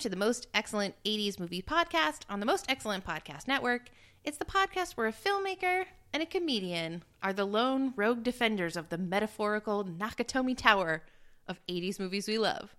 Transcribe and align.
to 0.00 0.08
the 0.08 0.16
Most 0.16 0.46
Excellent 0.54 0.94
80s 1.04 1.38
Movie 1.38 1.60
Podcast 1.60 2.20
on 2.30 2.40
the 2.40 2.46
Most 2.46 2.64
Excellent 2.70 3.04
Podcast 3.04 3.46
Network. 3.46 3.90
It's 4.24 4.38
the 4.38 4.46
podcast 4.46 4.92
where 4.92 5.06
a 5.06 5.12
filmmaker 5.12 5.84
and 6.10 6.22
a 6.22 6.26
comedian 6.26 7.02
are 7.22 7.34
the 7.34 7.44
lone 7.44 7.92
rogue 7.96 8.22
defenders 8.22 8.78
of 8.78 8.88
the 8.88 8.96
metaphorical 8.96 9.84
Nakatomi 9.84 10.56
Tower 10.56 11.02
of 11.46 11.60
80s 11.66 12.00
movies 12.00 12.26
we 12.26 12.38
love. 12.38 12.74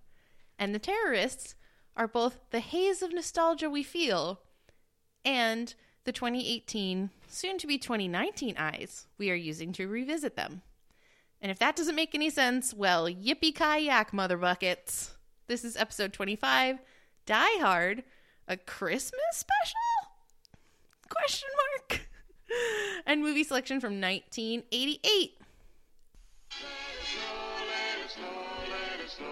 And 0.58 0.74
the 0.74 0.80
terrorists 0.80 1.54
are 1.96 2.08
both 2.08 2.40
the 2.50 2.58
haze 2.58 3.02
of 3.02 3.12
nostalgia 3.12 3.70
we 3.70 3.84
feel 3.84 4.40
and 5.24 5.76
the 6.02 6.10
2018, 6.10 7.10
soon 7.28 7.56
to 7.56 7.68
be 7.68 7.78
2019 7.78 8.56
eyes 8.58 9.06
we 9.16 9.30
are 9.30 9.36
using 9.36 9.72
to 9.74 9.86
revisit 9.86 10.34
them. 10.34 10.62
And 11.40 11.52
if 11.52 11.58
that 11.60 11.76
doesn't 11.76 11.94
make 11.94 12.16
any 12.16 12.30
sense, 12.30 12.74
well, 12.74 13.06
yippee 13.06 13.54
kayak, 13.54 14.12
mother 14.12 14.36
buckets. 14.36 15.14
This 15.46 15.64
is 15.64 15.76
episode 15.76 16.12
25, 16.12 16.80
Die 17.24 17.58
Hard, 17.60 18.02
a 18.48 18.56
Christmas 18.56 19.20
special? 19.32 19.76
Question 21.08 21.48
mark. 21.88 22.08
and 23.06 23.22
movie 23.22 23.44
selection 23.44 23.80
from 23.80 24.00
1988. 24.00 25.38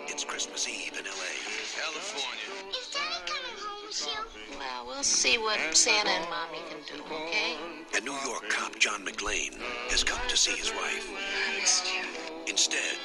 It's 0.06 0.24
Christmas 0.24 0.68
Eve 0.68 0.92
in 0.98 1.06
L.A. 1.06 1.80
California. 1.80 2.70
Is 2.70 2.90
Daddy 2.92 3.26
coming 3.26 3.58
home 3.58 3.90
soon? 3.90 4.58
Well, 4.58 4.86
we'll 4.86 5.02
see 5.02 5.38
what 5.38 5.58
Santa 5.76 6.10
and 6.10 6.30
Mommy 6.30 6.58
can 6.68 6.78
do, 6.86 7.02
okay? 7.02 7.56
And 7.96 8.04
New 8.04 8.16
York 8.24 8.48
cop 8.50 8.78
John 8.78 9.04
McClane 9.04 9.58
has 9.90 10.04
come 10.04 10.20
to 10.28 10.36
see 10.36 10.52
his 10.52 10.70
wife. 10.70 11.10
I 11.10 11.60
missed 11.60 11.86
you. 11.92 12.04
Instead, 12.46 12.96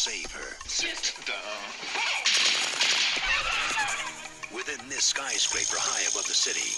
save 0.00 0.32
her. 0.32 0.56
Sit 0.64 1.12
down. 1.28 1.60
Within 4.48 4.80
this 4.88 5.12
skyscraper 5.12 5.76
high 5.76 6.08
above 6.08 6.24
the 6.24 6.32
city, 6.32 6.72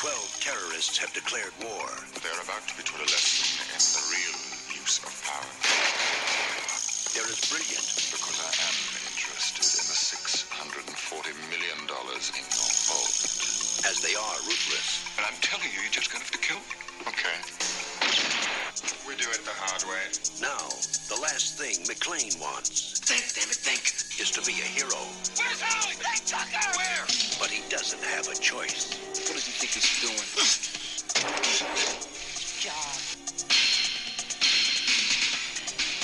12 0.00 0.16
terrorists 0.40 0.96
have 0.96 1.12
declared 1.12 1.52
war. 1.60 1.84
They're 2.24 2.40
about 2.40 2.64
to 2.64 2.74
be 2.80 2.84
taught 2.88 3.04
a 3.04 3.08
lesson 3.12 3.68
in 3.68 3.84
the 3.84 4.00
real 4.16 4.36
use 4.80 4.96
of 5.04 5.12
power. 5.28 5.52
They're 7.12 7.28
as 7.28 7.44
brilliant 7.52 7.84
Because 8.16 8.40
I 8.40 8.48
am 8.48 8.76
interested 9.12 9.60
in 9.60 9.84
the 9.84 9.98
$640 10.00 10.88
million 11.52 11.84
in 11.84 12.44
your 12.48 12.72
vault. 12.88 13.12
as 13.92 14.00
they 14.00 14.16
are 14.16 14.36
ruthless. 14.48 15.04
And 15.20 15.28
I'm 15.28 15.36
telling 15.44 15.68
you, 15.68 15.84
you're 15.84 15.92
just 15.92 16.08
going 16.08 16.24
to 16.24 16.32
have 16.32 16.36
to 16.40 16.40
kill 16.40 16.64
me. 16.64 17.12
Okay. 17.12 17.36
We 19.08 19.16
do 19.16 19.28
it 19.32 19.40
the 19.44 19.56
hard 19.56 19.80
way. 19.88 20.04
Now, 20.40 20.68
the 21.08 21.16
last 21.20 21.56
thing 21.56 21.84
McClane 21.88 22.36
wants 22.40 23.00
Think, 23.00 23.24
damn 23.32 23.48
it, 23.48 23.56
think. 23.56 23.80
is 24.20 24.30
to 24.32 24.40
be 24.44 24.52
a 24.60 24.68
hero, 24.68 24.96
Where's 25.36 25.60
Holly? 25.60 25.96
Hey, 26.00 26.20
Tucker! 26.24 26.68
Where? 26.76 27.04
but 27.40 27.48
he 27.48 27.60
doesn't 27.68 28.02
have 28.04 28.28
a 28.28 28.36
choice. 28.36 28.96
What 29.24 29.36
does 29.36 29.44
he 29.48 29.52
think 29.56 29.72
he's 29.76 29.88
doing? 30.04 30.20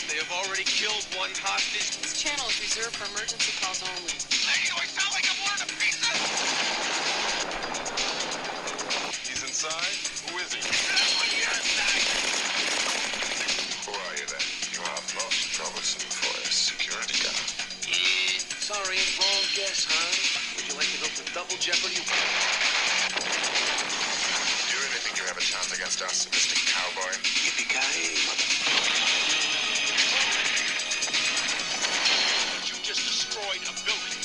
They 0.09 0.17
have 0.21 0.33
already 0.33 0.65
killed 0.65 1.05
one 1.17 1.31
hostage. 1.37 2.01
This 2.01 2.17
channel 2.21 2.45
is 2.49 2.61
reserved 2.61 2.97
for 2.97 3.09
emergency 3.13 3.53
calls 3.61 3.81
only. 3.85 4.13
Lady, 4.45 4.69
jeopardy? 21.61 21.93
Do 21.93 22.01
you 24.73 24.81
really 24.81 24.97
think 25.05 25.21
you 25.21 25.29
have 25.29 25.37
a 25.37 25.45
chance 25.45 25.69
against 25.77 26.01
us, 26.01 26.25
Mr. 26.33 26.57
Cowboy? 26.57 27.13
Yippee-ki-yay, 27.21 28.17
mother. 28.25 28.49
You 32.65 32.81
just 32.81 33.05
destroyed 33.05 33.61
a 33.69 33.77
building. 33.85 34.17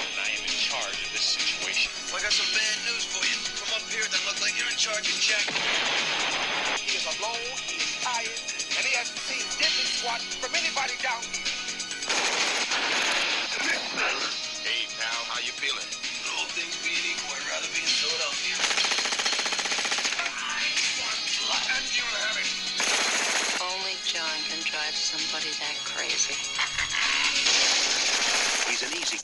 And 0.00 0.16
I 0.16 0.32
am 0.32 0.48
in 0.48 0.56
charge 0.64 0.96
of 0.96 1.12
this 1.12 1.36
situation. 1.36 1.92
I 2.16 2.24
got 2.24 2.32
some 2.32 2.48
bad 2.56 2.76
news 2.88 3.04
for 3.04 3.20
you. 3.28 3.36
From 3.60 3.68
up 3.76 3.84
here, 3.92 4.08
that 4.08 4.22
look 4.24 4.40
like 4.40 4.56
you're 4.56 4.72
in 4.72 4.80
charge 4.80 5.04
of 5.12 5.16
Jack. 5.20 5.44
He 6.80 6.96
is 6.96 7.04
alone, 7.20 7.52
he 7.68 7.84
is 7.84 7.92
tired, 8.00 8.40
and 8.80 8.82
he 8.88 8.96
hasn't 8.96 9.20
seen 9.28 9.44
Dippin' 9.60 9.92
Squat 9.92 10.24
from 10.40 10.56
anybody 10.56 10.96
down 11.04 11.20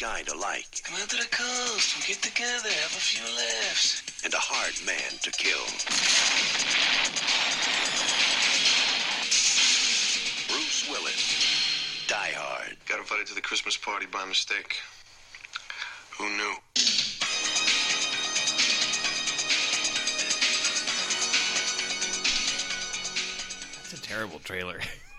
guy 0.01 0.23
to 0.23 0.35
like 0.39 0.81
Come 0.83 0.97
out 1.03 1.11
to 1.11 1.17
the 1.17 1.29
coast, 1.29 1.95
we'll 1.95 2.07
get 2.09 2.23
together, 2.23 2.71
have 2.71 2.97
a 2.97 3.05
few 3.05 3.23
laughs. 3.37 4.03
and 4.25 4.33
a 4.33 4.39
hard 4.41 4.73
man 4.87 5.13
to 5.21 5.31
kill. 5.31 5.61
Bruce 10.49 10.89
Willis, 10.89 12.07
Die 12.09 12.33
Hard. 12.35 12.77
Got 12.89 13.01
invited 13.01 13.27
to 13.27 13.35
the 13.35 13.43
Christmas 13.43 13.77
party 13.77 14.07
by 14.07 14.25
mistake. 14.25 14.77
Who 16.17 16.31
knew? 16.31 16.55
That's 23.75 23.93
a 23.93 24.01
terrible 24.01 24.39
trailer. 24.39 24.81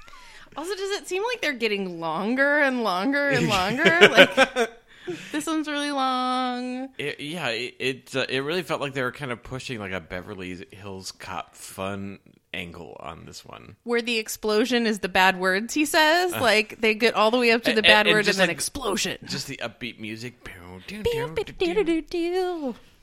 Also, 0.61 0.75
does 0.75 0.91
it 1.01 1.07
seem 1.07 1.23
like 1.23 1.41
they're 1.41 1.53
getting 1.53 1.99
longer 1.99 2.59
and 2.59 2.83
longer 2.83 3.29
and 3.29 3.47
longer? 3.49 3.83
like, 4.11 4.69
this 5.31 5.47
one's 5.47 5.67
really 5.67 5.89
long. 5.89 6.89
It, 6.99 7.19
yeah, 7.19 7.47
it 7.47 7.75
it, 7.79 8.15
uh, 8.15 8.27
it 8.29 8.41
really 8.41 8.61
felt 8.61 8.79
like 8.79 8.93
they 8.93 9.01
were 9.01 9.11
kind 9.11 9.31
of 9.31 9.41
pushing 9.41 9.79
like 9.79 9.91
a 9.91 9.99
Beverly 9.99 10.67
Hills 10.69 11.11
Cop 11.11 11.55
fun 11.55 12.19
angle 12.53 12.95
on 12.99 13.25
this 13.25 13.43
one. 13.43 13.75
Where 13.85 14.03
the 14.03 14.19
explosion 14.19 14.85
is 14.85 14.99
the 14.99 15.09
bad 15.09 15.39
words 15.39 15.73
he 15.73 15.83
says. 15.85 16.31
like, 16.33 16.79
they 16.79 16.93
get 16.93 17.15
all 17.15 17.31
the 17.31 17.39
way 17.39 17.49
up 17.49 17.63
to 17.63 17.71
the 17.71 17.77
and- 17.77 17.87
bad 17.87 18.05
and 18.05 18.13
word 18.13 18.27
and 18.27 18.37
then 18.37 18.47
like- 18.49 18.55
explosion. 18.55 19.17
Just 19.25 19.47
the 19.47 19.57
upbeat 19.57 19.99
music. 19.99 20.47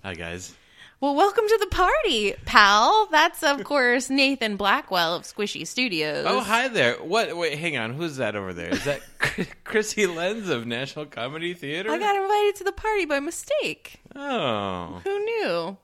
Hi 0.05 0.15
guys. 0.15 0.55
Well, 1.01 1.15
welcome 1.15 1.45
to 1.47 1.59
the 1.61 1.69
party, 1.69 2.35
pal. 2.45 3.07
That's, 3.13 3.45
of 3.45 3.63
course, 3.63 4.11
Nathan 4.11 4.57
Blackwell 4.57 5.15
of 5.15 5.23
Squishy 5.23 5.65
Studios. 5.65 6.27
Oh, 6.29 6.41
hi 6.41 6.67
there. 6.67 6.95
What? 6.95 7.37
Wait, 7.37 7.57
hang 7.57 7.77
on. 7.77 7.95
Who's 7.95 8.17
that 8.17 8.35
over 8.35 8.53
there? 8.53 8.71
Is 8.71 8.83
that 8.83 9.01
Chrissy 9.65 10.09
Lenz 10.09 10.49
of 10.49 10.67
National 10.67 11.07
Comedy 11.07 11.55
Theater? 11.55 11.93
I 11.93 11.99
got 11.99 12.17
invited 12.17 12.57
to 12.57 12.65
the 12.65 12.73
party 12.73 13.05
by 13.05 13.21
mistake. 13.21 14.01
Oh, 14.17 15.01
Who 15.05 15.19
knew? 15.25 15.77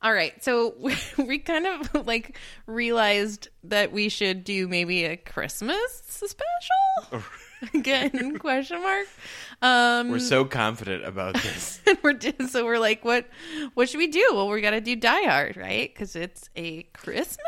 All 0.00 0.12
right, 0.12 0.44
so 0.44 0.74
we, 0.78 0.94
we 1.18 1.38
kind 1.38 1.66
of 1.66 2.06
like 2.06 2.38
realized 2.68 3.48
that 3.64 3.90
we 3.90 4.08
should 4.08 4.44
do 4.44 4.68
maybe 4.68 5.04
a 5.04 5.16
Christmas 5.16 6.02
special 6.06 7.24
again? 7.74 8.38
Question 8.38 8.82
mark. 8.82 9.06
Um, 9.62 10.10
we're 10.10 10.18
so 10.18 10.44
confident 10.44 11.04
about 11.04 11.34
this. 11.42 11.80
and 11.86 11.98
we're 12.02 12.12
do- 12.14 12.48
so 12.48 12.64
we're 12.64 12.78
like, 12.78 13.04
what 13.04 13.26
what 13.74 13.88
should 13.88 13.98
we 13.98 14.08
do? 14.08 14.30
Well, 14.32 14.48
we 14.48 14.60
got 14.60 14.70
to 14.72 14.80
do 14.80 14.96
Die 14.96 15.22
Hard, 15.22 15.56
right? 15.56 15.92
Because 15.92 16.16
it's 16.16 16.50
a 16.56 16.82
Christmas 16.92 17.38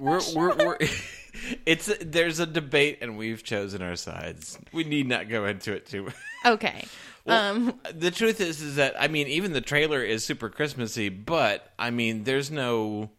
we're 0.00 0.20
we're, 0.34 0.56
we're 0.66 0.78
it's 1.66 1.92
there's 2.00 2.38
a 2.40 2.46
debate 2.46 2.98
and 3.02 3.16
we've 3.16 3.42
chosen 3.42 3.82
our 3.82 3.96
sides. 3.96 4.58
We 4.72 4.84
need 4.84 5.06
not 5.08 5.28
go 5.28 5.46
into 5.46 5.72
it 5.72 5.86
too. 5.86 6.04
much. 6.04 6.14
Okay. 6.44 6.84
Well, 7.24 7.56
um, 7.56 7.80
the 7.92 8.12
truth 8.12 8.40
is, 8.40 8.62
is 8.62 8.76
that 8.76 8.94
I 9.00 9.08
mean, 9.08 9.26
even 9.26 9.52
the 9.52 9.60
trailer 9.60 10.02
is 10.02 10.24
super 10.24 10.48
Christmassy, 10.48 11.08
but 11.08 11.72
I 11.78 11.90
mean, 11.90 12.22
there's 12.24 12.50
no 12.52 13.10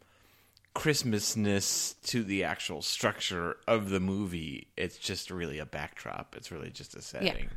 Christmasness 0.78 1.96
to 2.04 2.24
the 2.24 2.44
actual 2.44 2.84
structure 2.84 3.58
of 3.68 3.90
the 3.90 4.00
movie. 4.00 4.68
It's 4.78 4.96
just 5.00 5.32
really 5.32 5.58
a 5.58 5.66
backdrop. 5.66 6.36
It's 6.38 6.52
really 6.52 6.70
just 6.70 6.96
a 6.96 7.02
setting. 7.02 7.50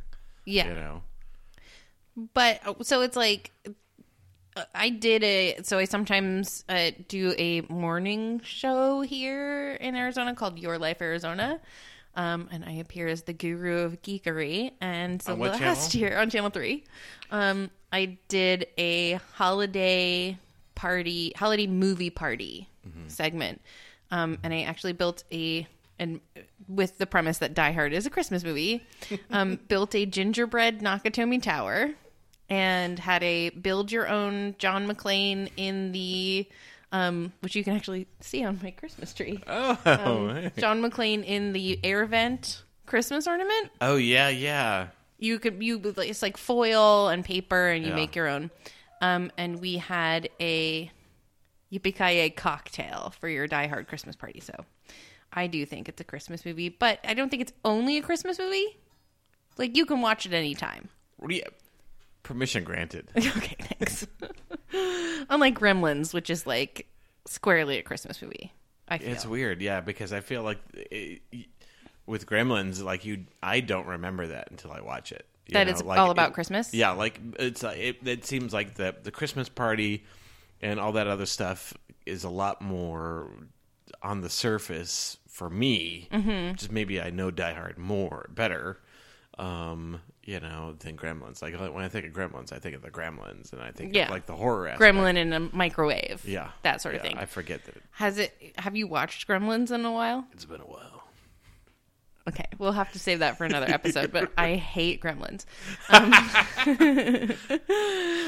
yeah. 0.43 0.67
You 0.69 0.73
know. 0.73 1.03
but 2.33 2.61
uh, 2.65 2.73
so 2.81 3.01
it's 3.01 3.15
like 3.15 3.51
uh, 4.55 4.63
I 4.73 4.89
did 4.89 5.23
a 5.23 5.59
so 5.61 5.77
I 5.77 5.85
sometimes 5.85 6.65
uh, 6.67 6.89
do 7.07 7.35
a 7.37 7.61
morning 7.61 8.41
show 8.43 9.01
here 9.01 9.73
in 9.73 9.95
Arizona 9.95 10.33
called 10.33 10.57
Your 10.57 10.79
Life 10.79 10.99
Arizona. 10.99 11.59
Um, 12.15 12.49
and 12.51 12.65
I 12.65 12.71
appear 12.73 13.07
as 13.07 13.21
the 13.21 13.33
guru 13.33 13.83
of 13.83 14.01
geekery. 14.01 14.71
And 14.81 15.21
so 15.21 15.35
last 15.35 15.91
channel? 15.91 16.09
year 16.09 16.17
on 16.17 16.31
Channel 16.31 16.49
Three, 16.49 16.85
um, 17.29 17.69
I 17.93 18.17
did 18.29 18.65
a 18.79 19.19
holiday 19.35 20.39
party, 20.73 21.33
holiday 21.35 21.67
movie 21.67 22.09
party 22.09 22.67
segment, 23.07 23.61
um, 24.11 24.37
and 24.43 24.53
I 24.53 24.61
actually 24.63 24.93
built 24.93 25.23
a 25.31 25.67
and 25.99 26.19
with 26.67 26.97
the 26.97 27.05
premise 27.05 27.37
that 27.39 27.53
Die 27.53 27.71
Hard 27.73 27.93
is 27.93 28.05
a 28.05 28.09
Christmas 28.09 28.43
movie, 28.43 28.83
um, 29.31 29.59
built 29.67 29.93
a 29.93 30.05
gingerbread 30.05 30.79
Nakatomi 30.81 31.41
Tower 31.41 31.91
and 32.49 32.97
had 32.99 33.21
a 33.23 33.49
build 33.51 33.91
your 33.91 34.07
own 34.07 34.55
John 34.57 34.87
McClane 34.87 35.49
in 35.57 35.91
the 35.91 36.47
um, 36.91 37.31
which 37.39 37.55
you 37.55 37.63
can 37.63 37.75
actually 37.75 38.05
see 38.19 38.43
on 38.43 38.59
my 38.61 38.71
Christmas 38.71 39.13
tree. 39.13 39.41
Oh, 39.47 39.77
Um, 39.85 40.51
John 40.57 40.81
McClane 40.81 41.23
in 41.23 41.53
the 41.53 41.79
air 41.83 42.05
vent 42.05 42.63
Christmas 42.85 43.27
ornament. 43.27 43.69
oh 43.79 43.95
yeah, 43.95 44.27
yeah. 44.29 44.87
You 45.19 45.37
could 45.39 45.61
you 45.63 45.79
it's 45.97 46.21
like 46.23 46.35
foil 46.35 47.07
and 47.09 47.23
paper, 47.23 47.67
and 47.69 47.83
you 47.83 47.91
Yeah. 47.91 47.95
make 47.95 48.15
your 48.15 48.27
own. 48.27 48.49
Um, 49.01 49.31
and 49.37 49.59
we 49.61 49.77
had 49.77 50.29
a 50.41 50.91
yippee 51.71 52.35
cocktail 52.35 53.13
for 53.19 53.27
your 53.29 53.47
Die 53.47 53.67
Hard 53.67 53.87
Christmas 53.87 54.15
party. 54.15 54.39
So 54.39 54.53
I 55.33 55.47
do 55.47 55.65
think 55.65 55.87
it's 55.89 56.01
a 56.01 56.03
Christmas 56.03 56.45
movie, 56.45 56.69
but 56.69 56.99
I 57.03 57.13
don't 57.13 57.29
think 57.29 57.41
it's 57.41 57.53
only 57.63 57.97
a 57.97 58.01
Christmas 58.01 58.37
movie. 58.39 58.77
Like 59.57 59.75
you 59.77 59.85
can 59.85 60.01
watch 60.01 60.25
it 60.25 60.33
anytime. 60.33 60.89
You? 61.27 61.43
Permission 62.23 62.63
granted. 62.63 63.07
okay, 63.17 63.55
thanks. 63.77 64.07
Unlike 65.29 65.59
Gremlins, 65.59 66.13
which 66.13 66.29
is 66.29 66.45
like 66.47 66.87
squarely 67.25 67.77
a 67.77 67.83
Christmas 67.83 68.21
movie. 68.21 68.51
I 68.87 68.97
feel. 68.97 69.09
It's 69.11 69.25
weird, 69.25 69.61
yeah, 69.61 69.79
because 69.81 70.11
I 70.11 70.19
feel 70.19 70.43
like 70.43 70.59
it, 70.73 71.21
with 72.05 72.25
Gremlins, 72.25 72.83
like 72.83 73.05
you, 73.05 73.25
I 73.41 73.61
don't 73.61 73.87
remember 73.87 74.27
that 74.27 74.49
until 74.51 74.71
I 74.71 74.81
watch 74.81 75.11
it. 75.11 75.25
you 75.47 75.53
That 75.53 75.67
know, 75.67 75.71
it's 75.71 75.83
like, 75.83 75.99
all 75.99 76.11
about 76.11 76.29
it- 76.31 76.33
Christmas? 76.33 76.73
Yeah, 76.73 76.91
like 76.91 77.19
it's 77.39 77.63
uh, 77.63 77.73
it, 77.77 77.97
it 78.05 78.25
seems 78.25 78.53
like 78.53 78.75
the 78.75 78.95
the 79.01 79.11
Christmas 79.11 79.47
party 79.49 80.03
and 80.61 80.79
all 80.79 80.91
that 80.93 81.07
other 81.07 81.25
stuff 81.25 81.73
is 82.05 82.23
a 82.23 82.29
lot 82.29 82.61
more 82.61 83.29
on 84.03 84.21
the 84.21 84.29
surface 84.29 85.17
for 85.27 85.49
me. 85.49 86.07
Mm-hmm. 86.11 86.55
Just 86.55 86.71
maybe 86.71 87.01
I 87.01 87.09
know 87.09 87.31
Die 87.31 87.53
Hard 87.53 87.77
more 87.77 88.29
better. 88.33 88.79
Um, 89.39 90.01
you 90.23 90.39
know, 90.39 90.75
than 90.77 90.97
Gremlins. 90.97 91.41
Like 91.41 91.55
when 91.73 91.83
I 91.83 91.87
think 91.87 92.05
of 92.05 92.11
Gremlins, 92.13 92.53
I 92.53 92.59
think 92.59 92.75
of 92.75 92.83
the 92.83 92.91
Gremlins, 92.91 93.53
and 93.53 93.61
I 93.61 93.71
think 93.71 93.95
Yeah. 93.95 94.05
of 94.05 94.11
like 94.11 94.27
the 94.27 94.35
horror 94.35 94.67
aspect. 94.67 94.93
Gremlin 94.95 95.15
in 95.17 95.33
a 95.33 95.39
microwave. 95.39 96.21
yeah, 96.27 96.51
that 96.61 96.79
sort 96.81 96.93
of 96.95 97.01
thing. 97.01 97.17
I 97.17 97.25
forget 97.25 97.63
that 97.65 97.75
Has 97.91 98.19
it? 98.19 98.37
Have 98.57 98.75
you 98.75 98.85
watched 98.87 99.27
Gremlins 99.27 99.71
in 99.71 99.83
a 99.83 99.91
while? 99.91 100.25
it's 100.31 100.45
been 100.45 100.61
a 100.61 100.65
while. 100.65 100.90
Okay, 102.27 102.45
we'll 102.57 102.71
have 102.71 102.91
to 102.93 102.99
save 102.99 103.19
that 103.19 103.37
for 103.37 103.45
another 103.45 103.67
episode. 103.67 104.11
but 104.11 104.31
I 104.37 104.55
hate 104.55 105.01
Gremlins. 105.01 105.45
Um, 105.89 106.13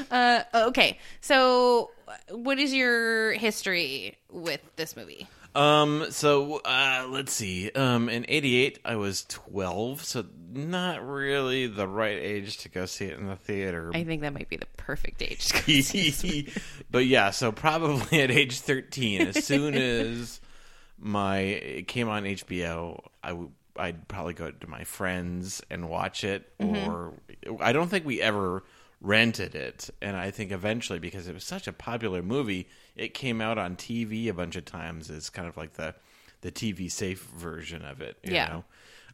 uh, 0.11 0.43
okay, 0.67 0.99
so 1.21 1.91
what 2.31 2.59
is 2.59 2.73
your 2.73 3.33
history 3.33 4.17
with 4.31 4.61
this 4.75 4.95
movie? 4.95 5.27
Um, 5.55 6.07
so 6.09 6.61
uh, 6.65 7.05
let's 7.09 7.31
see. 7.31 7.69
Um, 7.71 8.09
in 8.09 8.25
'88, 8.27 8.79
I 8.83 8.95
was 8.95 9.25
12, 9.29 10.03
so 10.03 10.25
not 10.51 11.05
really 11.07 11.67
the 11.67 11.87
right 11.87 12.17
age 12.17 12.57
to 12.59 12.69
go 12.69 12.85
see 12.85 13.05
it 13.05 13.19
in 13.19 13.27
the 13.27 13.35
theater. 13.35 13.91
I 13.93 14.03
think 14.03 14.21
that 14.21 14.33
might 14.33 14.49
be 14.49 14.57
the 14.57 14.67
perfect 14.77 15.21
age. 15.21 15.49
to 15.49 16.43
go 16.43 16.51
but 16.91 17.05
yeah, 17.05 17.29
so 17.29 17.51
probably 17.51 18.21
at 18.21 18.31
age 18.31 18.59
13, 18.59 19.21
as 19.21 19.45
soon 19.45 19.75
as 19.75 20.41
my 20.97 21.37
it 21.37 21.87
came 21.87 22.09
on 22.09 22.23
HBO, 22.23 23.03
I 23.23 23.37
I'd 23.75 24.07
probably 24.07 24.33
go 24.33 24.51
to 24.51 24.67
my 24.67 24.83
friends 24.83 25.61
and 25.69 25.89
watch 25.89 26.23
it, 26.23 26.49
or 26.59 27.13
I 27.59 27.73
don't 27.73 27.89
think 27.89 28.05
we 28.05 28.21
ever 28.21 28.63
rented 29.01 29.55
it, 29.55 29.89
and 30.01 30.15
I 30.15 30.31
think 30.31 30.51
eventually 30.51 30.99
because 30.99 31.27
it 31.27 31.33
was 31.33 31.43
such 31.43 31.67
a 31.67 31.73
popular 31.73 32.21
movie, 32.21 32.67
it 32.95 33.13
came 33.13 33.41
out 33.41 33.57
on 33.57 33.75
TV 33.75 34.27
a 34.29 34.33
bunch 34.33 34.55
of 34.55 34.65
times 34.65 35.09
as 35.09 35.29
kind 35.29 35.47
of 35.47 35.57
like 35.57 35.73
the 35.73 35.95
the 36.41 36.51
TV 36.51 36.91
safe 36.91 37.23
version 37.35 37.83
of 37.83 38.01
it. 38.01 38.17
You 38.23 38.33
Yeah. 38.33 38.47
Know? 38.47 38.63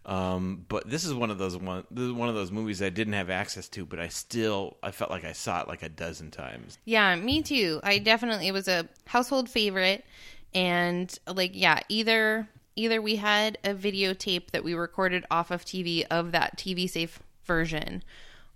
Um, 0.06 0.66
but 0.68 0.90
this 0.90 1.06
is 1.06 1.14
one 1.14 1.30
of 1.30 1.38
those 1.38 1.58
one 1.58 1.84
this 1.92 2.06
is 2.06 2.12
one 2.12 2.30
of 2.30 2.36
those 2.36 2.52
movies 2.52 2.82
I 2.82 2.90
didn't 2.90 3.14
have 3.14 3.30
access 3.30 3.68
to, 3.70 3.86
but 3.86 4.00
I 4.00 4.08
still 4.08 4.78
I 4.82 4.92
felt 4.92 5.12
like 5.12 5.26
I 5.26 5.34
saw 5.34 5.62
it 5.62 5.68
like 5.68 5.84
a 5.84 5.90
dozen 5.90 6.32
times. 6.32 6.78
Yeah, 6.86 7.16
me 7.16 7.42
too. 7.42 7.80
I 7.84 8.00
definitely 8.00 8.48
it 8.48 8.54
was 8.54 8.68
a 8.68 8.88
household 9.06 9.50
favorite 9.50 10.06
and 10.54 11.18
like 11.28 11.52
yeah, 11.54 11.80
either 11.90 12.48
either 12.76 13.02
we 13.02 13.18
had 13.18 13.58
a 13.64 13.74
videotape 13.74 14.52
that 14.52 14.64
we 14.64 14.74
recorded 14.74 15.26
off 15.30 15.52
of 15.52 15.66
TV 15.66 16.06
of 16.10 16.32
that 16.32 16.58
TV 16.58 16.90
safe 16.90 17.20
version 17.46 18.04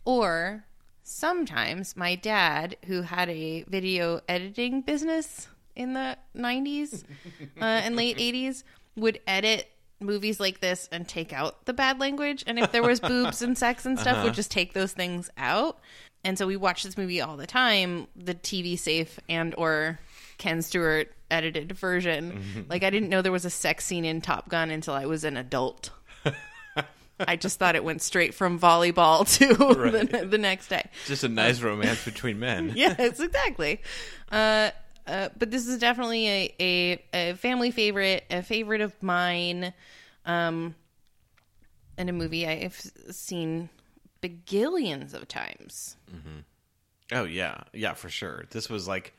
or 0.05 0.65
sometimes 1.03 1.97
my 1.97 2.15
dad 2.15 2.77
who 2.85 3.01
had 3.01 3.29
a 3.29 3.63
video 3.63 4.21
editing 4.27 4.81
business 4.81 5.47
in 5.75 5.93
the 5.93 6.17
90s 6.35 7.03
uh, 7.61 7.63
and 7.63 7.95
late 7.95 8.17
80s 8.17 8.63
would 8.95 9.19
edit 9.27 9.69
movies 9.99 10.39
like 10.39 10.59
this 10.59 10.87
and 10.91 11.07
take 11.07 11.33
out 11.33 11.65
the 11.65 11.73
bad 11.73 11.99
language. 11.99 12.43
And 12.45 12.59
if 12.59 12.71
there 12.71 12.83
was 12.83 12.99
boobs 12.99 13.41
and 13.41 13.57
sex 13.57 13.85
and 13.85 13.97
stuff 13.97 14.23
would 14.23 14.33
just 14.33 14.51
take 14.51 14.73
those 14.73 14.91
things 14.91 15.29
out. 15.37 15.79
And 16.23 16.37
so 16.37 16.47
we 16.47 16.55
watched 16.55 16.83
this 16.83 16.97
movie 16.97 17.21
all 17.21 17.35
the 17.35 17.47
time 17.47 18.07
the 18.15 18.33
tv 18.33 18.79
safe 18.79 19.19
and 19.27 19.53
or 19.57 19.99
ken 20.43 20.61
stewart 20.61 21.09
edited 21.31 21.71
version 21.71 22.65
like 22.69 22.83
i 22.83 22.89
didn't 22.89 23.07
know 23.09 23.21
there 23.21 23.31
was 23.31 23.45
a 23.45 23.49
sex 23.49 23.85
scene 23.85 24.03
in 24.03 24.19
top 24.19 24.49
gun 24.49 24.69
until 24.69 24.93
i 24.93 25.05
was 25.05 25.23
an 25.23 25.37
adult 25.37 25.89
i 27.19 27.35
just 27.37 27.57
thought 27.59 27.75
it 27.75 27.83
went 27.83 28.01
straight 28.01 28.33
from 28.33 28.59
volleyball 28.59 29.25
to 29.37 29.47
the, 29.55 30.25
the 30.25 30.37
next 30.37 30.67
day 30.67 30.83
Just 31.05 31.23
a 31.23 31.29
nice 31.29 31.61
romance 31.69 32.03
between 32.03 32.39
men. 32.39 32.73
yes, 32.75 33.19
exactly. 33.19 33.79
Uh, 34.31 34.71
uh, 35.07 35.29
but 35.37 35.49
this 35.51 35.65
is 35.67 35.79
definitely 35.79 36.27
a, 36.27 36.55
a, 36.59 37.03
a 37.13 37.33
family 37.35 37.71
favorite, 37.71 38.23
a 38.29 38.41
favorite 38.41 38.81
of 38.81 39.01
mine, 39.03 39.73
um, 40.25 40.75
and 41.97 42.09
a 42.09 42.13
movie 42.13 42.47
I've 42.47 42.79
seen 43.11 43.69
begillions 44.21 45.13
of 45.13 45.27
times. 45.27 45.97
Oh 47.11 47.25
yeah, 47.25 47.63
yeah, 47.73 47.93
for 47.93 48.09
sure. 48.09 48.45
This 48.51 48.69
was 48.69 48.87
like, 48.87 49.13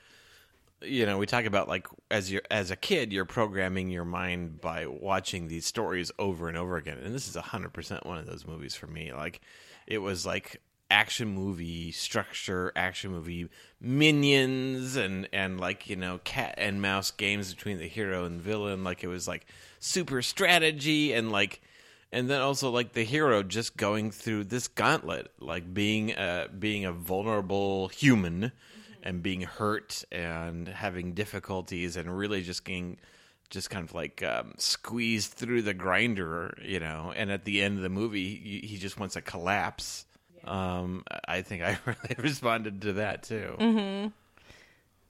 you 0.87 1.07
know, 1.07 1.19
we 1.19 1.27
talk 1.27 1.45
about 1.45 1.69
like 1.69 1.87
as 2.11 2.31
you 2.31 2.41
as 2.51 2.71
a 2.71 2.77
kid, 2.77 3.13
you're 3.13 3.25
programming 3.25 3.91
your 3.91 4.05
mind 4.05 4.61
by 4.61 4.87
watching 4.87 5.49
these 5.49 5.67
stories 5.67 6.11
over 6.19 6.49
and 6.49 6.57
over 6.57 6.77
again, 6.77 6.99
and 6.99 7.15
this 7.15 7.29
is 7.29 7.37
hundred 7.37 7.73
percent 7.73 8.07
one 8.07 8.19
of 8.19 8.27
those 8.27 8.47
movies 8.47 8.75
for 8.75 8.87
me. 8.87 9.13
Like, 9.13 9.41
it 9.87 9.99
was 9.99 10.25
like 10.25 10.61
action 10.91 11.29
movie 11.29 11.91
structure, 11.93 12.73
action 12.77 13.11
movie 13.11 13.49
minions, 13.81 14.97
and 14.97 15.29
and 15.33 15.61
like 15.61 15.89
you 15.89 15.97
know 15.97 16.21
cat 16.25 16.55
and 16.59 16.81
mouse 16.81 17.11
games 17.11 17.53
between 17.53 17.79
the 17.79 17.89
hero 17.89 18.25
and 18.25 18.41
villain. 18.41 18.85
Like 18.85 19.05
it 19.05 19.09
was 19.09 19.27
like 19.27 19.47
super 19.79 20.23
strategy 20.23 21.13
and 21.13 21.31
like 21.31 21.61
and 22.13 22.31
then 22.31 22.41
also 22.41 22.71
like 22.71 22.93
the 22.93 23.05
hero 23.05 23.43
just 23.43 23.77
going 23.77 24.11
through 24.11 24.45
this 24.45 24.69
gauntlet 24.69 25.31
like 25.41 25.75
being 25.75 26.13
a 26.13 26.49
being 26.59 26.85
a 26.85 26.93
vulnerable 26.93 27.89
human 27.89 28.53
and 29.05 29.23
being 29.23 29.43
hurt 29.43 30.03
and 30.11 30.67
having 30.67 31.13
difficulties 31.13 31.97
and 31.97 32.17
really 32.19 32.43
just 32.43 32.65
getting 32.65 32.99
just 33.51 33.71
kind 33.71 33.85
of 33.87 33.95
like 33.95 34.23
um, 34.25 34.55
squeezed 34.59 35.31
through 35.33 35.63
the 35.63 35.75
grinder 35.75 36.57
you 36.65 36.81
know 36.81 37.13
and 37.15 37.31
at 37.31 37.45
the 37.45 37.63
end 37.63 37.77
of 37.77 37.83
the 37.83 37.89
movie 37.91 38.35
he, 38.63 38.67
he 38.67 38.77
just 38.79 38.99
wants 38.99 39.15
to 39.15 39.21
collapse 39.21 40.07
um, 40.45 41.05
i 41.29 41.43
think 41.43 41.63
i 41.63 41.79
really 41.87 42.17
responded 42.19 42.81
to 42.83 42.95
that 42.95 43.23
too 43.23 44.11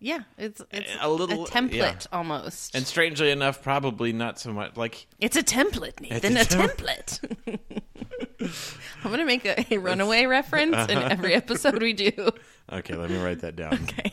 Yeah, 0.00 0.20
it's 0.36 0.60
it's 0.70 0.90
A 1.00 1.08
little- 1.08 1.44
a 1.44 1.48
template 1.48 1.72
yeah. 1.72 1.98
almost. 2.12 2.74
and 2.74 2.86
strangely 2.86 3.30
enough 3.30 3.62
probably 3.62 4.12
not 4.12 4.38
so 4.38 4.52
much 4.52 4.76
like 4.76 5.06
it's 5.18 5.36
a 5.36 5.42
template, 5.42 5.98
Nathan. 6.00 6.36
A 6.36 6.40
a 6.40 6.44
template. 6.44 7.20
I'm 9.04 9.10
gonna 9.10 9.24
make 9.24 9.46
a, 9.46 9.72
a 9.74 9.78
runaway 9.78 10.26
reference 10.26 10.76
in 10.90 10.98
every 11.14 11.32
episode 11.32 11.80
we 11.80 11.92
do. 11.94 12.30
Okay 12.72 12.94
let 12.94 13.10
me 13.10 13.18
write 13.22 13.40
that 13.40 13.56
down 13.56 13.72
Okay. 13.82 14.12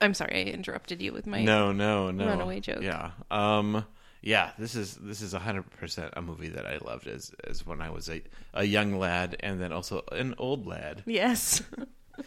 I'm 0.00 0.12
sorry 0.14 0.40
I 0.46 0.50
interrupted 0.52 1.00
you 1.00 1.12
with 1.12 1.26
my 1.26 1.42
no 1.42 1.72
no 1.72 2.10
no 2.10 2.26
runaway 2.26 2.60
joke. 2.60 2.82
yeah 2.82 3.12
um 3.30 3.84
yeah 4.20 4.50
this 4.58 4.74
is 4.74 4.96
this 4.96 5.22
is 5.22 5.32
100% 5.32 6.10
a 6.14 6.22
movie 6.22 6.48
that 6.48 6.66
i 6.66 6.76
loved 6.78 7.06
as 7.06 7.32
as 7.44 7.64
when 7.66 7.80
i 7.80 7.88
was 7.88 8.08
a, 8.10 8.22
a 8.54 8.64
young 8.64 8.98
lad 8.98 9.36
and 9.40 9.60
then 9.60 9.72
also 9.72 10.02
an 10.12 10.34
old 10.38 10.66
lad 10.66 11.02
Yes. 11.06 11.62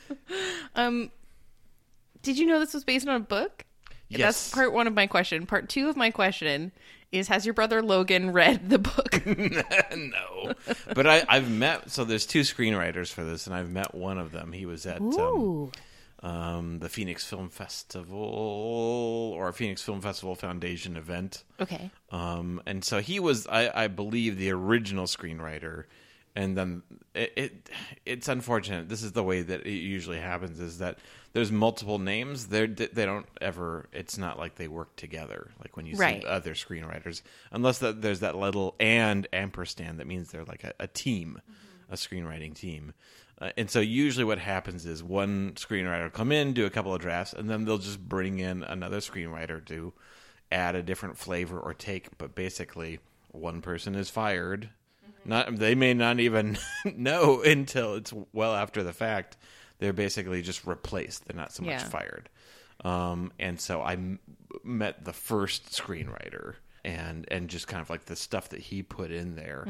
um, 0.75 1.11
did 2.21 2.37
you 2.37 2.45
know 2.45 2.59
this 2.59 2.73
was 2.73 2.83
based 2.83 3.07
on 3.07 3.15
a 3.15 3.19
book? 3.19 3.65
Yes. 4.07 4.19
That's 4.19 4.51
part 4.53 4.73
one 4.73 4.85
of 4.87 4.93
my 4.93 5.07
question. 5.07 5.45
Part 5.45 5.67
two 5.69 5.89
of 5.89 5.95
my 5.97 6.11
question 6.11 6.71
is: 7.11 7.27
Has 7.27 7.45
your 7.45 7.53
brother 7.53 7.81
Logan 7.81 8.31
read 8.31 8.69
the 8.69 8.79
book? 8.79 9.25
no 9.95 10.53
but 10.93 11.05
i 11.07 11.23
i've 11.29 11.49
met 11.49 11.89
so 11.89 12.03
there's 12.03 12.25
two 12.25 12.41
screenwriters 12.41 13.11
for 13.11 13.23
this 13.23 13.45
and 13.45 13.55
i've 13.55 13.69
met 13.69 13.93
one 13.93 14.17
of 14.17 14.31
them 14.31 14.51
he 14.51 14.65
was 14.65 14.85
at 14.85 15.01
um, 15.01 15.71
um 16.21 16.79
the 16.79 16.89
phoenix 16.89 17.25
film 17.25 17.49
festival 17.49 19.33
or 19.35 19.51
phoenix 19.51 19.81
film 19.81 20.01
festival 20.01 20.35
foundation 20.35 20.97
event 20.97 21.43
Okay. 21.61 21.91
Um, 22.11 22.61
and 22.65 22.83
so 22.83 23.01
he 23.01 23.19
was, 23.19 23.45
I, 23.47 23.69
I 23.83 23.87
believe, 23.87 24.37
the 24.37 24.51
original 24.51 25.05
screenwriter, 25.05 25.85
and 26.35 26.57
then 26.57 26.83
it, 27.13 27.33
it 27.35 27.69
it's 28.05 28.27
unfortunate. 28.27 28.87
This 28.87 29.03
is 29.03 29.11
the 29.11 29.23
way 29.23 29.41
that 29.41 29.65
it 29.65 29.71
usually 29.71 30.19
happens: 30.19 30.59
is 30.59 30.77
that 30.79 30.99
there's 31.33 31.51
multiple 31.51 31.99
names. 31.99 32.47
They 32.47 32.65
they 32.65 33.05
don't 33.05 33.27
ever. 33.39 33.87
It's 33.93 34.17
not 34.17 34.39
like 34.39 34.55
they 34.55 34.67
work 34.67 34.95
together. 34.95 35.51
Like 35.59 35.77
when 35.77 35.85
you 35.85 35.95
Right. 35.95 36.21
see 36.21 36.27
other 36.27 36.53
screenwriters, 36.53 37.21
unless 37.51 37.79
that 37.79 38.01
there's 38.01 38.21
that 38.21 38.35
little 38.35 38.75
and 38.79 39.27
ampersand 39.33 39.99
that 39.99 40.07
means 40.07 40.31
they're 40.31 40.45
like 40.45 40.63
a, 40.63 40.73
a 40.79 40.87
team, 40.87 41.41
a 41.89 41.95
screenwriting 41.95 42.55
team. 42.55 42.93
Uh, 43.41 43.51
and 43.57 43.69
so 43.69 43.79
usually 43.79 44.25
what 44.25 44.39
happens 44.39 44.85
is 44.85 45.01
one 45.01 45.53
screenwriter 45.55 46.03
will 46.03 46.09
come 46.09 46.31
in, 46.31 46.51
do 46.51 46.65
a 46.65 46.69
couple 46.69 46.93
of 46.93 46.99
drafts, 47.01 47.31
and 47.33 47.49
then 47.49 47.63
they'll 47.63 47.77
just 47.77 47.99
bring 48.09 48.39
in 48.39 48.63
another 48.63 48.97
screenwriter 48.97 49.63
to 49.65 49.93
add 50.51 50.75
a 50.75 50.83
different 50.83 51.17
flavor 51.17 51.57
or 51.59 51.73
take. 51.73 52.17
But 52.17 52.35
basically, 52.35 52.99
one 53.31 53.61
person 53.61 53.95
is 53.95 54.09
fired. 54.09 54.69
Not 55.25 55.57
they 55.57 55.75
may 55.75 55.93
not 55.93 56.19
even 56.19 56.57
know 56.95 57.41
until 57.41 57.95
it's 57.95 58.13
well 58.33 58.55
after 58.55 58.83
the 58.83 58.93
fact. 58.93 59.37
They're 59.79 59.93
basically 59.93 60.41
just 60.41 60.65
replaced. 60.65 61.25
They're 61.27 61.35
not 61.37 61.51
so 61.53 61.63
much 61.63 61.71
Yeah. 61.81 61.89
fired. 61.89 62.29
Um, 62.83 63.31
and 63.39 63.59
so 63.59 63.81
I 63.81 63.93
m- 63.93 64.19
met 64.63 65.03
the 65.03 65.13
first 65.13 65.71
screenwriter 65.71 66.55
and 66.85 67.25
and 67.29 67.49
just 67.49 67.67
kind 67.67 67.81
of 67.81 67.89
like 67.89 68.05
the 68.05 68.15
stuff 68.15 68.49
that 68.49 68.59
he 68.61 68.83
put 68.83 69.11
in 69.11 69.35
there. 69.35 69.67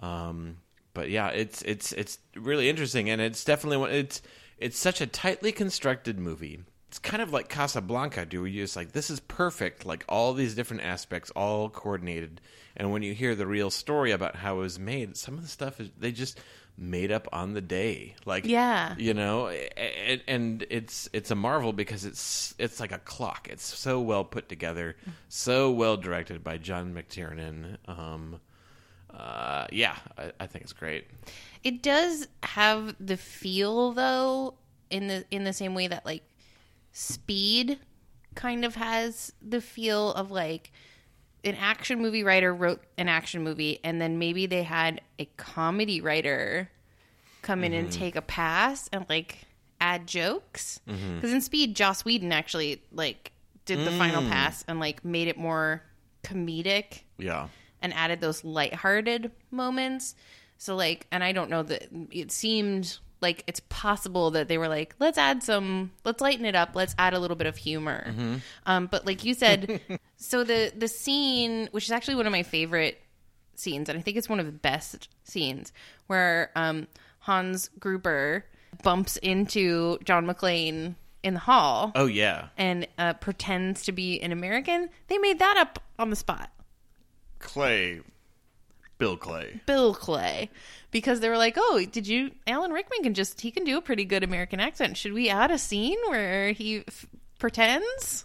Um, 0.00 0.58
but 0.92 1.10
yeah, 1.10 1.28
it's 1.28 1.62
it's 1.62 1.92
it's 1.92 2.18
really 2.36 2.68
interesting, 2.68 3.10
and 3.10 3.20
it's 3.20 3.44
definitely 3.44 3.78
one. 3.78 3.90
It's 3.90 4.22
it's 4.58 4.78
such 4.78 5.00
a 5.00 5.06
tightly 5.06 5.50
constructed 5.52 6.18
movie. 6.18 6.60
It's 6.88 7.00
kind 7.00 7.20
of 7.20 7.32
like 7.32 7.48
Casablanca, 7.48 8.24
do 8.24 8.44
you 8.44 8.62
just 8.62 8.76
like 8.76 8.92
this 8.92 9.10
is 9.10 9.18
perfect, 9.18 9.84
like 9.84 10.04
all 10.08 10.32
these 10.32 10.54
different 10.54 10.84
aspects, 10.84 11.32
all 11.32 11.68
coordinated. 11.68 12.40
And 12.76 12.92
when 12.92 13.02
you 13.02 13.14
hear 13.14 13.34
the 13.34 13.48
real 13.48 13.70
story 13.70 14.12
about 14.12 14.36
how 14.36 14.58
it 14.58 14.60
was 14.60 14.78
made, 14.78 15.16
some 15.16 15.34
of 15.34 15.42
the 15.42 15.48
stuff 15.48 15.80
is 15.80 15.90
they 15.98 16.12
just 16.12 16.38
made 16.76 17.12
up 17.12 17.28
on 17.32 17.54
the 17.54 17.60
day, 17.60 18.14
like 18.26 18.44
Yeah. 18.44 18.94
you 18.98 19.14
know, 19.14 19.48
and, 19.48 20.20
and 20.26 20.66
it's 20.70 21.08
it's 21.12 21.30
a 21.30 21.34
marvel 21.34 21.72
because 21.72 22.04
it's 22.04 22.54
it's 22.58 22.80
like 22.80 22.90
a 22.92 22.98
clock. 22.98 23.48
It's 23.50 23.62
so 23.64 24.00
well 24.00 24.24
put 24.24 24.48
together, 24.48 24.96
so 25.28 25.70
well 25.70 25.96
directed 25.96 26.42
by 26.42 26.58
John 26.58 26.92
McTiernan. 26.94 27.76
Um, 27.86 28.40
uh, 29.12 29.66
yeah, 29.70 29.96
I, 30.18 30.32
I 30.40 30.46
think 30.48 30.64
it's 30.64 30.72
great. 30.72 31.06
It 31.62 31.82
does 31.82 32.26
have 32.42 32.96
the 32.98 33.16
feel 33.16 33.92
though 33.92 34.54
in 34.90 35.06
the 35.06 35.24
in 35.30 35.44
the 35.44 35.52
same 35.52 35.74
way 35.74 35.86
that 35.86 36.04
like 36.04 36.24
Speed 36.92 37.78
kind 38.34 38.64
of 38.64 38.74
has 38.74 39.32
the 39.40 39.60
feel 39.60 40.12
of 40.14 40.30
like 40.30 40.72
an 41.44 41.56
action 41.56 42.00
movie 42.00 42.24
writer 42.24 42.54
wrote 42.54 42.82
an 42.98 43.08
action 43.08 43.42
movie 43.42 43.80
and 43.84 44.00
then 44.00 44.18
maybe 44.18 44.46
they 44.46 44.62
had 44.62 45.00
a 45.18 45.26
comedy 45.36 46.00
writer 46.00 46.70
come 47.42 47.62
in 47.62 47.72
and 47.72 47.88
mm-hmm. 47.88 47.98
take 47.98 48.16
a 48.16 48.22
pass 48.22 48.88
and 48.92 49.06
like 49.08 49.46
add 49.80 50.06
jokes. 50.06 50.80
Mm-hmm. 50.88 51.16
Because 51.16 51.32
in 51.32 51.40
speed 51.40 51.76
joss 51.76 52.04
whedon 52.04 52.32
actually 52.32 52.82
like 52.92 53.32
did 53.66 53.86
the 53.86 53.90
final 53.92 54.22
mm. 54.22 54.28
pass 54.28 54.64
and 54.68 54.80
like 54.80 55.04
made 55.04 55.28
it 55.28 55.38
more 55.38 55.82
comedic 56.22 57.02
Yeah, 57.18 57.48
and 57.80 57.92
added 57.94 58.20
those 58.20 58.44
lighthearted 58.44 59.30
moments. 59.50 60.14
So 60.58 60.76
like, 60.76 61.06
and 61.10 61.22
I 61.22 61.32
don't 61.32 61.50
know 61.50 61.62
that 61.62 61.88
it 62.10 62.32
seemed 62.32 62.98
like 63.24 63.42
it's 63.48 63.60
possible 63.68 64.30
that 64.32 64.46
they 64.46 64.58
were 64.58 64.68
like, 64.68 64.94
let's 65.00 65.18
add 65.18 65.42
some, 65.42 65.90
let's 66.04 66.20
lighten 66.20 66.44
it 66.44 66.54
up, 66.54 66.76
let's 66.76 66.94
add 66.96 67.14
a 67.14 67.18
little 67.18 67.36
bit 67.36 67.48
of 67.48 67.56
humor. 67.56 68.14
Um, 68.66 68.86
but 68.86 69.04
like 69.04 69.24
you 69.24 69.34
said, 69.34 69.80
so 70.16 70.44
the 70.44 70.72
the 70.76 70.86
scene, 70.86 71.68
which 71.72 71.84
is 71.84 71.90
actually 71.90 72.14
one 72.14 72.26
of 72.26 72.32
my 72.32 72.44
favorite 72.44 73.00
scenes, 73.56 73.88
and 73.88 73.98
I 73.98 74.02
think 74.02 74.16
it's 74.16 74.28
one 74.28 74.38
of 74.38 74.46
the 74.46 74.52
best 74.52 75.08
scenes, 75.24 75.72
where 76.06 76.50
um, 76.54 76.86
Hans 77.20 77.70
Gruber 77.80 78.44
bumps 78.82 79.16
into 79.16 79.98
John 80.04 80.26
McClane 80.26 80.94
in 81.22 81.34
the 81.34 81.40
hall 81.40 81.90
oh 81.94 82.06
yeah, 82.06 82.48
and 82.58 82.86
uh, 82.98 83.14
pretends 83.14 83.82
to 83.84 83.92
be 83.92 84.20
an 84.20 84.30
American. 84.30 84.90
They 85.08 85.18
made 85.18 85.38
that 85.40 85.56
up 85.56 85.82
on 85.98 86.10
the 86.10 86.16
spot. 86.16 86.50
Clay, 87.38 88.00
Bill 88.98 89.16
Clay. 89.16 89.60
Bill 89.66 89.94
Clay 89.94 90.50
because 90.90 91.20
they 91.20 91.28
were 91.28 91.38
like, 91.38 91.54
"Oh, 91.56 91.84
did 91.90 92.06
you 92.06 92.30
Alan 92.46 92.72
Rickman 92.72 93.02
can 93.02 93.14
just 93.14 93.40
he 93.40 93.50
can 93.50 93.64
do 93.64 93.76
a 93.76 93.82
pretty 93.82 94.04
good 94.04 94.22
American 94.22 94.60
accent. 94.60 94.96
Should 94.96 95.12
we 95.12 95.28
add 95.28 95.50
a 95.50 95.58
scene 95.58 95.98
where 96.08 96.52
he 96.52 96.84
f- 96.86 97.06
pretends?" 97.38 98.24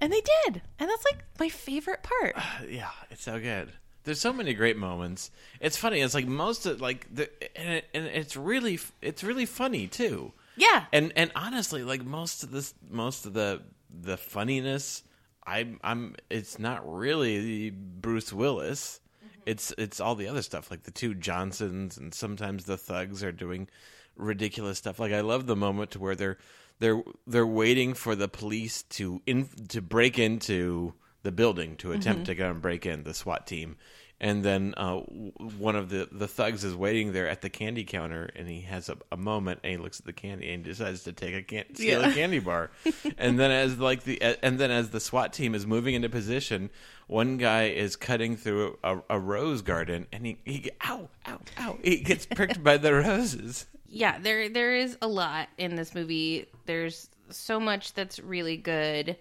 And 0.00 0.12
they 0.12 0.20
did. 0.20 0.60
And 0.78 0.90
that's 0.90 1.04
like 1.10 1.24
my 1.38 1.48
favorite 1.48 2.02
part. 2.02 2.36
yeah, 2.68 2.90
it's 3.10 3.22
so 3.22 3.40
good. 3.40 3.72
There's 4.04 4.20
so 4.20 4.34
many 4.34 4.52
great 4.52 4.76
moments. 4.76 5.30
It's 5.60 5.78
funny. 5.78 6.00
It's 6.00 6.14
like 6.14 6.26
most 6.26 6.66
of 6.66 6.80
like 6.80 7.06
the 7.12 7.30
and, 7.56 7.74
it, 7.74 7.88
and 7.94 8.06
it's 8.06 8.36
really 8.36 8.78
it's 9.00 9.24
really 9.24 9.46
funny 9.46 9.86
too. 9.86 10.32
Yeah. 10.56 10.84
And 10.92 11.12
and 11.16 11.32
honestly, 11.34 11.82
like 11.82 12.04
most 12.04 12.42
of 12.42 12.50
this, 12.50 12.74
most 12.90 13.24
of 13.24 13.32
the 13.32 13.62
the 13.90 14.16
funniness, 14.16 15.02
I'm 15.46 15.80
I'm. 15.82 16.16
It's 16.30 16.58
not 16.58 16.82
really 16.84 17.70
Bruce 17.70 18.32
Willis. 18.32 19.00
It's 19.46 19.72
it's 19.78 20.00
all 20.00 20.14
the 20.14 20.28
other 20.28 20.42
stuff, 20.42 20.70
like 20.70 20.84
the 20.84 20.90
two 20.90 21.14
Johnsons, 21.14 21.96
and 21.96 22.14
sometimes 22.14 22.64
the 22.64 22.76
thugs 22.76 23.22
are 23.22 23.32
doing 23.32 23.68
ridiculous 24.16 24.78
stuff. 24.78 24.98
Like 24.98 25.12
I 25.12 25.20
love 25.20 25.46
the 25.46 25.56
moment 25.56 25.92
to 25.92 25.98
where 25.98 26.14
they're 26.14 26.38
they're 26.78 27.02
they're 27.26 27.46
waiting 27.46 27.94
for 27.94 28.14
the 28.16 28.28
police 28.28 28.82
to 28.82 29.22
in 29.26 29.48
to 29.68 29.80
break 29.80 30.18
into 30.18 30.94
the 31.22 31.32
building 31.32 31.76
to 31.76 31.92
attempt 31.92 32.22
mm-hmm. 32.22 32.24
to 32.24 32.34
go 32.34 32.50
and 32.50 32.62
break 32.62 32.86
in 32.86 33.04
the 33.04 33.14
SWAT 33.14 33.46
team. 33.46 33.76
And 34.20 34.44
then 34.44 34.74
uh, 34.76 34.98
one 35.00 35.76
of 35.76 35.90
the, 35.90 36.08
the 36.10 36.28
thugs 36.28 36.62
is 36.64 36.74
waiting 36.74 37.12
there 37.12 37.28
at 37.28 37.42
the 37.42 37.50
candy 37.50 37.84
counter, 37.84 38.30
and 38.36 38.48
he 38.48 38.60
has 38.62 38.88
a, 38.88 38.96
a 39.12 39.16
moment, 39.16 39.60
and 39.62 39.72
he 39.72 39.76
looks 39.76 39.98
at 40.00 40.06
the 40.06 40.12
candy 40.12 40.52
and 40.52 40.62
decides 40.64 41.02
to 41.02 41.12
take 41.12 41.34
a 41.34 41.42
can- 41.42 41.74
steal 41.74 42.02
a 42.02 42.12
candy 42.14 42.38
bar. 42.38 42.70
and 43.18 43.38
then 43.38 43.50
as 43.50 43.78
like 43.78 44.04
the 44.04 44.22
and 44.42 44.58
then 44.58 44.70
as 44.70 44.90
the 44.90 45.00
SWAT 45.00 45.32
team 45.32 45.54
is 45.54 45.66
moving 45.66 45.94
into 45.94 46.08
position, 46.08 46.70
one 47.08 47.36
guy 47.36 47.64
is 47.64 47.96
cutting 47.96 48.36
through 48.36 48.78
a, 48.84 48.98
a 49.10 49.18
rose 49.18 49.62
garden, 49.62 50.06
and 50.12 50.24
he, 50.24 50.38
he 50.44 50.70
ow 50.86 51.08
ow 51.26 51.40
ow 51.58 51.78
he 51.82 51.96
gets 51.98 52.24
pricked 52.24 52.62
by 52.62 52.76
the 52.76 52.94
roses. 52.94 53.66
yeah, 53.88 54.18
there 54.20 54.48
there 54.48 54.74
is 54.76 54.96
a 55.02 55.08
lot 55.08 55.48
in 55.58 55.74
this 55.74 55.92
movie. 55.94 56.46
There's 56.66 57.10
so 57.30 57.58
much 57.58 57.94
that's 57.94 58.20
really 58.20 58.56
good. 58.56 59.16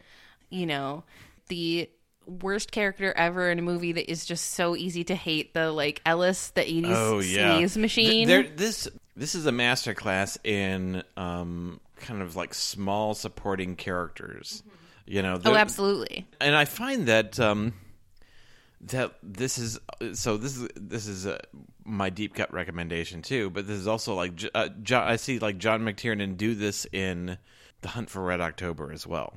You 0.50 0.68
know, 0.68 1.04
the 1.48 1.90
worst 2.26 2.72
character 2.72 3.14
ever 3.16 3.50
in 3.52 3.60
a 3.60 3.62
movie 3.62 3.92
that 3.94 4.10
is 4.10 4.26
just 4.26 4.52
so 4.52 4.76
easy 4.76 5.04
to 5.06 5.16
hate. 5.16 5.54
The 5.54 5.72
like 5.72 6.02
Ellis, 6.06 6.50
the 6.50 6.62
'80s 6.62 6.86
Oh 6.88 7.20
yeah, 7.20 7.60
sleaze 7.60 7.78
machine. 7.78 8.28
Th- 8.28 8.46
there- 8.46 8.56
this 8.56 8.88
this 9.16 9.36
is 9.36 9.46
a 9.46 9.52
masterclass 9.52 10.38
in 10.46 11.04
um, 11.18 11.80
kind 11.98 12.22
of 12.22 12.36
like 12.36 12.54
small 12.54 13.14
supporting 13.14 13.76
characters. 13.76 14.64
You 15.06 15.22
know, 15.22 15.40
oh, 15.44 15.56
absolutely. 15.56 16.26
and 16.40 16.56
I 16.56 16.64
find 16.64 17.08
that 17.08 17.38
um, 17.38 17.74
that 18.82 19.14
this 19.22 19.58
is 19.58 19.80
so 20.14 20.38
this 20.38 20.58
is 20.58 20.70
this 20.76 21.08
is 21.08 21.28
uh, 21.28 21.38
my 21.84 22.10
deep 22.10 22.36
cut 22.36 22.54
recommendation 22.54 23.22
too. 23.22 23.50
But 23.50 23.68
this 23.68 23.78
is 23.78 23.88
also 23.88 24.16
like 24.16 24.42
uh, 24.56 24.70
John, 24.82 25.08
I 25.08 25.18
see 25.18 25.40
like 25.40 25.58
John 25.58 25.82
McTiernan 25.82 26.38
do 26.38 26.56
this 26.56 26.86
in 26.92 27.38
The 27.82 27.90
Hunt 27.90 28.10
for 28.10 28.22
Red 28.24 28.40
October 28.42 28.92
as 28.92 29.06
well. 29.06 29.34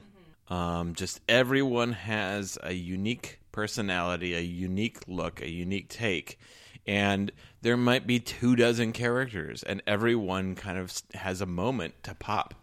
Um, 0.48 0.94
just 0.94 1.20
everyone 1.28 1.92
has 1.92 2.58
a 2.62 2.72
unique 2.72 3.40
personality, 3.52 4.34
a 4.34 4.40
unique 4.40 4.98
look, 5.08 5.40
a 5.40 5.50
unique 5.50 5.88
take, 5.88 6.38
and 6.86 7.32
there 7.62 7.76
might 7.76 8.06
be 8.06 8.20
two 8.20 8.54
dozen 8.54 8.92
characters, 8.92 9.62
and 9.62 9.82
everyone 9.86 10.54
kind 10.54 10.78
of 10.78 10.92
has 11.14 11.40
a 11.40 11.46
moment 11.46 11.94
to 12.04 12.14
pop 12.14 12.54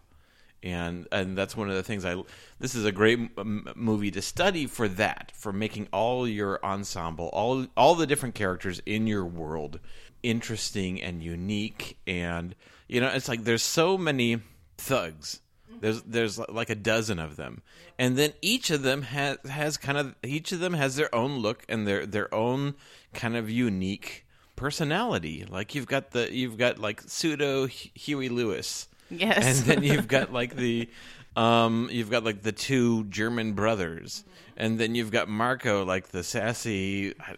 and 0.64 1.08
and 1.12 1.38
that's 1.38 1.58
one 1.58 1.70
of 1.70 1.76
the 1.76 1.84
things 1.84 2.06
I. 2.06 2.16
This 2.60 2.74
is 2.74 2.86
a 2.86 2.92
great 2.92 3.20
m- 3.38 3.68
movie 3.76 4.12
to 4.12 4.22
study 4.22 4.66
for 4.66 4.88
that, 4.88 5.32
for 5.36 5.52
making 5.52 5.90
all 5.92 6.28
your 6.28 6.64
ensemble, 6.64 7.28
all 7.34 7.68
all 7.76 7.96
the 7.96 8.08
different 8.08 8.34
characters 8.34 8.82
in 8.86 9.06
your 9.06 9.26
world 9.26 9.80
interesting 10.24 11.02
and 11.02 11.22
unique, 11.22 11.98
and 12.08 12.56
you 12.88 13.02
know, 13.02 13.10
it's 13.10 13.28
like 13.28 13.44
there's 13.44 13.62
so 13.62 13.98
many 13.98 14.40
thugs. 14.78 15.42
There's 15.82 16.02
there's 16.04 16.40
like 16.40 16.70
a 16.70 16.76
dozen 16.76 17.20
of 17.20 17.36
them, 17.36 17.62
and 18.00 18.18
then 18.18 18.34
each 18.42 18.70
of 18.70 18.84
them 18.84 19.02
has 19.04 19.38
has 19.50 19.78
kind 19.78 19.98
of 19.98 20.16
each 20.24 20.52
of 20.52 20.60
them 20.60 20.74
has 20.74 20.96
their 20.96 21.14
own 21.14 21.40
look 21.40 21.64
and 21.68 21.86
their 21.88 22.06
their 22.06 22.34
own 22.34 22.76
kind 23.14 23.36
of 23.36 23.50
unique 23.50 24.26
personality. 24.56 25.46
Like 25.50 25.76
you've 25.76 25.88
got 25.88 26.12
the 26.12 26.34
you've 26.34 26.58
got 26.58 26.80
like 26.80 27.02
pseudo 27.02 27.68
Huey 27.68 28.30
Lewis 28.30 28.88
Yes. 29.10 29.46
and 29.46 29.68
then 29.68 29.84
you've 29.84 30.08
got 30.08 30.32
like 30.40 30.56
the 30.56 30.90
um 31.36 31.90
you've 31.92 32.10
got 32.12 32.24
like 32.24 32.42
the 32.44 32.52
two 32.52 33.06
german 33.06 33.54
brothers 33.54 34.24
and 34.56 34.80
then 34.80 34.94
you've 34.94 35.10
got 35.10 35.28
marco 35.28 35.84
like 35.84 36.10
the 36.10 36.24
sassy 36.24 37.14
uh, 37.20 37.34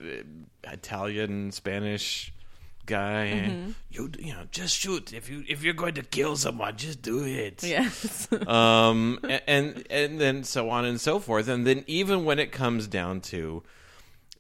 italian 0.66 1.52
spanish 1.54 2.34
guy 2.86 3.26
Mm-hmm. 3.50 3.72
you 3.92 4.12
you 4.20 4.34
know 4.34 4.44
just 4.52 4.76
shoot 4.78 5.14
if 5.14 5.30
you 5.30 5.44
if 5.48 5.64
you're 5.64 5.74
going 5.74 5.94
to 5.96 6.04
kill 6.04 6.36
someone 6.36 6.76
just 6.78 7.02
do 7.02 7.24
it 7.26 7.64
yes. 7.64 8.28
um 8.48 9.20
and 9.48 9.84
and 9.90 10.20
then 10.20 10.44
so 10.44 10.70
on 10.70 10.86
and 10.86 11.00
so 11.02 11.20
forth 11.20 11.48
and 11.48 11.66
then 11.66 11.84
even 11.88 12.26
when 12.26 12.40
it 12.40 12.52
comes 12.52 12.88
down 12.88 13.22
to 13.22 13.64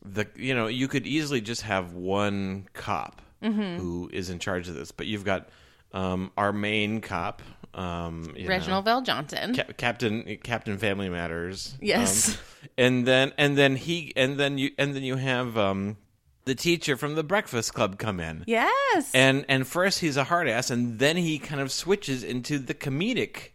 the 0.03 0.27
you 0.35 0.53
know 0.53 0.67
you 0.67 0.87
could 0.87 1.07
easily 1.07 1.41
just 1.41 1.63
have 1.63 1.93
one 1.93 2.67
cop 2.73 3.21
Mm-hmm. 3.43 3.77
who 3.77 4.09
is 4.11 4.31
in 4.31 4.39
charge 4.39 4.69
of 4.69 4.73
this. 4.75 4.91
But 4.91 5.05
you've 5.05 5.25
got 5.25 5.49
um, 5.93 6.31
our 6.35 6.51
main 6.51 6.99
cop, 6.99 7.43
um, 7.75 8.33
you 8.35 8.43
know, 8.43 8.49
Reginald 8.49 8.85
VelJohnson. 8.85 9.55
Ca- 9.55 9.73
Captain 9.77 10.37
Captain 10.41 10.77
Family 10.79 11.09
Matters. 11.09 11.75
Yes. 11.79 12.29
Um, 12.29 12.37
and 12.77 13.05
then 13.05 13.33
and 13.37 13.55
then 13.55 13.75
he 13.75 14.13
and 14.15 14.39
then 14.39 14.57
you 14.57 14.71
and 14.79 14.95
then 14.95 15.03
you 15.03 15.17
have 15.17 15.57
um, 15.59 15.97
the 16.45 16.55
teacher 16.55 16.95
from 16.95 17.15
the 17.15 17.23
Breakfast 17.23 17.73
Club 17.73 17.97
come 17.99 18.19
in. 18.19 18.43
yes. 18.47 19.11
And 19.13 19.45
and 19.49 19.67
first 19.67 19.99
he's 19.99 20.17
a 20.17 20.23
hard 20.25 20.47
ass, 20.47 20.69
and 20.69 20.99
then 20.99 21.17
he 21.17 21.39
kind 21.39 21.59
of 21.61 21.71
switches 21.71 22.23
into 22.23 22.57
the 22.59 22.73
comedic 22.73 23.49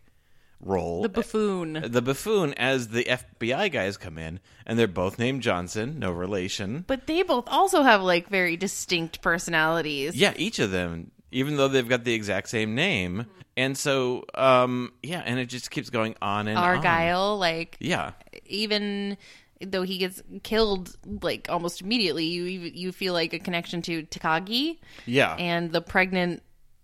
role. 0.60 1.02
the 1.02 1.08
buffoon. 1.08 1.84
the 1.88 2.02
buffoon 2.02 2.52
as 2.54 2.88
the 2.88 3.04
FBI 3.04 3.72
guys 3.72 3.96
come 3.96 4.18
in, 4.18 4.40
and 4.66 4.78
they're 4.78 4.86
both 4.86 5.18
named 5.18 5.42
Johnson, 5.42 5.98
no 5.98 6.10
relation. 6.10 6.84
But 6.86 7.06
they 7.06 7.22
both 7.22 7.44
also 7.48 7.82
have 7.82 8.02
like 8.02 8.28
very 8.28 8.56
distinct 8.56 9.22
personalities. 9.22 10.14
Yeah, 10.16 10.34
each 10.36 10.58
of 10.58 10.70
them, 10.70 11.10
even 11.30 11.56
though 11.56 11.68
they've 11.68 11.88
got 11.88 12.04
the 12.04 12.12
exact 12.14 12.48
same 12.48 12.74
name. 12.74 13.26
And 13.56 13.76
so, 13.76 14.24
um, 14.34 14.92
yeah, 15.02 15.22
and 15.24 15.38
it 15.38 15.46
just 15.46 15.70
keeps 15.70 15.90
going 15.90 16.14
on 16.22 16.48
and 16.48 16.56
on. 16.56 16.64
Argyle, 16.64 17.36
like 17.38 17.76
Yeah. 17.80 18.12
even 18.46 19.16
though 19.64 19.82
he 19.82 19.98
gets 19.98 20.22
killed 20.42 20.96
like 21.22 21.46
almost 21.48 21.80
immediately, 21.82 22.24
you 22.26 22.44
you 22.44 22.92
feel 22.92 23.12
like 23.12 23.32
a 23.32 23.38
connection 23.38 23.82
to 23.82 24.02
Takagi 24.04 24.78
Yeah. 25.06 25.34
and 25.36 25.70
the 25.72 25.80
pregnant 25.82 26.42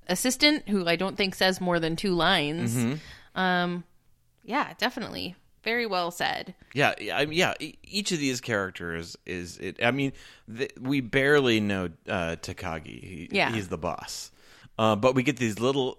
assistant, 0.09 0.69
who 0.69 0.87
I 0.87 0.97
don't 0.97 1.17
think 1.17 1.35
says 1.35 1.61
more 1.61 1.81
than 1.81 1.97
two 1.97 2.15
lines. 2.15 2.75
Mm-hmm. 2.77 3.39
Um, 3.41 3.85
yeah, 4.45 4.73
definitely, 4.79 5.35
very 5.65 5.87
well 5.87 6.11
said. 6.11 6.55
Yeah, 6.75 6.95
yeah, 7.01 7.17
I 7.19 7.27
mean, 7.27 7.39
yeah. 7.39 7.55
Each 7.83 8.13
of 8.13 8.19
these 8.19 8.41
characters 8.41 9.17
is. 9.27 9.59
It, 9.59 9.83
I 9.83 9.91
mean, 9.91 10.13
th- 10.55 10.73
we 10.81 11.01
barely 11.01 11.61
know 11.61 11.91
uh, 12.09 12.37
Takagi. 12.41 12.87
He, 13.03 13.29
Yeah. 13.33 13.51
he's 13.53 13.69
the 13.69 13.79
boss, 13.79 14.31
uh, 14.79 14.95
but 14.97 15.15
we 15.15 15.23
get 15.23 15.37
these 15.39 15.59
little 15.59 15.99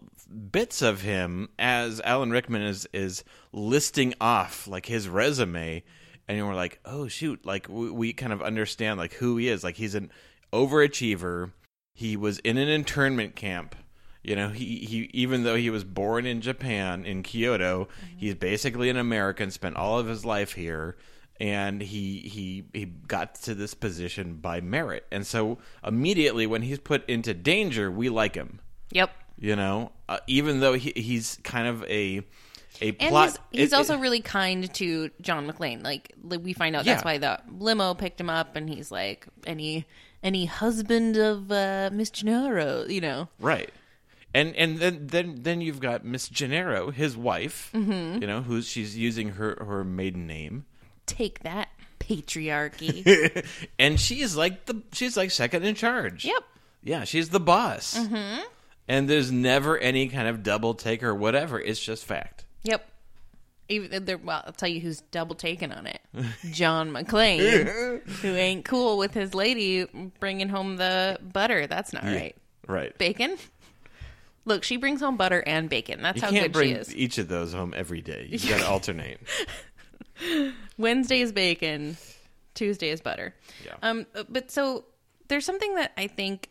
bits 0.51 0.81
of 0.81 1.01
him 1.01 1.47
as 1.59 2.01
Alan 2.01 2.31
Rickman 2.31 2.61
is 2.61 2.87
is 2.93 3.23
listing 3.51 4.13
off 4.21 4.67
like 4.67 4.85
his 4.85 5.07
resume, 5.09 5.83
and 6.27 6.45
we're 6.45 6.55
like, 6.55 6.79
oh 6.85 7.07
shoot! 7.07 7.45
Like 7.45 7.67
we, 7.69 7.89
we 7.89 8.13
kind 8.13 8.33
of 8.33 8.41
understand 8.41 8.99
like 8.99 9.13
who 9.13 9.37
he 9.37 9.47
is. 9.47 9.63
Like 9.63 9.75
he's 9.75 9.95
an 9.95 10.11
overachiever. 10.51 11.51
He 11.93 12.15
was 12.17 12.39
in 12.39 12.57
an 12.57 12.67
internment 12.67 13.35
camp. 13.35 13.75
You 14.23 14.35
know, 14.35 14.49
he, 14.49 14.79
he 14.79 15.09
even 15.13 15.43
though 15.43 15.55
he 15.55 15.69
was 15.69 15.83
born 15.83 16.25
in 16.25 16.41
Japan 16.41 17.05
in 17.05 17.23
Kyoto, 17.23 17.87
he's 18.17 18.35
basically 18.35 18.89
an 18.89 18.97
American. 18.97 19.51
Spent 19.51 19.77
all 19.77 19.99
of 19.99 20.07
his 20.07 20.25
life 20.25 20.53
here, 20.53 20.97
and 21.39 21.81
he 21.81 22.19
he 22.19 22.65
he 22.73 22.85
got 22.85 23.35
to 23.35 23.55
this 23.55 23.73
position 23.73 24.35
by 24.35 24.59
merit. 24.59 25.05
And 25.11 25.25
so 25.25 25.59
immediately 25.85 26.45
when 26.45 26.61
he's 26.61 26.79
put 26.79 27.07
into 27.09 27.33
danger, 27.33 27.89
we 27.89 28.09
like 28.09 28.35
him. 28.35 28.59
Yep. 28.91 29.11
You 29.39 29.55
know, 29.55 29.91
uh, 30.09 30.19
even 30.27 30.59
though 30.59 30.73
he, 30.73 30.91
he's 30.95 31.39
kind 31.43 31.67
of 31.67 31.83
a 31.83 32.21
a 32.81 32.89
And 32.99 33.09
plot. 33.09 33.37
he's, 33.51 33.61
he's 33.61 33.73
it- 33.73 33.75
also 33.75 33.95
it- 33.97 34.01
really 34.01 34.21
kind 34.21 34.73
to 34.75 35.09
John 35.21 35.47
McClane. 35.49 35.83
Like, 35.83 36.13
we 36.23 36.53
find 36.53 36.75
out 36.75 36.85
that's 36.85 37.01
Yeah. 37.03 37.05
why 37.07 37.17
the 37.17 37.39
limo 37.49 37.93
picked 37.93 38.19
him 38.21 38.29
up, 38.29 38.55
and 38.55 38.69
he's 38.69 38.91
like 38.91 39.27
any 39.45 39.85
any 40.23 40.45
husband 40.45 41.15
of 41.17 41.51
uh, 41.51 41.89
Miss 41.93 42.09
Gennaro, 42.09 42.85
you 42.87 43.01
know. 43.01 43.29
Right. 43.39 43.69
And 44.33 44.55
and 44.55 44.77
then 44.79 45.07
then 45.07 45.39
then 45.43 45.61
you've 45.61 45.79
got 45.79 46.03
Miss 46.05 46.27
Gennaro, 46.29 46.91
his 46.91 47.15
wife, 47.17 47.69
Mm-hmm. 47.73 48.21
you 48.21 48.27
know, 48.27 48.41
who's 48.41 48.67
she's 48.67 48.97
using 48.97 49.29
her 49.29 49.57
her 49.63 49.83
maiden 49.83 50.27
name. 50.27 50.65
Take 51.05 51.39
that 51.43 51.69
patriarchy. 51.99 53.45
and 53.79 53.99
she's 53.99 54.35
like 54.35 54.65
the 54.65 54.81
she's 54.91 55.17
like 55.17 55.31
second 55.31 55.63
in 55.65 55.75
charge. 55.75 56.25
Yep. 56.25 56.43
Yeah, 56.83 57.03
she's 57.03 57.29
the 57.29 57.39
boss. 57.39 57.97
Mm-hmm. 57.97 58.41
And 58.87 59.09
there's 59.09 59.31
never 59.31 59.77
any 59.77 60.07
kind 60.07 60.27
of 60.27 60.43
double 60.43 60.73
take 60.73 61.03
or 61.03 61.13
whatever. 61.13 61.59
It's 61.59 61.79
just 61.79 62.05
fact. 62.05 62.45
Yep. 62.63 62.89
Even 63.69 64.05
there, 64.05 64.17
well, 64.17 64.43
I'll 64.45 64.53
tell 64.53 64.69
you 64.69 64.79
who's 64.79 65.01
double 65.11 65.35
taken 65.35 65.73
on 65.73 65.87
it. 65.87 65.99
John 66.51 66.91
McClane, 66.91 68.01
who 68.21 68.35
ain't 68.35 68.63
cool 68.63 68.97
with 68.97 69.13
his 69.13 69.33
lady 69.33 69.85
bringing 70.21 70.47
home 70.47 70.77
the 70.77 71.19
butter. 71.21 71.67
That's 71.67 71.91
not 71.91 72.03
right. 72.03 72.35
Right. 72.65 72.97
Bacon. 72.97 73.37
Look, 74.45 74.63
she 74.63 74.77
brings 74.77 75.01
home 75.01 75.17
butter 75.17 75.43
and 75.45 75.69
bacon. 75.69 76.01
That's 76.01 76.15
You 76.17 76.21
how 76.21 76.29
can't 76.31 76.43
good 76.45 76.51
bring 76.53 76.69
she 76.69 76.75
is. 76.75 76.95
each 76.95 77.17
of 77.17 77.27
those 77.27 77.51
home 77.53 77.73
every 77.75 77.99
day. 78.01 78.27
You 78.29 78.39
got 78.49 78.59
to 78.61 78.67
alternate. 78.69 79.19
Wednesday 80.77 81.19
is 81.21 81.31
bacon, 81.33 81.97
Tuesday 82.53 82.89
is 82.89 83.01
butter. 83.01 83.35
Yeah. 83.65 83.75
Um, 83.81 84.05
but 84.29 84.49
so 84.49 84.85
there's 85.27 85.45
something 85.45 85.75
that 85.75 85.91
I 85.97 86.07
think 86.07 86.49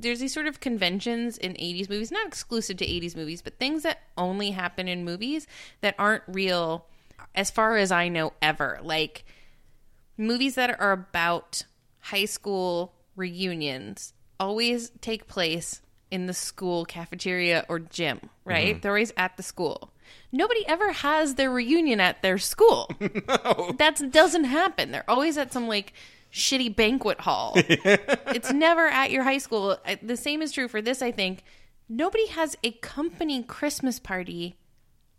there's 0.00 0.20
these 0.20 0.32
sort 0.34 0.46
of 0.46 0.60
conventions 0.60 1.38
in 1.38 1.52
80s 1.54 1.88
movies, 1.88 2.10
not 2.10 2.26
exclusive 2.26 2.76
to 2.78 2.86
80s 2.86 3.16
movies, 3.16 3.42
but 3.42 3.58
things 3.58 3.82
that 3.82 4.00
only 4.16 4.50
happen 4.50 4.88
in 4.88 5.04
movies 5.04 5.46
that 5.80 5.94
aren't 5.98 6.22
real, 6.26 6.86
as 7.34 7.50
far 7.50 7.76
as 7.76 7.92
I 7.92 8.08
know, 8.08 8.32
ever. 8.40 8.78
Like 8.82 9.24
movies 10.16 10.54
that 10.56 10.78
are 10.80 10.92
about 10.92 11.64
high 12.00 12.24
school 12.24 12.94
reunions 13.16 14.12
always 14.40 14.90
take 15.00 15.26
place 15.26 15.80
in 16.10 16.26
the 16.26 16.34
school 16.34 16.84
cafeteria 16.84 17.66
or 17.68 17.78
gym, 17.78 18.20
right? 18.44 18.74
Mm-hmm. 18.74 18.80
They're 18.80 18.92
always 18.92 19.12
at 19.16 19.36
the 19.36 19.42
school. 19.42 19.92
Nobody 20.32 20.66
ever 20.66 20.92
has 20.92 21.34
their 21.34 21.50
reunion 21.50 22.00
at 22.00 22.22
their 22.22 22.38
school. 22.38 22.90
That 23.78 24.10
doesn't 24.10 24.44
happen. 24.44 24.90
They're 24.90 25.08
always 25.08 25.38
at 25.38 25.52
some 25.52 25.68
like 25.68 25.92
shitty 26.32 26.74
banquet 26.74 27.20
hall. 27.20 27.52
it's 27.56 28.52
never 28.52 28.86
at 28.86 29.10
your 29.10 29.22
high 29.24 29.38
school. 29.38 29.76
The 30.02 30.16
same 30.16 30.42
is 30.42 30.52
true 30.52 30.68
for 30.68 30.82
this, 30.82 31.02
I 31.02 31.12
think. 31.12 31.42
Nobody 31.88 32.26
has 32.28 32.56
a 32.62 32.72
company 32.72 33.42
Christmas 33.42 33.98
party 33.98 34.56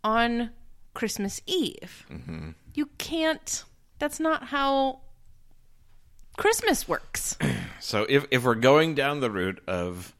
on 0.04 0.50
Christmas 0.94 1.40
Eve. 1.46 2.06
You 2.74 2.86
can't. 2.98 3.64
That's 3.98 4.20
not 4.20 4.44
how 4.44 5.00
Christmas 6.36 6.88
works. 6.88 7.36
So 7.82 8.04
if 8.06 8.26
if 8.30 8.44
we're 8.44 8.56
going 8.56 8.94
down 8.94 9.20
the 9.20 9.30
route 9.30 9.62
of 9.66 10.14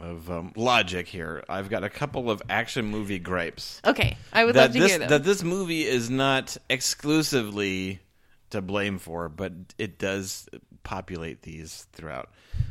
of 0.00 0.30
um, 0.30 0.52
logic 0.54 1.08
here, 1.08 1.42
I've 1.48 1.68
got 1.68 1.82
a 1.82 1.90
couple 1.90 2.30
of 2.30 2.40
action 2.48 2.84
movie 2.84 3.18
gripes. 3.18 3.82
Okay, 3.84 4.16
I 4.32 4.44
would 4.44 4.54
love 4.54 4.72
to 4.72 4.78
this 4.78 4.90
hear 4.90 5.00
them. 5.00 5.08
that 5.08 5.24
this 5.24 5.42
movie 5.42 5.82
is 5.84 6.08
not 6.08 6.56
exclusively 6.70 7.98
to 8.50 8.62
blame 8.62 8.98
for, 8.98 9.28
but 9.28 9.52
it 9.78 9.98
does 9.98 10.48
populate 10.82 11.42
these 11.42 11.86
throughout. 11.92 12.30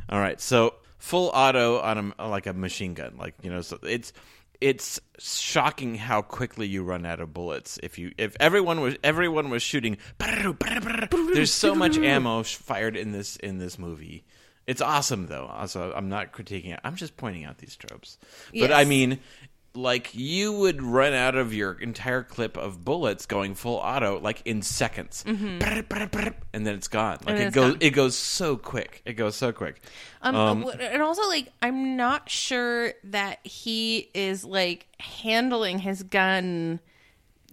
All 0.09 0.19
right, 0.19 0.39
so 0.39 0.75
full 0.97 1.29
auto 1.33 1.79
on 1.79 2.13
a 2.17 2.27
like 2.27 2.47
a 2.47 2.53
machine 2.53 2.93
gun, 2.93 3.15
like 3.17 3.35
you 3.41 3.49
know, 3.49 3.61
so 3.61 3.79
it's 3.83 4.13
it's 4.61 4.99
shocking 5.17 5.95
how 5.95 6.21
quickly 6.21 6.67
you 6.67 6.83
run 6.83 7.05
out 7.05 7.21
of 7.21 7.33
bullets. 7.33 7.79
If 7.81 7.97
you 7.97 8.11
if 8.17 8.35
everyone 8.39 8.81
was 8.81 8.95
everyone 9.03 9.49
was 9.49 9.63
shooting, 9.63 9.97
there's 10.19 11.53
so 11.53 11.75
much 11.75 11.97
ammo 11.97 12.43
fired 12.43 12.97
in 12.97 13.11
this 13.11 13.37
in 13.37 13.57
this 13.57 13.79
movie. 13.79 14.25
It's 14.67 14.81
awesome 14.81 15.27
though. 15.27 15.47
Also, 15.47 15.91
I'm 15.95 16.09
not 16.09 16.31
critiquing 16.31 16.73
it. 16.73 16.79
I'm 16.83 16.95
just 16.95 17.17
pointing 17.17 17.43
out 17.45 17.57
these 17.57 17.75
tropes. 17.75 18.19
But 18.53 18.71
I 18.71 18.85
mean, 18.85 19.19
like 19.75 20.15
you 20.15 20.51
would 20.53 20.82
run 20.82 21.13
out 21.13 21.36
of 21.36 21.53
your 21.53 21.73
entire 21.73 22.23
clip 22.23 22.58
of 22.58 22.84
bullets 22.84 23.25
going 23.25 23.53
full 23.55 23.75
auto 23.75 24.19
like 24.19 24.41
in 24.45 24.62
seconds, 24.62 25.23
and 25.25 25.62
then 25.62 26.75
it's 26.75 26.88
gone. 26.88 27.19
Like 27.25 27.38
it 27.38 27.53
goes, 27.53 27.71
gone. 27.73 27.77
it 27.82 27.91
goes 27.91 28.15
so 28.17 28.58
quick. 28.58 29.01
It 29.05 29.13
goes 29.13 29.36
so 29.36 29.51
quick. 29.51 29.82
Um, 30.21 30.67
and 30.79 31.01
also 31.01 31.27
like 31.27 31.51
I'm 31.62 31.95
not 31.97 32.29
sure 32.29 32.93
that 33.05 33.39
he 33.45 34.10
is 34.13 34.43
like 34.43 34.88
handling 34.99 35.79
his 35.79 36.03
gun 36.03 36.79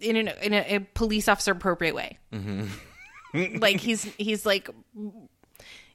in 0.01 0.15
an, 0.15 0.27
in 0.41 0.53
a, 0.53 0.75
a 0.75 0.79
police 0.93 1.27
officer 1.27 1.51
appropriate 1.51 1.95
way. 1.95 2.17
Mm-hmm. 2.33 3.57
like 3.59 3.79
he's 3.79 4.03
he's 4.17 4.45
like 4.45 4.69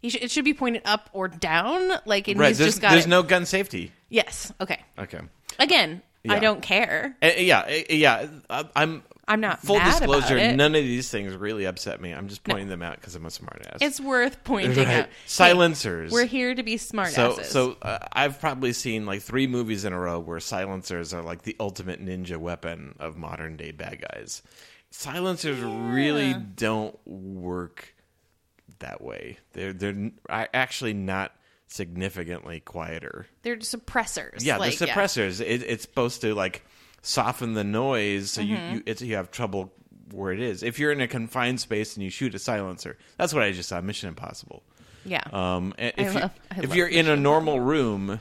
he 0.00 0.10
sh- 0.10 0.18
it 0.22 0.30
should 0.30 0.44
be 0.44 0.54
pointed 0.54 0.82
up 0.84 1.10
or 1.12 1.28
down. 1.28 1.90
Like 2.06 2.28
and 2.28 2.38
Right? 2.38 2.48
he's 2.48 2.58
There's, 2.58 2.70
just 2.74 2.80
got 2.82 2.92
there's 2.92 3.06
it- 3.06 3.10
no 3.10 3.22
gun 3.22 3.44
safety. 3.46 3.92
yes. 4.08 4.52
Okay. 4.60 4.80
Okay. 4.98 5.20
Again, 5.58 6.00
I 6.28 6.38
don't 6.38 6.62
care. 6.62 7.16
Uh, 7.22 7.30
yeah, 7.36 7.60
uh, 7.60 7.82
yeah. 7.90 8.26
I- 8.50 8.68
I'm. 8.76 9.02
I'm 9.28 9.40
not 9.40 9.62
Full 9.62 9.78
disclosure: 9.78 10.36
none 10.56 10.74
of 10.74 10.82
these 10.82 11.08
things 11.08 11.34
really 11.36 11.64
upset 11.64 12.00
me. 12.00 12.10
I'm 12.12 12.26
just 12.26 12.42
pointing 12.42 12.66
them 12.68 12.82
out 12.82 12.96
because 12.96 13.14
I'm 13.14 13.24
a 13.24 13.28
smartass. 13.28 13.78
It's 13.80 14.00
worth 14.00 14.42
pointing 14.44 14.76
Right. 14.76 14.86
out. 14.88 15.06
Hey, 15.06 15.12
Silencers. 15.26 16.10
we're 16.10 16.24
here 16.26 16.54
to 16.56 16.62
be 16.64 16.76
so 16.76 16.96
smartasses. 16.96 17.44
so 17.44 17.76
uh, 17.82 17.98
I've 18.12 18.40
probably 18.40 18.72
seen 18.72 19.06
like 19.06 19.22
three 19.22 19.46
movies 19.46 19.84
in 19.84 19.92
a 19.92 19.98
row 19.98 20.18
where 20.18 20.40
silencers 20.40 21.14
are 21.14 21.22
like 21.22 21.42
the 21.42 21.54
ultimate 21.60 22.04
ninja 22.04 22.36
weapon 22.36 22.96
of 22.98 23.16
modern 23.16 23.56
day 23.56 23.70
bad 23.70 24.04
guys. 24.12 24.42
Silencers 24.90 25.60
really 25.60 26.34
don't 26.34 26.98
work 27.06 27.94
that 28.80 29.00
way. 29.02 29.38
They're 29.52 29.72
they're 29.72 30.10
actually 30.28 30.94
not 30.94 31.32
significantly 31.72 32.60
quieter. 32.60 33.26
they're 33.42 33.56
suppressors. 33.56 34.44
Yeah, 34.44 34.58
like, 34.58 34.76
they're 34.78 34.88
suppressors. 34.88 35.40
It, 35.40 35.62
it's 35.62 35.82
supposed 35.82 36.20
to 36.20 36.34
like 36.34 36.64
soften 37.02 37.54
the 37.54 37.64
noise 37.64 38.30
so 38.30 38.42
Mm-hmm. 38.42 38.50
you 38.50 38.74
you, 38.76 38.82
it's, 38.86 39.02
you 39.02 39.16
have 39.16 39.30
trouble 39.30 39.72
where 40.12 40.32
it 40.32 40.40
is. 40.40 40.62
If 40.62 40.78
you're 40.78 40.92
in 40.92 41.00
a 41.00 41.08
confined 41.08 41.60
space 41.60 41.96
and 41.96 42.04
you 42.04 42.10
shoot 42.10 42.34
a 42.34 42.38
silencer, 42.38 42.98
that's 43.16 43.32
what 43.32 43.42
I 43.42 43.52
just 43.52 43.68
saw. 43.70 43.80
Mission 43.80 44.08
Impossible. 44.08 44.62
Yeah. 45.04 45.22
Um, 45.32 45.74
if, 45.78 45.98
you, 45.98 46.20
love- 46.20 46.30
I 46.50 46.60
if 46.62 46.74
you're 46.74 46.88
the 46.88 46.98
in 46.98 47.08
a 47.08 47.16
normal 47.16 47.58
room, 47.58 48.20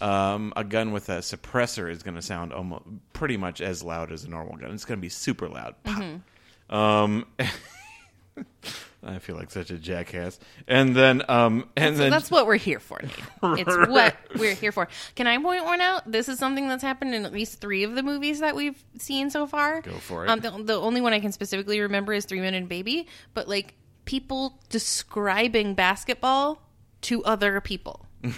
um, 0.00 0.52
a 0.56 0.64
gun 0.64 0.92
with 0.92 1.08
a 1.08 1.18
suppressor 1.18 1.90
is 1.90 2.02
going 2.02 2.16
to 2.16 2.22
sound 2.22 2.52
almost 2.52 2.84
pretty 3.12 3.36
much 3.36 3.60
as 3.60 3.82
loud 3.82 4.10
as 4.12 4.24
a 4.24 4.28
normal 4.30 4.56
gun. 4.56 4.72
It's 4.72 4.84
going 4.84 4.98
to 4.98 5.02
be 5.02 5.08
super 5.10 5.48
loud. 5.48 5.74
Mm-hmm. 5.84 6.74
Um, 6.74 7.26
I 9.06 9.18
feel 9.20 9.36
like 9.36 9.50
such 9.50 9.70
a 9.70 9.78
jackass. 9.78 10.38
And 10.66 10.94
then, 10.96 11.22
um, 11.28 11.68
and 11.76 11.96
So 11.96 12.02
then 12.02 12.10
that's 12.10 12.30
what 12.30 12.46
we're 12.46 12.56
here 12.56 12.80
for. 12.80 13.00
Nate. 13.00 13.12
It's 13.66 13.88
what 13.88 14.16
we're 14.34 14.54
here 14.54 14.72
for. 14.72 14.88
Can 15.14 15.26
I 15.26 15.38
point 15.38 15.64
one 15.64 15.80
out? 15.80 16.10
This 16.10 16.28
is 16.28 16.38
something 16.38 16.68
that's 16.68 16.82
happened 16.82 17.14
in 17.14 17.24
at 17.24 17.32
least 17.32 17.60
three 17.60 17.84
of 17.84 17.94
the 17.94 18.02
movies 18.02 18.40
that 18.40 18.56
we've 18.56 18.82
seen 18.98 19.30
so 19.30 19.46
far. 19.46 19.80
Go 19.82 19.92
for 19.92 20.24
it. 20.24 20.30
Um, 20.30 20.40
the, 20.40 20.50
the 20.50 20.74
only 20.74 21.00
one 21.00 21.12
I 21.12 21.20
can 21.20 21.30
specifically 21.32 21.80
remember 21.80 22.12
is 22.12 22.24
Three 22.24 22.40
Men 22.40 22.54
and 22.54 22.68
Baby, 22.68 23.06
but 23.32 23.48
like 23.48 23.74
people 24.04 24.58
describing 24.68 25.74
basketball 25.74 26.62
to 27.02 27.22
other 27.24 27.60
people. 27.60 28.06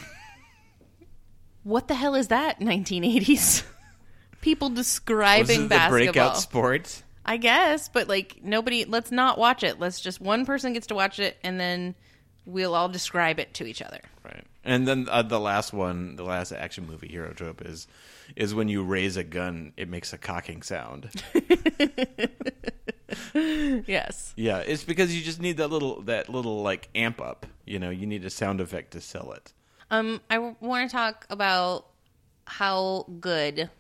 what 1.63 1.89
the 1.89 1.95
hell 1.95 2.15
is 2.15 2.29
that? 2.29 2.61
1980s. 2.61 3.63
people 4.41 4.69
was 4.69 4.77
describing 4.77 5.69
basketball. 5.69 5.91
breakout 5.91 6.37
sport? 6.37 7.03
I 7.29 7.37
guess, 7.37 7.91
but 7.91 8.09
like 8.09 8.41
nobody. 8.43 8.87
Let's 8.87 9.11
not 9.13 9.37
watch 9.37 9.63
it. 9.63 9.79
Let's 9.79 10.01
just 10.01 10.19
one 10.19 10.47
person 10.47 10.73
gets 10.73 10.87
to 10.87 10.95
watch 10.95 11.19
it, 11.19 11.37
and 11.45 11.61
then 11.61 11.95
we'll 12.47 12.75
all 12.75 12.89
describe 12.89 13.39
it 13.39 13.53
to 13.55 13.67
each 13.67 13.83
other. 13.83 14.01
Right. 14.25 14.45
And 14.65 14.89
then 14.89 15.09
uh, 15.11 15.21
the 15.21 15.39
last 15.39 15.75
one, 15.75 16.17
the 16.17 16.25
last 16.25 16.53
action 16.53 16.87
movie 16.87 17.09
hero 17.09 17.35
trope 17.35 17.61
is 17.61 17.87
is 18.35 18.55
when 18.55 18.69
you 18.69 18.83
raise 18.83 19.19
a 19.19 19.25
gun, 19.25 19.75
it 19.77 19.91
makes 19.91 20.15
a 20.15 20.19
cocking 20.19 20.63
sound. 20.63 21.11
Yes. 23.35 24.35
yeah, 24.37 24.59
it's 24.59 24.85
because 24.85 25.15
you 25.15 25.23
just 25.23 25.41
need 25.41 25.59
that 25.59 25.69
little 25.69 26.03
that 26.03 26.29
little 26.29 26.63
like 26.63 26.89
amp 26.95 27.21
up. 27.21 27.47
You 27.65 27.79
know, 27.79 27.91
you 27.91 28.07
need 28.07 28.25
a 28.25 28.31
sound 28.31 28.61
effect 28.61 28.93
to 28.93 29.01
sell 29.01 29.33
it. 29.33 29.53
Um, 29.91 30.21
I 30.29 30.39
want 30.39 30.91
to 30.91 30.95
talk 30.95 31.27
about 31.31 31.87
how 32.47 33.07
good 33.21 33.71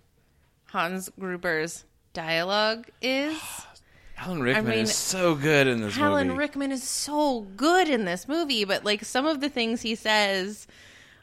Hans 0.67 1.11
Gruber's 1.19 1.85
dialogue 2.23 2.89
is. 3.01 3.39
Alan 4.19 4.43
Rickman 4.43 4.67
mean, 4.67 4.79
is 4.81 4.95
so 4.95 5.37
good 5.37 5.69
in 5.69 5.81
this 5.81 5.97
Alan 5.97 6.27
movie. 6.27 6.39
Rickman 6.39 6.73
is 6.73 6.83
so 6.83 7.43
good 7.57 7.89
in 7.89 8.05
this 8.05 8.27
movie, 8.27 8.65
but 8.65 8.85
like 8.85 9.05
some 9.05 9.27
of 9.27 9.41
the 9.41 9.49
things 9.49 9.83
he 9.83 9.95
says, 9.95 10.67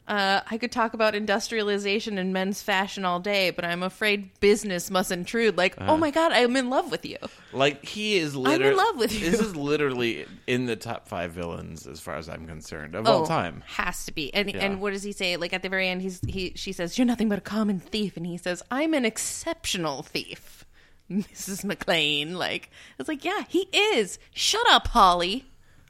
uh, 0.08 0.40
I 0.50 0.56
could 0.56 0.72
talk 0.72 0.94
about 0.94 1.14
industrialization 1.14 2.16
and 2.16 2.32
men's 2.32 2.62
fashion 2.62 3.04
all 3.04 3.20
day, 3.20 3.50
but 3.50 3.66
I'm 3.66 3.82
afraid 3.82 4.30
business 4.40 4.90
must 4.90 5.10
intrude. 5.12 5.58
Like, 5.58 5.76
Uh-huh. 5.78 5.92
oh 5.92 5.96
my 5.98 6.10
god, 6.10 6.32
I'm 6.32 6.56
in 6.56 6.70
love 6.70 6.90
with 6.90 7.04
you. 7.04 7.18
like 7.52 7.84
he 7.84 8.16
is 8.16 8.32
I'm 8.34 8.38
in 8.38 8.44
literally 8.52 8.74
love 8.76 8.96
with 8.96 9.12
you. 9.12 9.30
This 9.30 9.40
is 9.40 9.54
literally 9.54 10.24
in 10.46 10.64
the 10.64 10.76
top 10.76 11.06
five 11.06 11.32
villains 11.32 11.86
as 11.86 12.00
far 12.00 12.16
as 12.16 12.30
I'm 12.30 12.46
concerned 12.46 12.94
of 12.94 13.06
oh, 13.06 13.12
all 13.12 13.26
time. 13.26 13.62
has 13.66 14.06
to 14.06 14.12
be. 14.12 14.32
And 14.32 14.50
Yeah. 14.50 14.64
and 14.64 14.80
what 14.80 14.94
does 14.94 15.02
he 15.02 15.12
say? 15.12 15.36
Like 15.36 15.52
at 15.52 15.60
the 15.62 15.68
very 15.68 15.88
end, 15.88 16.00
he's 16.00 16.20
he 16.26 16.52
she 16.56 16.72
says, 16.72 16.96
"You're 16.96 17.04
nothing 17.06 17.28
but 17.28 17.36
a 17.38 17.42
common 17.42 17.78
thief," 17.78 18.16
and 18.16 18.26
he 18.26 18.38
says, 18.38 18.62
"I'm 18.70 18.94
an 18.94 19.04
exceptional 19.04 20.02
thief." 20.02 20.62
Mrs. 21.10 21.64
McClane, 21.64 22.34
like 22.34 22.70
it's 22.98 23.08
like, 23.08 23.24
yeah, 23.24 23.42
he 23.48 23.68
is. 23.72 24.18
Shut 24.34 24.66
up, 24.70 24.88
Holly. 24.88 25.44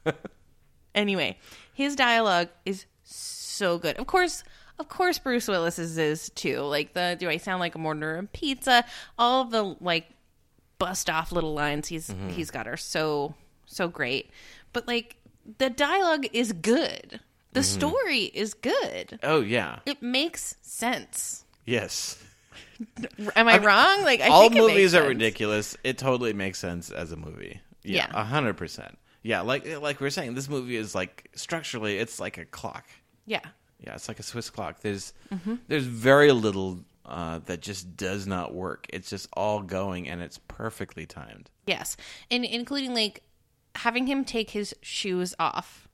anyway, 0.95 1.37
his 1.73 1.95
dialogue 1.95 2.49
is 2.65 2.85
so 3.03 3.77
good. 3.77 3.97
Of 3.97 4.07
course, 4.07 4.43
of 4.79 4.89
course, 4.89 5.19
Bruce 5.19 5.47
Willis's 5.47 5.97
is 5.97 6.29
too. 6.31 6.59
Like 6.61 6.93
the 6.93 7.15
"Do 7.19 7.29
I 7.29 7.37
sound 7.37 7.59
like 7.59 7.75
I'm 7.75 7.85
ordering 7.85 8.27
pizza?" 8.27 8.85
All 9.17 9.41
of 9.41 9.51
the 9.51 9.75
like 9.81 10.07
bust 10.79 11.09
off 11.09 11.31
little 11.31 11.53
lines 11.53 11.87
he's 11.87 12.09
Mm-hmm. 12.09 12.29
he's 12.29 12.51
got 12.51 12.67
are 12.67 12.77
so 12.77 13.33
so 13.65 13.87
great. 13.87 14.29
But 14.73 14.87
like 14.87 15.17
the 15.57 15.69
dialogue 15.69 16.27
is 16.33 16.51
good. 16.53 17.19
The 17.53 17.61
Mm-hmm. 17.61 17.79
story 17.79 18.19
is 18.25 18.53
good. 18.53 19.19
Oh 19.23 19.41
yeah, 19.41 19.79
It 19.85 20.01
makes 20.03 20.55
sense. 20.61 21.43
yes. 21.65 22.23
Am 23.35 23.47
I, 23.47 23.57
wrong? 23.59 24.03
Like 24.03 24.21
I 24.21 24.27
all 24.27 24.49
movies 24.49 24.95
are 24.95 25.07
ridiculous. 25.07 25.77
It 25.83 25.97
totally 25.97 26.33
makes 26.33 26.59
sense 26.59 26.89
as 26.91 27.11
a 27.11 27.17
movie. 27.17 27.61
Yeah, 27.83 28.07
a 28.11 28.23
hundred 28.23 28.57
percent. 28.57 28.97
Yeah, 29.23 29.41
like 29.41 29.65
like 29.81 29.99
we 29.99 30.07
are 30.07 30.11
saying, 30.11 30.35
this 30.35 30.49
movie 30.49 30.75
is 30.75 30.93
like 30.95 31.29
structurally, 31.35 31.97
it's 31.97 32.19
like 32.19 32.37
a 32.37 32.45
clock. 32.45 32.85
Yeah. 33.25 33.41
Yeah, 33.79 33.93
it's 33.93 34.07
like 34.07 34.19
a 34.19 34.23
Swiss 34.23 34.49
clock. 34.49 34.81
There's 34.81 35.13
Mm-hmm. 35.31 35.55
there's 35.67 35.85
very 35.85 36.31
little 36.31 36.79
uh, 37.05 37.39
that 37.45 37.61
just 37.61 37.95
does 37.95 38.25
not 38.27 38.53
work. 38.53 38.85
It's 38.89 39.09
just 39.09 39.29
all 39.33 39.61
going 39.61 40.09
and 40.09 40.21
it's 40.21 40.39
perfectly 40.47 41.05
timed. 41.05 41.49
Yes. 41.65 41.95
And 42.31 42.43
including 42.43 42.93
like 42.93 43.23
having 43.75 44.07
him 44.07 44.25
take 44.25 44.49
his 44.51 44.73
shoes 44.81 45.35
off 45.39 45.87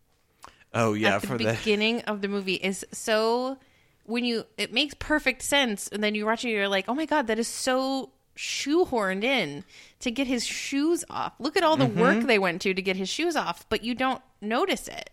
Oh 0.74 0.94
yeah, 0.94 1.18
at 1.18 1.22
the 1.22 1.38
beginning 1.38 2.02
of 2.02 2.22
the 2.22 2.28
movie 2.28 2.56
is 2.56 2.86
so 2.92 3.58
when 4.06 4.26
you 4.26 4.46
it 4.58 4.74
makes 4.74 4.94
perfect 4.96 5.42
sense. 5.42 5.88
And 5.88 6.04
then 6.04 6.16
you 6.16 6.26
watch 6.26 6.46
it 6.46 6.50
you're 6.50 6.68
like 6.68 6.86
oh 6.88 6.96
my 6.96 7.06
god 7.06 7.28
that 7.28 7.40
is 7.40 7.48
so 7.48 8.12
shoehorned 8.36 9.24
in 9.24 9.64
to 10.00 10.12
get 10.12 10.28
his 10.28 10.46
shoes 10.46 11.04
off. 11.10 11.34
Look 11.40 11.58
at 11.58 11.64
all 11.64 11.78
the 11.78 11.86
work 11.86 12.18
mm-hmm. 12.18 12.28
they 12.28 12.40
went 12.40 12.62
to 12.64 12.74
to 12.74 12.82
get 12.82 12.96
his 12.96 13.10
shoes 13.10 13.36
off 13.36 13.68
but 13.70 13.84
you 13.84 13.96
don't 13.96 14.22
notice 14.42 14.88
it. 14.88 15.10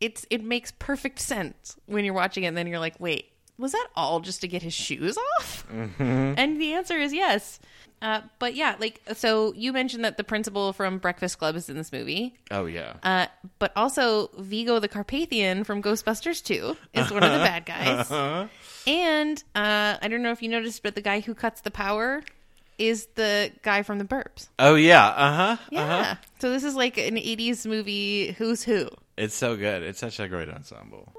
It's 0.00 0.26
it 0.30 0.42
makes 0.42 0.72
perfect 0.72 1.18
sense 1.18 1.76
when 1.86 2.04
you're 2.04 2.14
watching 2.14 2.44
it 2.44 2.48
and 2.48 2.56
then 2.56 2.66
you're 2.66 2.80
like 2.80 2.98
wait 2.98 3.31
was 3.62 3.72
that 3.72 3.86
all 3.96 4.20
just 4.20 4.40
to 4.42 4.48
get 4.48 4.62
his 4.62 4.74
shoes 4.74 5.16
off 5.40 5.66
and 5.70 6.60
the 6.60 6.74
answer 6.74 6.98
is 6.98 7.12
yes 7.14 7.58
uh, 8.02 8.20
but 8.38 8.54
yeah 8.54 8.74
like 8.80 9.00
so 9.14 9.52
you 9.54 9.72
mentioned 9.72 10.04
that 10.04 10.16
the 10.16 10.24
principal 10.24 10.72
from 10.72 10.98
breakfast 10.98 11.38
club 11.38 11.54
is 11.54 11.68
in 11.70 11.76
this 11.76 11.92
movie 11.92 12.34
oh 12.50 12.66
yeah. 12.66 12.94
uh, 13.04 13.26
but 13.58 13.72
also 13.76 14.28
Vigo 14.38 14.80
the 14.80 14.88
Carpathian 14.88 15.62
from 15.64 15.80
Ghostbusters 15.82 16.42
2 16.44 16.76
is 16.94 17.10
one 17.12 17.22
of 17.22 17.30
the 17.30 17.38
bad 17.38 17.64
guys. 18.10 18.48
And 18.86 19.42
uh, 19.54 19.96
I 20.02 20.08
don't 20.08 20.22
know 20.22 20.32
if 20.32 20.42
you 20.42 20.48
noticed, 20.48 20.82
but 20.82 20.96
the 20.96 21.00
guy 21.00 21.20
who 21.20 21.34
cuts 21.34 21.60
the 21.60 21.70
power 21.70 22.22
is 22.78 23.06
the 23.14 23.52
guy 23.62 23.84
from 23.84 23.98
the 23.98 24.04
Burbs. 24.04 24.48
oh 24.58 24.74
yeah. 24.74 25.06
Uh 25.06 25.36
huh. 25.36 25.56
Yeah. 25.70 25.82
Uh-huh. 25.84 26.14
So 26.40 26.50
this 26.50 26.64
is 26.64 26.74
like 26.74 26.98
an 26.98 27.14
80s 27.14 27.64
movie 27.66 28.32
who's 28.32 28.64
who. 28.64 28.88
It's 29.16 29.36
so 29.36 29.56
good. 29.56 29.84
It's 29.84 30.00
such 30.00 30.18
a 30.18 30.26
great 30.26 30.48
ensemble. 30.48 31.12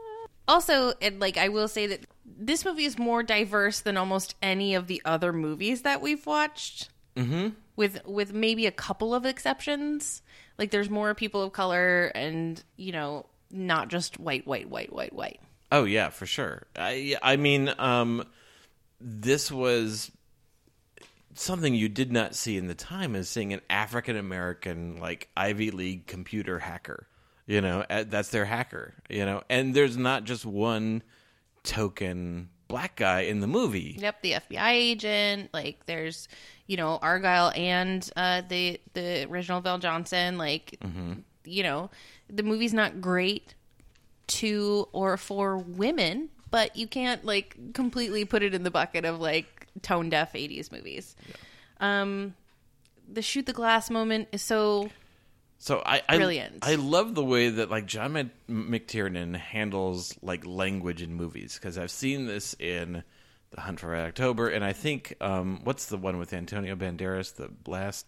Also, 0.47 0.91
and 1.01 1.21
like 1.21 1.37
I 1.37 1.47
will 1.47 1.69
say 1.69 1.87
that 1.87 2.01
this 2.25 2.65
movie 2.65 2.85
is 2.85 2.97
more 2.97 3.23
diverse 3.23 3.79
than 3.79 3.97
almost 3.97 4.35
any 4.41 4.75
of 4.75 4.87
the 4.87 5.01
other 5.05 5.33
movies 5.33 5.81
that 5.81 6.01
we've 6.01 6.25
watched. 6.25 6.89
Mm-hmm. 7.15 7.49
With 7.75 8.05
with 8.05 8.33
maybe 8.33 8.67
a 8.67 8.71
couple 8.71 9.15
of 9.15 9.25
exceptions, 9.25 10.21
like 10.59 10.71
there's 10.71 10.89
more 10.89 11.15
people 11.15 11.41
of 11.41 11.53
color, 11.53 12.11
and 12.13 12.63
you 12.75 12.91
know, 12.91 13.25
not 13.51 13.87
just 13.87 14.19
white, 14.19 14.45
white, 14.45 14.69
white, 14.69 14.93
white, 14.93 15.13
white. 15.13 15.39
Oh 15.71 15.83
yeah, 15.85 16.09
for 16.09 16.27
sure. 16.27 16.67
I 16.75 17.15
I 17.21 17.35
mean, 17.35 17.73
um, 17.79 18.27
this 19.01 19.51
was 19.51 20.11
something 21.35 21.73
you 21.73 21.89
did 21.89 22.11
not 22.11 22.35
see 22.35 22.57
in 22.57 22.67
the 22.67 22.75
time 22.75 23.15
is 23.15 23.27
seeing 23.27 23.53
an 23.53 23.61
African 23.69 24.15
American 24.15 24.99
like 24.99 25.29
Ivy 25.35 25.71
League 25.71 26.05
computer 26.07 26.59
hacker. 26.59 27.07
You 27.47 27.61
know, 27.61 27.85
that's 27.89 28.29
their 28.29 28.45
hacker. 28.45 28.93
You 29.09 29.25
know, 29.25 29.43
and 29.49 29.73
there's 29.73 29.97
not 29.97 30.23
just 30.23 30.45
one 30.45 31.03
token 31.63 32.49
black 32.67 32.95
guy 32.95 33.21
in 33.21 33.39
the 33.39 33.47
movie. 33.47 33.95
Yep, 33.99 34.21
the 34.21 34.31
FBI 34.31 34.71
agent. 34.71 35.49
Like 35.53 35.85
there's, 35.85 36.27
you 36.67 36.77
know, 36.77 36.97
Argyle 37.01 37.51
and 37.55 38.09
uh, 38.15 38.41
the 38.47 38.79
the 38.93 39.27
original 39.29 39.61
VelJohnson. 39.61 40.37
Like, 40.37 40.79
you 41.45 41.63
know, 41.63 41.89
the 42.29 42.43
movie's 42.43 42.73
not 42.73 43.01
great 43.01 43.55
to 44.25 44.87
or 44.91 45.17
for 45.17 45.57
women, 45.57 46.29
but 46.49 46.75
you 46.75 46.87
can't 46.87 47.23
like 47.25 47.73
completely 47.73 48.25
put 48.25 48.43
it 48.43 48.53
in 48.53 48.63
the 48.63 48.71
bucket 48.71 49.05
of 49.05 49.19
like 49.19 49.67
tone 49.81 50.09
deaf 50.09 50.33
'80s 50.33 50.71
movies. 50.71 51.15
Um, 51.79 52.35
the 53.11 53.21
shoot 53.21 53.45
the 53.45 53.53
glass 53.53 53.89
moment 53.89 54.29
is 54.31 54.41
so 54.41 54.89
So 55.63 55.81
I, 55.85 56.01
I 56.09 56.17
Brilliant. 56.17 56.57
I 56.61 56.75
love 56.75 57.15
the 57.15 57.23
way 57.23 57.47
that 57.47 57.71
like 57.71 57.85
John 57.85 58.11
Mc- 58.11 58.47
McTiernan 58.49 59.37
handles 59.37 60.13
like 60.21 60.45
language 60.45 61.01
in 61.01 61.13
movies 61.13 61.53
because 61.53 61.77
I've 61.77 61.89
seen 61.89 62.25
this 62.25 62.53
in 62.59 63.01
The 63.51 63.61
Hunt 63.61 63.79
for 63.79 63.91
Red 63.91 64.05
October 64.05 64.49
and 64.49 64.61
I 64.65 64.73
think 64.73 65.15
um, 65.21 65.61
what's 65.63 65.85
the 65.85 65.95
one 65.95 66.19
with 66.19 66.33
Antonio 66.33 66.75
Banderas, 66.75 67.35
the 67.35 67.49
Last 67.65 68.07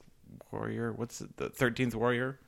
Warrior? 0.51 0.91
What's 0.91 1.21
it, 1.21 1.37
the 1.37 1.47
Thirteenth 1.49 1.95
Warrior? 1.95 2.41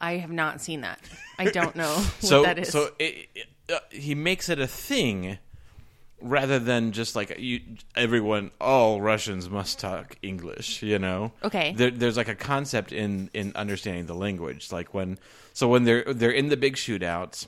I 0.00 0.18
have 0.18 0.30
not 0.30 0.60
seen 0.60 0.82
that. 0.82 1.00
I 1.36 1.46
don't 1.46 1.74
know 1.74 1.92
what 1.96 2.22
so 2.22 2.44
that 2.44 2.56
is. 2.60 2.68
so 2.68 2.90
it, 3.00 3.30
it, 3.34 3.46
uh, 3.68 3.80
he 3.90 4.14
makes 4.14 4.48
it 4.48 4.60
a 4.60 4.68
thing 4.68 5.38
rather 6.20 6.58
than 6.58 6.92
just 6.92 7.16
like 7.16 7.38
you 7.38 7.60
everyone 7.96 8.50
all 8.60 9.00
Russians 9.00 9.48
must 9.50 9.78
talk 9.78 10.16
English, 10.22 10.82
you 10.82 10.98
know. 10.98 11.32
Okay. 11.42 11.72
There, 11.76 11.90
there's 11.90 12.16
like 12.16 12.28
a 12.28 12.34
concept 12.34 12.92
in 12.92 13.30
in 13.34 13.52
understanding 13.54 14.06
the 14.06 14.14
language, 14.14 14.70
like 14.72 14.92
when 14.94 15.18
so 15.52 15.68
when 15.68 15.84
they're 15.84 16.04
they're 16.04 16.30
in 16.30 16.48
the 16.48 16.56
big 16.56 16.76
shootouts. 16.76 17.46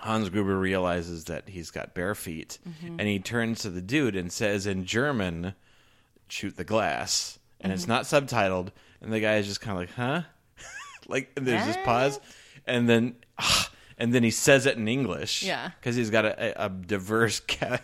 Hans 0.00 0.28
Gruber 0.28 0.56
realizes 0.56 1.24
that 1.24 1.48
he's 1.48 1.72
got 1.72 1.92
bare 1.92 2.14
feet, 2.14 2.58
Mm-hmm. 2.68 3.00
and 3.00 3.08
he 3.08 3.18
turns 3.18 3.60
to 3.62 3.70
the 3.70 3.80
dude 3.80 4.14
and 4.14 4.32
says 4.32 4.64
in 4.64 4.84
German, 4.84 5.54
"Shoot 6.28 6.56
the 6.56 6.62
glass," 6.62 7.40
and 7.60 7.72
it's 7.72 7.88
not 7.88 8.04
subtitled, 8.04 8.68
and 9.00 9.12
the 9.12 9.18
guy 9.18 9.38
is 9.38 9.48
just 9.48 9.60
kind 9.60 9.72
of 9.76 9.78
like, 9.88 9.94
"Huh?" 9.96 10.22
like 11.08 11.32
there's 11.34 11.66
this 11.66 11.76
pause, 11.84 12.20
and 12.64 12.88
then 12.88 13.16
ah, 13.38 13.70
and 13.98 14.14
then 14.14 14.22
he 14.22 14.30
says 14.30 14.64
it 14.64 14.76
in 14.76 14.88
English. 14.88 15.42
Yeah. 15.42 15.70
because 15.78 15.96
he's 15.96 16.10
got 16.10 16.24
a, 16.24 16.64
a, 16.64 16.68
diverse 16.68 17.40
ca- 17.40 17.78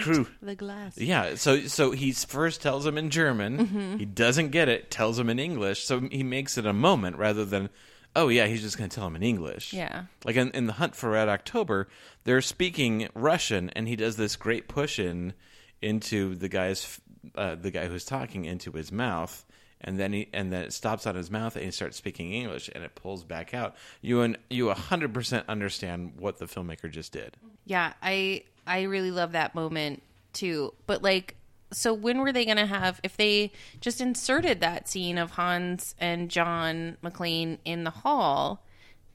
crew. 0.00 0.28
the 0.42 0.54
glass. 0.54 0.96
Yeah, 0.98 1.34
so 1.34 1.62
so 1.66 1.90
he 1.90 2.12
first 2.12 2.62
tells 2.62 2.86
him 2.86 2.96
in 2.98 3.10
German. 3.10 3.66
Mm-hmm. 3.66 3.96
He 3.96 4.04
doesn't 4.04 4.50
get 4.50 4.68
it. 4.68 4.90
Tells 4.90 5.18
him 5.18 5.28
in 5.30 5.38
English. 5.38 5.82
So 5.84 6.00
he 6.00 6.22
makes 6.22 6.58
it 6.58 6.66
a 6.66 6.72
moment 6.72 7.16
rather 7.16 7.44
than, 7.44 7.70
oh 8.14 8.28
yeah, 8.28 8.46
he's 8.46 8.62
just 8.62 8.76
going 8.76 8.90
to 8.90 8.94
tell 8.94 9.06
him 9.06 9.16
in 9.16 9.22
English. 9.22 9.72
Yeah. 9.72 10.04
Like 10.24 10.36
in, 10.36 10.50
in 10.50 10.66
the 10.66 10.74
Hunt 10.74 10.94
for 10.94 11.10
Red 11.10 11.28
October, 11.28 11.88
they're 12.24 12.42
speaking 12.42 13.08
Russian, 13.14 13.70
and 13.70 13.88
he 13.88 13.96
does 13.96 14.16
this 14.16 14.36
great 14.36 14.68
push 14.68 14.98
in 14.98 15.32
into 15.80 16.34
the 16.34 16.48
guy's 16.48 17.00
uh, 17.34 17.54
the 17.54 17.70
guy 17.70 17.86
who's 17.86 18.04
talking 18.04 18.44
into 18.44 18.72
his 18.72 18.92
mouth. 18.92 19.44
And 19.82 19.98
then 19.98 20.12
he, 20.12 20.28
and 20.32 20.52
then 20.52 20.62
it 20.62 20.72
stops 20.72 21.06
on 21.06 21.14
his 21.14 21.30
mouth, 21.30 21.56
and 21.56 21.64
he 21.64 21.70
starts 21.70 21.96
speaking 21.96 22.32
English, 22.32 22.68
and 22.74 22.84
it 22.84 22.94
pulls 22.94 23.24
back 23.24 23.54
out. 23.54 23.76
You 24.02 24.20
and 24.20 24.36
you 24.50 24.68
a 24.68 24.74
hundred 24.74 25.14
percent 25.14 25.46
understand 25.48 26.14
what 26.18 26.38
the 26.38 26.46
filmmaker 26.46 26.90
just 26.90 27.12
did. 27.12 27.36
Yeah, 27.64 27.94
I 28.02 28.44
I 28.66 28.82
really 28.82 29.10
love 29.10 29.32
that 29.32 29.54
moment 29.54 30.02
too. 30.32 30.74
But 30.86 31.02
like 31.02 31.36
so 31.72 31.94
when 31.94 32.18
were 32.18 32.32
they 32.32 32.44
going 32.44 32.56
to 32.56 32.66
have 32.66 33.00
if 33.02 33.16
they 33.16 33.52
just 33.80 34.00
inserted 34.00 34.60
that 34.60 34.88
scene 34.88 35.18
of 35.18 35.32
Hans 35.32 35.94
and 35.98 36.30
John 36.30 36.96
McClane 37.02 37.58
in 37.64 37.84
the 37.84 37.90
hall, 37.90 38.64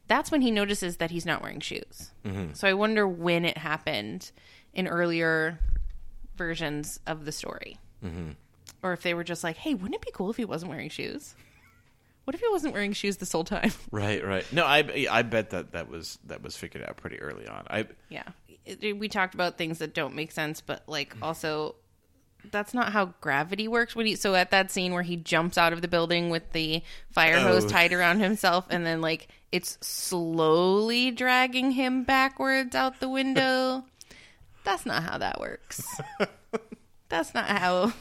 that's 0.07 0.31
when 0.31 0.41
he 0.41 0.51
notices 0.51 0.97
that 0.97 1.11
he's 1.11 1.25
not 1.25 1.41
wearing 1.41 1.59
shoes. 1.59 2.11
Mm-hmm. 2.25 2.53
So 2.53 2.67
I 2.67 2.73
wonder 2.73 3.07
when 3.07 3.45
it 3.45 3.57
happened 3.57 4.31
in 4.73 4.87
earlier 4.87 5.59
versions 6.35 6.99
of 7.07 7.25
the 7.25 7.31
story. 7.31 7.77
Mm-hmm. 8.03 8.31
Or 8.85 8.93
if 8.93 9.01
they 9.01 9.15
were 9.15 9.23
just 9.23 9.43
like, 9.43 9.57
"Hey, 9.57 9.73
wouldn't 9.73 9.95
it 9.95 10.01
be 10.01 10.11
cool 10.13 10.29
if 10.29 10.37
he 10.37 10.45
wasn't 10.45 10.69
wearing 10.69 10.89
shoes?" 10.89 11.33
What 12.25 12.35
if 12.35 12.41
he 12.41 12.47
wasn't 12.49 12.73
wearing 12.73 12.93
shoes 12.93 13.17
this 13.17 13.31
whole 13.31 13.43
time? 13.43 13.71
Right, 13.91 14.23
right. 14.23 14.45
No, 14.53 14.63
I 14.63 15.07
I 15.09 15.23
bet 15.23 15.49
that 15.49 15.71
that 15.71 15.89
was 15.89 16.19
that 16.25 16.43
was 16.43 16.55
figured 16.55 16.83
out 16.83 16.95
pretty 16.97 17.19
early 17.19 17.47
on. 17.47 17.65
I 17.67 17.87
Yeah. 18.09 18.27
We 18.93 19.09
talked 19.09 19.33
about 19.33 19.57
things 19.57 19.79
that 19.79 19.95
don't 19.95 20.13
make 20.13 20.31
sense, 20.31 20.61
but 20.61 20.83
like 20.87 21.15
mm. 21.15 21.23
also 21.23 21.75
that's 22.51 22.75
not 22.75 22.91
how 22.91 23.13
gravity 23.21 23.67
works. 23.67 23.95
When 23.95 24.05
he 24.05 24.15
so 24.15 24.35
at 24.35 24.51
that 24.51 24.69
scene 24.69 24.93
where 24.93 25.01
he 25.01 25.15
jumps 25.15 25.57
out 25.57 25.73
of 25.73 25.81
the 25.81 25.87
building 25.87 26.29
with 26.29 26.51
the 26.51 26.83
fire 27.09 27.37
oh. 27.37 27.41
hose 27.41 27.65
Oh. 27.65 27.69
tied 27.69 27.91
around 27.91 28.19
himself 28.19 28.67
and 28.69 28.85
then 28.85 29.01
like 29.01 29.29
it's 29.51 29.79
slowly 29.81 31.09
dragging 31.09 31.71
him 31.71 32.03
backwards 32.03 32.75
out 32.75 32.99
the 32.99 33.09
window. 33.09 33.85
that's 34.63 34.85
not 34.85 35.01
how 35.01 35.17
that 35.17 35.39
works. 35.39 35.83
that's 37.09 37.33
not 37.33 37.47
how 37.47 37.93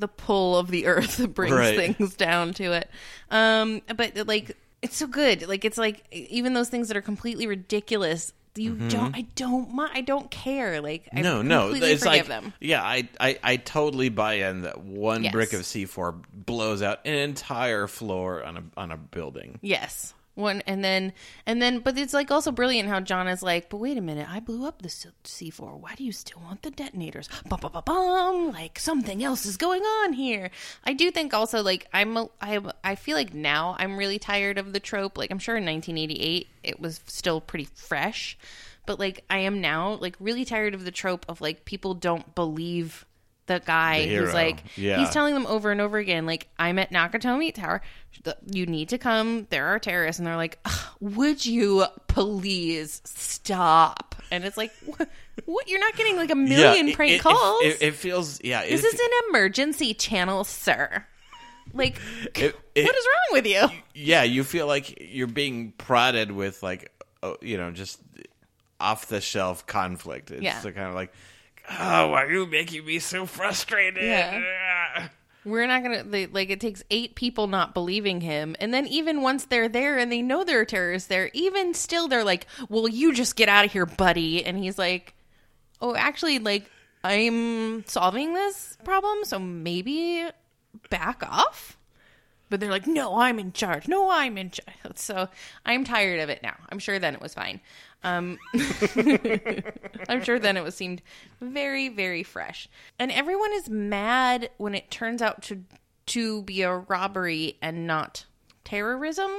the 0.00 0.08
pull 0.08 0.56
of 0.58 0.68
the 0.70 0.86
earth 0.86 1.24
brings 1.34 1.54
Right. 1.54 1.96
things 1.96 2.14
down 2.16 2.52
to 2.54 2.72
it. 2.72 2.90
Um, 3.30 3.82
but 3.96 4.26
like 4.26 4.56
it's 4.82 4.96
so 4.96 5.06
good. 5.06 5.46
Like 5.46 5.64
it's 5.64 5.78
like 5.78 6.02
even 6.10 6.54
those 6.54 6.68
things 6.68 6.88
that 6.88 6.96
are 6.96 7.02
completely 7.02 7.46
ridiculous. 7.46 8.32
You 8.56 8.74
don't. 8.74 9.14
I 9.14 9.22
don't. 9.36 9.78
I 9.78 10.00
don't 10.00 10.28
care. 10.28 10.80
Like 10.80 11.08
I 11.12 11.20
Mm-hmm. 11.22 11.22
no, 11.22 11.68
no. 11.68 11.72
It's 11.72 12.04
like 12.04 12.26
them. 12.26 12.52
yeah, 12.60 12.82
I, 12.82 13.08
I 13.20 13.38
I 13.44 13.56
totally 13.56 14.08
buy 14.08 14.34
in 14.48 14.62
that 14.62 14.80
one 14.82 15.22
Yes. 15.22 15.32
brick 15.32 15.52
of 15.52 15.64
C 15.64 15.84
four 15.84 16.16
blows 16.34 16.82
out 16.82 16.98
an 17.04 17.14
entire 17.14 17.86
floor 17.86 18.42
on 18.42 18.56
a 18.56 18.62
on 18.76 18.90
a 18.90 18.96
building. 18.96 19.60
Yes. 19.62 20.14
One 20.34 20.62
and 20.66 20.82
then 20.84 21.12
and 21.44 21.60
then, 21.60 21.80
but 21.80 21.98
it's 21.98 22.14
like 22.14 22.30
also 22.30 22.52
brilliant 22.52 22.88
how 22.88 23.00
John 23.00 23.28
is 23.28 23.42
like, 23.42 23.68
but 23.68 23.78
wait 23.78 23.98
a 23.98 24.00
minute, 24.00 24.28
I 24.30 24.40
blew 24.40 24.64
up 24.66 24.80
the 24.80 24.94
C 25.24 25.50
four. 25.50 25.76
Why 25.76 25.94
do 25.96 26.04
you 26.04 26.12
still 26.12 26.40
want 26.40 26.62
the 26.62 26.70
detonators? 26.70 27.28
Bum 27.48 27.58
bum 27.60 27.72
bum 27.72 27.82
bum. 27.84 28.52
Like 28.52 28.78
something 28.78 29.22
else 29.22 29.44
is 29.44 29.56
going 29.56 29.82
on 29.82 30.12
here. 30.12 30.50
I 30.84 30.92
do 30.92 31.10
think 31.10 31.34
also 31.34 31.62
like 31.62 31.88
I'm 31.92 32.16
I 32.40 32.94
feel 32.94 33.16
like 33.16 33.34
now 33.34 33.76
I'm 33.78 33.96
really 33.96 34.18
tired 34.18 34.56
of 34.56 34.72
the 34.72 34.80
trope. 34.80 35.18
Like 35.18 35.30
I'm 35.30 35.38
sure 35.38 35.56
in 35.56 35.64
1988 35.64 36.48
it 36.62 36.80
was 36.80 37.00
still 37.06 37.40
pretty 37.40 37.68
fresh, 37.74 38.38
but 38.86 38.98
like 38.98 39.24
I 39.28 39.38
am 39.38 39.60
now 39.60 39.94
like 39.94 40.16
really 40.20 40.44
tired 40.44 40.74
of 40.74 40.84
the 40.84 40.90
trope 40.92 41.26
of 41.28 41.40
like 41.40 41.64
people 41.64 41.94
don't 41.94 42.34
believe 42.34 43.04
the 43.50 43.60
guy 43.66 44.06
The 44.06 44.14
who's 44.16 44.32
like 44.32 44.62
Yeah. 44.76 44.98
he's 44.98 45.10
telling 45.10 45.34
them 45.34 45.44
over 45.46 45.70
and 45.72 45.80
over 45.80 45.98
again 45.98 46.24
like 46.24 46.46
i'm 46.58 46.78
at 46.78 46.90
nakatomi 46.92 47.52
tower 47.52 47.82
you 48.46 48.64
need 48.66 48.88
to 48.90 48.98
come 48.98 49.46
there 49.50 49.66
are 49.66 49.78
terrorists 49.78 50.18
and 50.20 50.26
they're 50.26 50.36
like 50.36 50.58
would 51.00 51.44
you 51.44 51.84
please 52.06 53.02
stop 53.04 54.14
and 54.30 54.44
it's 54.44 54.56
like 54.56 54.72
what, 55.46 55.68
you're 55.68 55.80
not 55.80 55.96
getting 55.96 56.16
like 56.16 56.30
a 56.30 56.34
million 56.36 56.88
it- 56.88 56.94
prank 56.96 57.12
it, 57.12 57.14
it- 57.16 57.22
calls 57.22 57.62
It, 57.64 57.82
it 57.82 57.94
feels 57.94 58.40
yeah. 58.44 58.64
this 58.64 58.84
it, 58.84 58.94
is 58.94 59.00
an 59.00 59.10
emergency 59.30 59.94
channel 59.94 60.44
sir 60.44 61.04
like 61.72 62.00
It- 62.36 62.56
it- 62.74 62.84
what 62.84 62.94
is 62.96 63.06
wrong 63.06 63.32
with 63.32 63.46
you 63.46 63.66
yeah. 63.94 64.22
You 64.22 64.44
feel 64.44 64.66
like 64.66 64.96
you're 65.00 65.26
being 65.26 65.72
prodded 65.72 66.30
with 66.32 66.62
like 66.62 66.90
oh, 67.22 67.36
you 67.42 67.58
know 67.58 67.70
just 67.70 68.00
off 68.80 69.08
the 69.08 69.20
shelf 69.20 69.66
conflict. 69.66 70.30
It's 70.30 70.42
Yeah. 70.42 70.58
kind 70.62 70.88
of 70.88 70.94
like. 70.94 71.12
Oh, 71.78 72.08
why 72.08 72.24
are 72.24 72.30
you 72.30 72.46
making 72.46 72.84
me 72.84 72.98
so 72.98 73.26
frustrated? 73.26 74.02
Yeah. 74.02 74.42
Ah. 74.98 75.10
we're 75.44 75.66
not 75.66 75.82
gonna 75.82 76.02
they, 76.02 76.26
like 76.26 76.50
it 76.50 76.60
takes 76.60 76.82
eight 76.90 77.14
people 77.14 77.46
not 77.46 77.72
believing 77.72 78.20
him 78.20 78.54
and 78.60 78.74
then 78.74 78.86
even 78.86 79.22
once 79.22 79.46
they're 79.46 79.68
there 79.68 79.96
and 79.98 80.12
they 80.12 80.20
know 80.20 80.44
there 80.44 80.60
are 80.60 80.64
terrorists 80.66 81.08
there 81.08 81.30
even 81.32 81.72
still 81.72 82.08
they're 82.08 82.24
like 82.24 82.46
well 82.68 82.86
you 82.86 83.14
just 83.14 83.36
get 83.36 83.48
out 83.48 83.64
of 83.64 83.72
here 83.72 83.86
buddy 83.86 84.44
and 84.44 84.58
he's 84.58 84.78
like 84.78 85.14
oh 85.80 85.94
actually 85.94 86.38
like 86.38 86.70
i'm 87.04 87.82
solving 87.86 88.34
this 88.34 88.76
problem 88.84 89.24
so 89.24 89.38
maybe 89.38 90.26
back 90.90 91.22
off 91.26 91.78
but 92.50 92.60
they're 92.60 92.70
like 92.70 92.86
no 92.86 93.18
i'm 93.18 93.38
in 93.38 93.52
charge 93.52 93.88
no 93.88 94.10
i'm 94.10 94.36
in 94.36 94.50
charge 94.50 94.76
so 94.96 95.28
i'm 95.64 95.84
tired 95.84 96.20
of 96.20 96.28
it 96.28 96.42
now 96.42 96.54
i'm 96.70 96.78
sure 96.78 96.98
then 96.98 97.14
it 97.14 97.20
was 97.22 97.32
fine 97.32 97.60
um 98.02 98.38
I'm 100.08 100.24
sure 100.24 100.38
then 100.38 100.56
it 100.56 100.64
was 100.64 100.74
seemed 100.74 101.02
very, 101.40 101.88
very 101.88 102.22
fresh. 102.22 102.68
And 102.98 103.12
everyone 103.12 103.52
is 103.52 103.68
mad 103.68 104.50
when 104.56 104.74
it 104.74 104.90
turns 104.90 105.22
out 105.22 105.42
to 105.44 105.64
to 106.06 106.42
be 106.42 106.62
a 106.62 106.76
robbery 106.76 107.58
and 107.62 107.86
not 107.86 108.24
terrorism. 108.64 109.30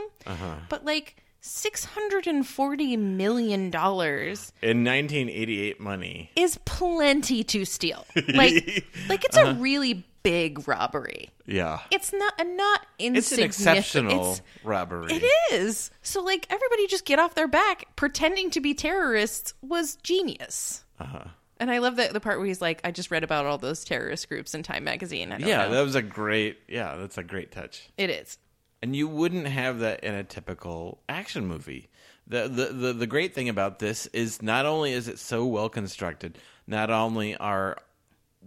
But 0.70 0.86
like 0.86 1.24
six 1.42 1.86
hundred 1.86 2.28
and 2.28 2.48
forty 2.48 2.96
million 2.96 3.72
dollars 3.72 4.54
In 4.62 4.84
1988 4.84 5.80
money, 5.80 6.32
is 6.36 6.60
plenty 6.66 7.44
to 7.46 7.66
steal. 7.66 8.06
Like, 8.16 8.86
like 9.10 9.26
it's 9.26 9.38
a 9.38 9.56
really 9.56 10.06
big 10.24 10.68
robbery. 10.68 11.30
yeah, 11.46 11.80
It's 11.92 12.14
not 12.14 12.34
a 12.40 12.44
not 12.44 12.86
it's 13.00 13.32
an 13.32 13.40
exceptional 13.42 14.12
it's- 14.34 14.42
robbery. 14.64 15.14
it 15.14 15.24
is. 15.54 15.92
So 16.02 16.22
like 16.22 16.46
everybody 16.50 16.88
just 16.88 17.06
get 17.06 17.20
off 17.20 17.36
their 17.36 17.48
back. 17.48 17.86
Pretending 17.96 18.50
to 18.52 18.62
be 18.62 18.74
terrorists 18.74 19.54
was 19.62 19.96
genius. 19.98 20.84
Uh-huh. 21.00 21.26
And 21.60 21.70
I 21.70 21.78
love 21.80 21.98
that 21.98 22.14
the 22.14 22.20
part 22.20 22.38
where 22.40 22.48
he's 22.48 22.62
like, 22.62 22.82
"I 22.84 22.92
just 22.92 23.12
read 23.12 23.24
about 23.24 23.46
all 23.46 23.58
those 23.60 23.84
terrorist 23.84 24.28
groups 24.30 24.56
in 24.56 24.64
Time 24.64 24.84
magazine." 24.84 25.30
Yeah, 25.40 25.66
know. 25.66 25.72
that 25.72 25.82
was 25.82 25.96
a 25.96 26.02
great. 26.02 26.58
Yeah, 26.68 26.96
that's 26.96 27.18
a 27.20 27.24
great 27.24 27.52
touch. 27.52 27.88
it 27.98 28.10
is. 28.10 28.38
and 28.84 28.96
you 28.96 29.08
wouldn't 29.08 29.46
have 29.48 29.80
that 29.80 30.04
in 30.04 30.16
a 30.16 30.24
typical 30.24 31.02
action 31.08 31.46
movie. 31.46 31.90
The, 32.28 32.48
the 32.48 32.66
the 32.74 32.94
the 32.94 33.08
great 33.08 33.36
thing 33.36 33.48
about 33.50 33.78
this 33.80 34.08
is 34.08 34.42
not 34.42 34.66
only 34.66 34.94
is 34.94 35.08
it 35.08 35.20
so 35.20 35.46
well 35.46 35.70
constructed, 35.70 36.38
not 36.66 36.90
only 36.90 37.36
are 37.36 37.78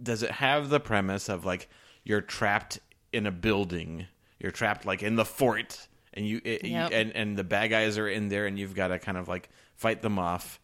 does 0.01 0.23
it 0.23 0.31
have 0.31 0.69
the 0.69 0.79
premise 0.79 1.29
of 1.29 1.45
like 1.45 1.69
you're 2.03 2.21
trapped 2.21 2.79
in 3.13 3.25
a 3.25 3.31
building, 3.31 4.07
you're 4.39 4.51
trapped 4.51 4.85
like 4.85 5.01
in 5.03 5.15
the 5.15 5.25
fort, 5.25 5.87
and 6.13 6.27
you 6.27 6.41
it, 6.43 6.63
Yep. 6.65 6.91
and 6.93 7.11
and 7.15 7.37
the 7.37 7.43
bad 7.43 7.67
guys 7.69 7.97
are 7.97 8.07
in 8.07 8.29
there, 8.29 8.45
and 8.45 8.57
you've 8.59 8.75
got 8.75 8.89
to 8.89 8.99
kind 8.99 9.17
of 9.17 9.27
like 9.27 9.49
fight 9.75 10.01
them 10.01 10.19
off. 10.19 10.59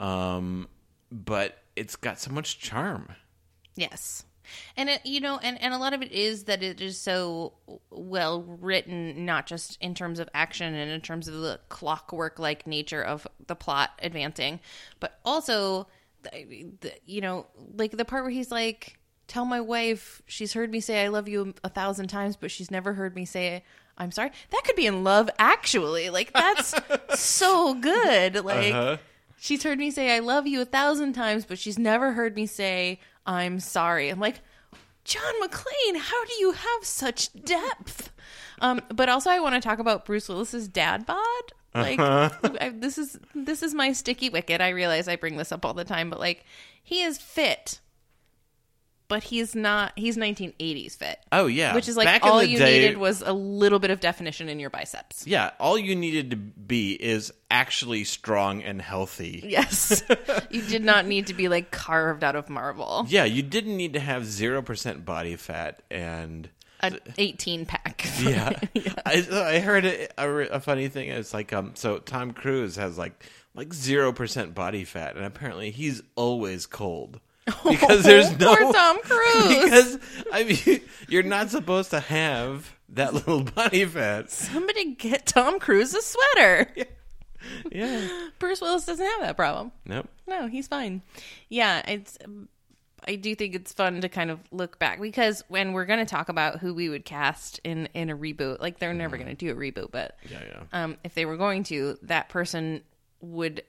Um, 0.00 0.68
but 1.10 1.58
it's 1.76 1.96
got 1.96 2.18
so 2.18 2.32
much 2.32 2.58
charm. 2.58 3.08
Yes. 3.76 4.24
And 4.76 4.90
it, 4.90 5.06
you 5.06 5.20
know, 5.20 5.38
and, 5.42 5.60
and 5.62 5.72
a 5.72 5.78
lot 5.78 5.94
of 5.94 6.02
it 6.02 6.12
is 6.12 6.44
that 6.44 6.62
it 6.62 6.80
is 6.82 7.00
so 7.00 7.54
well 7.90 8.42
written, 8.42 9.24
not 9.24 9.46
just 9.46 9.78
in 9.80 9.94
terms 9.94 10.18
of 10.18 10.28
action 10.34 10.74
and 10.74 10.90
in 10.90 11.00
terms 11.00 11.28
of 11.28 11.34
the 11.34 11.60
clockwork 11.70 12.38
like 12.38 12.66
nature 12.66 13.02
of 13.02 13.26
the 13.46 13.54
plot 13.56 13.90
advancing, 14.02 14.60
but 15.00 15.18
also, 15.24 15.86
you 17.04 17.20
know, 17.20 17.46
like 17.76 17.92
the 17.92 18.04
part 18.04 18.24
where 18.24 18.30
he's 18.30 18.50
like, 18.50 18.98
"Tell 19.26 19.44
my 19.44 19.60
wife 19.60 20.22
she's 20.26 20.52
heard 20.52 20.70
me 20.70 20.80
say 20.80 21.04
I 21.04 21.08
love 21.08 21.28
you 21.28 21.54
a 21.62 21.68
thousand 21.68 22.08
times, 22.08 22.36
but 22.36 22.50
she's 22.50 22.70
never 22.70 22.94
heard 22.94 23.14
me 23.14 23.24
say 23.24 23.64
I'm 23.96 24.10
sorry." 24.10 24.30
That 24.50 24.62
could 24.64 24.76
be 24.76 24.86
in 24.86 25.04
Love 25.04 25.30
Actually. 25.38 26.10
Like 26.10 26.32
that's 26.32 26.74
so 27.20 27.74
good. 27.74 28.44
Like. 28.44 29.00
She's 29.36 29.62
heard 29.62 29.78
me 29.78 29.90
say 29.90 30.16
I 30.16 30.20
love 30.20 30.46
you 30.46 30.62
a 30.62 30.64
thousand 30.64 31.12
times, 31.12 31.44
but 31.44 31.58
she's 31.58 31.78
never 31.78 32.14
heard 32.14 32.34
me 32.34 32.46
say 32.46 32.98
I'm 33.26 33.60
sorry. 33.60 34.08
I'm 34.08 34.18
like, 34.18 34.40
John 35.04 35.34
McClane, 35.42 35.98
how 35.98 36.24
do 36.24 36.32
you 36.38 36.52
have 36.52 36.84
such 36.84 37.30
depth? 37.34 38.10
Um, 38.60 38.80
but 38.88 39.08
also, 39.08 39.30
I 39.30 39.40
want 39.40 39.54
to 39.54 39.60
talk 39.60 39.78
about 39.78 40.06
Bruce 40.06 40.28
Willis's 40.28 40.66
dad 40.68 41.04
bod. 41.04 41.52
Like, 41.74 41.98
uh-huh. 41.98 42.52
I, 42.60 42.68
this 42.70 42.98
is 42.98 43.18
this 43.34 43.62
is 43.62 43.74
my 43.74 43.92
sticky 43.92 44.30
wicket. 44.30 44.60
I 44.60 44.68
realize 44.70 45.08
I 45.08 45.16
bring 45.16 45.36
this 45.36 45.50
up 45.50 45.64
all 45.64 45.74
the 45.74 45.84
time, 45.84 46.08
but 46.10 46.20
like, 46.20 46.44
he 46.82 47.02
is 47.02 47.18
fit 47.18 47.80
but 49.08 49.22
he's 49.22 49.54
not. 49.54 49.92
He's 49.96 50.16
1980s 50.16 50.96
fit. 50.96 51.18
Oh 51.30 51.46
yeah, 51.46 51.74
which 51.74 51.88
is 51.88 51.96
like 51.96 52.06
Back 52.06 52.24
all 52.24 52.42
you 52.42 52.58
day- 52.58 52.80
needed 52.80 52.98
was 52.98 53.22
a 53.22 53.32
little 53.32 53.78
bit 53.78 53.90
of 53.90 54.00
definition 54.00 54.48
in 54.48 54.58
your 54.58 54.70
biceps. 54.70 55.26
Yeah, 55.26 55.50
all 55.60 55.78
you 55.78 55.94
needed 55.94 56.30
to 56.30 56.36
be 56.36 56.92
is 56.94 57.32
actually 57.50 58.04
strong 58.04 58.62
and 58.62 58.80
healthy. 58.80 59.42
Yes, 59.46 60.02
you 60.50 60.62
did 60.62 60.84
not 60.84 61.06
need 61.06 61.26
to 61.28 61.34
be 61.34 61.48
like 61.48 61.70
carved 61.70 62.24
out 62.24 62.36
of 62.36 62.48
marble. 62.48 63.06
Yeah, 63.08 63.24
you 63.24 63.42
didn't 63.42 63.76
need 63.76 63.92
to 63.92 64.00
have 64.00 64.24
zero 64.24 64.62
percent 64.62 65.04
body 65.04 65.36
fat 65.36 65.82
and 65.90 66.48
A 66.92 66.98
18 67.18 67.66
pack. 67.66 68.06
yeah. 68.20 68.58
I, 69.06 69.26
I 69.30 69.58
heard 69.60 69.84
a, 69.84 70.08
a, 70.22 70.30
a 70.56 70.60
funny 70.60 70.88
thing. 70.88 71.08
It's 71.08 71.32
like 71.34 71.52
um, 71.52 71.72
so 71.74 71.98
Tom 71.98 72.32
Cruise 72.32 72.76
has 72.76 72.98
like 72.98 73.24
like 73.54 73.72
zero 73.72 74.12
percent 74.12 74.54
body 74.54 74.84
fat, 74.84 75.16
and 75.16 75.24
apparently 75.24 75.70
he's 75.70 76.02
always 76.16 76.66
cold 76.66 77.20
because 77.68 78.04
there's 78.04 78.38
no 78.38 78.56
Poor 78.56 78.72
Tom 78.72 78.98
Cruise. 79.02 79.64
because 79.64 79.98
I 80.32 80.44
mean 80.44 80.80
you're 81.08 81.22
not 81.22 81.50
supposed 81.50 81.90
to 81.90 82.00
have 82.00 82.74
that 82.90 83.14
little 83.14 83.42
body 83.42 83.84
fat. 83.84 84.30
Somebody 84.30 84.94
get 84.94 85.26
Tom 85.26 85.58
Cruise 85.58 85.94
a 85.94 86.02
sweater. 86.02 86.68
Yeah. 87.70 88.08
Bruce 88.38 88.60
Willis 88.60 88.86
doesn't 88.86 89.04
have 89.04 89.20
that 89.20 89.36
problem. 89.36 89.72
Nope. 89.84 90.08
No, 90.26 90.46
he's 90.46 90.66
fine. 90.66 91.02
Yeah, 91.48 91.82
it's. 91.86 92.18
I 93.06 93.16
do 93.16 93.34
think 93.34 93.54
it's 93.54 93.72
fun 93.72 94.00
to 94.00 94.08
kind 94.08 94.30
of 94.30 94.40
look 94.50 94.78
back 94.78 95.00
because 95.00 95.42
when 95.48 95.72
we're 95.72 95.84
going 95.84 95.98
to 95.98 96.04
talk 96.06 96.28
about 96.28 96.58
who 96.60 96.72
we 96.74 96.88
would 96.88 97.04
cast 97.04 97.60
in 97.64 97.86
in 97.94 98.10
a 98.10 98.16
reboot, 98.16 98.60
like 98.60 98.78
they're 98.78 98.94
never 98.94 99.16
going 99.16 99.28
to 99.28 99.34
do 99.34 99.50
a 99.50 99.54
reboot, 99.54 99.90
but 99.90 100.16
Yeah, 100.30 100.40
yeah. 100.46 100.62
um, 100.84 100.96
if 101.04 101.14
they 101.14 101.24
were 101.26 101.36
going 101.36 101.64
to, 101.64 101.98
that 102.02 102.28
person 102.28 102.82
would 103.20 103.62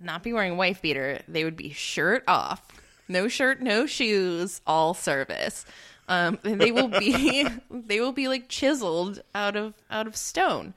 not 0.00 0.22
be 0.22 0.32
wearing 0.32 0.52
a 0.52 0.56
wife 0.56 0.80
beater. 0.82 1.20
They 1.26 1.44
would 1.44 1.56
be 1.56 1.70
shirt 1.70 2.22
off, 2.28 2.66
no 3.08 3.26
shirt, 3.28 3.60
no 3.60 3.86
shoes, 3.86 4.60
all 4.66 4.94
service. 4.94 5.64
Um, 6.08 6.38
and 6.44 6.60
they 6.60 6.70
will 6.72 6.88
be 6.88 7.46
they 7.70 8.00
will 8.00 8.12
be 8.12 8.28
like 8.28 8.48
chiseled 8.48 9.20
out 9.34 9.56
of 9.56 9.74
out 9.90 10.06
of 10.06 10.16
stone. 10.16 10.72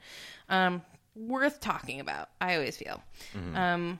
Um, 0.48 0.82
worth 1.14 1.60
talking 1.60 2.00
about. 2.00 2.30
I 2.40 2.54
always 2.56 2.76
feel. 2.76 3.02
Um, 3.54 3.98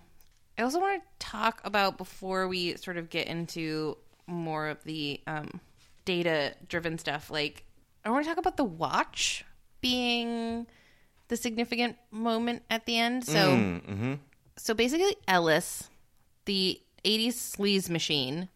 I 0.59 0.62
also 0.62 0.81
want 0.81 1.03
to 1.03 1.27
talk 1.27 1.61
about 1.65 1.99
before 1.99 2.47
we 2.47 2.77
sort 2.77 2.97
of 2.97 3.09
get 3.11 3.27
into 3.27 3.97
more 4.27 4.69
of 4.69 4.83
the 4.85 5.21
um, 5.27 5.61
data 6.05 6.55
driven 6.69 6.99
stuff. 6.99 7.31
Like, 7.31 7.65
I 8.05 8.11
want 8.11 8.25
to 8.25 8.29
talk 8.29 8.38
about 8.38 8.57
the 8.57 8.65
watch 8.65 9.45
being 9.81 10.67
the 11.29 11.37
significant 11.37 11.97
moment 12.11 12.62
at 12.69 12.87
the 12.87 12.99
end. 12.99 13.25
So, 13.25 13.38
mm, 13.38 13.83
mm-hmm. 13.83 14.15
so 14.57 14.75
basically, 14.75 15.17
Ellis, 15.27 15.88
the 16.45 16.81
'80s 17.05 17.35
sleaze 17.35 17.88
machine, 17.88 18.49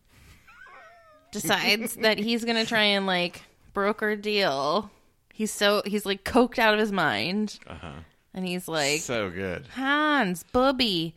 decides 1.33 1.97
that 1.97 2.19
he's 2.19 2.45
gonna 2.45 2.67
try 2.67 2.83
and 2.83 3.07
like 3.07 3.43
broker 3.73 4.11
a 4.11 4.17
deal. 4.17 4.91
He's 5.33 5.51
so 5.51 5.83
he's 5.87 6.07
like 6.07 6.25
coked 6.25 6.59
out 6.59 6.75
of 6.75 6.81
his 6.81 6.93
mind, 6.93 7.59
uh-huh. 7.67 7.93
and 8.35 8.47
he's 8.47 8.69
like, 8.69 9.01
So 9.01 9.31
good. 9.31 9.67
Hans, 9.75 10.45
Bubby. 10.53 11.15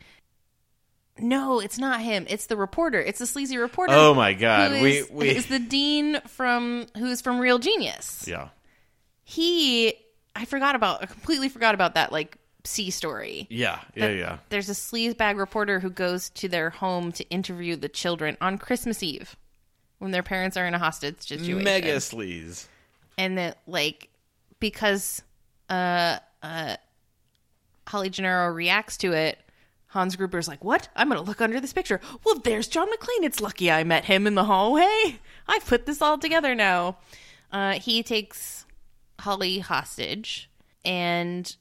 No, 1.22 1.60
it's 1.60 1.78
not 1.78 2.00
him. 2.00 2.26
It's 2.28 2.46
the 2.46 2.56
reporter. 2.56 3.00
It's 3.00 3.18
the 3.18 3.26
sleazy 3.26 3.56
reporter. 3.58 3.92
Oh 3.94 4.14
my 4.14 4.32
God, 4.34 4.72
who 4.72 4.82
we- 4.82 4.96
is- 4.98 5.10
we- 5.10 5.28
is 5.28 5.46
the 5.46 5.58
dean 5.58 6.20
from 6.26 6.86
who's 6.96 7.20
from 7.20 7.38
Real 7.38 7.58
Genius. 7.58 8.24
Yeah. 8.26 8.48
He, 9.24 9.94
I 10.34 10.44
forgot 10.44 10.74
about. 10.74 11.02
I 11.02 11.06
completely 11.06 11.48
forgot 11.48 11.74
about 11.74 11.94
that. 11.94 12.10
Like 12.12 12.36
C 12.64 12.90
story. 12.90 13.46
Yeah. 13.50 13.78
Yeah. 13.94 14.06
That 14.08 14.16
Yeah. 14.16 14.38
There's 14.48 14.68
a 14.68 14.72
sleazebag 14.72 15.38
reporter 15.38 15.80
who 15.80 15.90
goes 15.90 16.30
to 16.30 16.48
their 16.48 16.70
home 16.70 17.12
to 17.12 17.28
interview 17.30 17.76
the 17.76 17.88
children 17.88 18.36
on 18.40 18.58
Christmas 18.58 19.02
Eve 19.02 19.36
when 19.98 20.10
their 20.10 20.22
parents 20.22 20.56
are 20.56 20.66
in 20.66 20.74
a 20.74 20.78
hostage 20.78 21.20
situation 21.20 21.62
Mega 21.62 21.96
sleaze. 21.96 22.66
and 23.18 23.38
that 23.38 23.58
like 23.66 24.08
because 24.58 25.22
uh 25.68 26.18
uh 26.42 26.76
Holly 27.86 28.10
Gennaro 28.10 28.48
reacts 28.52 28.96
to 28.98 29.12
it, 29.12 29.38
Hans 29.90 30.16
Gruber's 30.16 30.48
like, 30.48 30.64
"What? 30.64 30.88
I'm 30.96 31.08
gonna 31.08 31.22
look 31.22 31.40
under 31.40 31.60
this 31.60 31.72
picture. 31.72 32.00
Well, 32.24 32.38
there's 32.38 32.68
John 32.68 32.88
McClane. 32.88 33.24
It's 33.24 33.40
lucky 33.40 33.70
I 33.70 33.84
met 33.84 34.04
him 34.04 34.26
in 34.26 34.34
the 34.34 34.44
hallway. 34.44 35.18
I've 35.48 35.66
put 35.66 35.86
this 35.86 36.00
all 36.00 36.18
together 36.18 36.54
now." 36.54 36.98
Uh, 37.52 37.72
he 37.74 38.02
takes 38.02 38.64
Holly 39.20 39.58
hostage, 39.58 40.48
and 40.84 41.54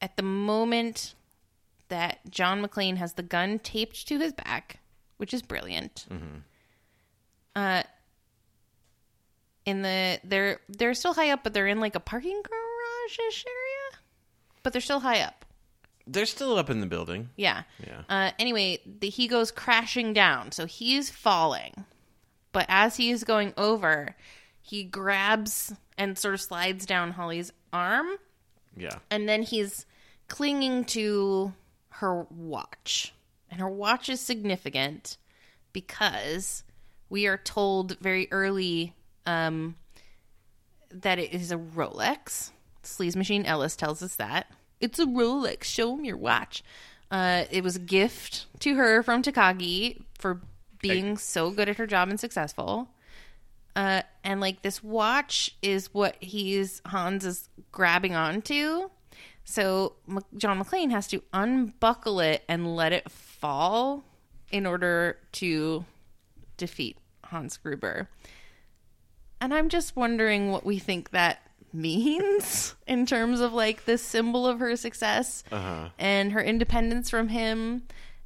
at 0.00 0.16
the 0.16 0.22
moment 0.22 1.14
that 1.88 2.18
John 2.30 2.62
McClane 2.62 2.96
has 2.96 3.12
the 3.14 3.22
gun 3.22 3.58
taped 3.58 4.08
to 4.08 4.18
his 4.18 4.32
back, 4.32 4.80
which 5.18 5.32
is 5.34 5.42
brilliant. 5.42 6.06
Uh, 7.54 7.82
in 9.64 9.82
the 9.82 10.20
they're 10.24 10.60
they're 10.68 10.94
still 10.94 11.14
high 11.14 11.30
up, 11.30 11.40
but 11.42 11.52
they're 11.54 11.66
in 11.66 11.80
like 11.80 11.94
a 11.94 12.00
parking 12.00 12.42
garage-ish 12.42 13.44
area, 13.46 14.02
but 14.62 14.72
they're 14.72 14.82
still 14.82 15.00
high 15.00 15.20
up. 15.20 15.44
They're 16.06 16.26
still 16.26 16.56
up 16.56 16.70
in 16.70 16.80
the 16.80 16.86
building. 16.86 17.30
Yeah. 17.36 17.62
Yeah. 17.84 18.02
Uh, 18.08 18.30
anyway, 18.38 18.80
the, 19.00 19.08
he 19.08 19.26
goes 19.26 19.50
crashing 19.50 20.12
down, 20.12 20.52
so 20.52 20.66
he's 20.66 21.10
falling. 21.10 21.84
But 22.52 22.66
as 22.68 22.96
he 22.96 23.10
is 23.10 23.24
going 23.24 23.52
over, 23.56 24.14
he 24.60 24.84
grabs 24.84 25.74
and 25.98 26.16
sort 26.16 26.34
of 26.34 26.40
slides 26.40 26.86
down 26.86 27.12
Holly's 27.12 27.52
arm, 27.72 28.06
Yeah. 28.76 28.96
and 29.10 29.28
then 29.28 29.42
he's 29.42 29.84
clinging 30.28 30.84
to 30.86 31.52
her 31.90 32.24
watch. 32.30 33.12
And 33.50 33.60
her 33.60 33.68
watch 33.68 34.08
is 34.08 34.20
significant 34.20 35.16
because 35.72 36.62
we 37.08 37.26
are 37.26 37.36
told 37.38 37.98
very 37.98 38.28
early 38.30 38.94
um, 39.26 39.76
that 40.90 41.18
it 41.18 41.32
is 41.32 41.50
a 41.52 41.56
Rolex. 41.56 42.50
Sleaze 42.82 43.16
Machine 43.16 43.44
Ellis 43.44 43.76
tells 43.76 44.02
us 44.02 44.16
that. 44.16 44.50
It's 44.80 44.98
a 44.98 45.06
Rolex. 45.06 45.64
Show 45.64 45.96
him 45.96 46.04
your 46.04 46.16
watch. 46.16 46.62
Uh, 47.10 47.44
it 47.50 47.62
was 47.62 47.76
a 47.76 47.80
gift 47.80 48.46
to 48.60 48.74
her 48.74 49.02
from 49.02 49.22
Takagi 49.22 50.02
for 50.18 50.40
being 50.80 51.16
so 51.16 51.50
good 51.50 51.68
at 51.68 51.76
her 51.76 51.86
job 51.86 52.08
and 52.08 52.18
successful. 52.18 52.88
Uh, 53.74 54.02
and 54.24 54.40
like 54.40 54.62
this 54.62 54.82
watch 54.82 55.54
is 55.62 55.92
what 55.92 56.16
he's 56.20 56.80
Hans 56.86 57.24
is 57.24 57.48
grabbing 57.72 58.14
onto. 58.14 58.88
So 59.44 59.94
M- 60.08 60.20
John 60.36 60.62
McClane 60.62 60.90
has 60.90 61.06
to 61.08 61.22
unbuckle 61.32 62.20
it 62.20 62.42
and 62.48 62.74
let 62.74 62.92
it 62.92 63.10
fall 63.10 64.04
in 64.50 64.66
order 64.66 65.18
to 65.32 65.84
defeat 66.56 66.96
Hans 67.24 67.56
Gruber. 67.56 68.08
And 69.40 69.52
I'm 69.52 69.68
just 69.68 69.94
wondering 69.94 70.50
what 70.50 70.64
we 70.64 70.78
think 70.78 71.10
that 71.10 71.45
means 71.72 72.74
in 72.86 73.06
terms 73.06 73.40
of 73.40 73.52
like 73.52 73.84
this 73.84 74.02
symbol 74.02 74.46
of 74.46 74.58
her 74.60 74.76
success 74.76 75.44
uh-huh. 75.50 75.88
and 75.98 76.32
her 76.32 76.42
independence 76.42 77.10
from 77.10 77.28
him. 77.28 77.82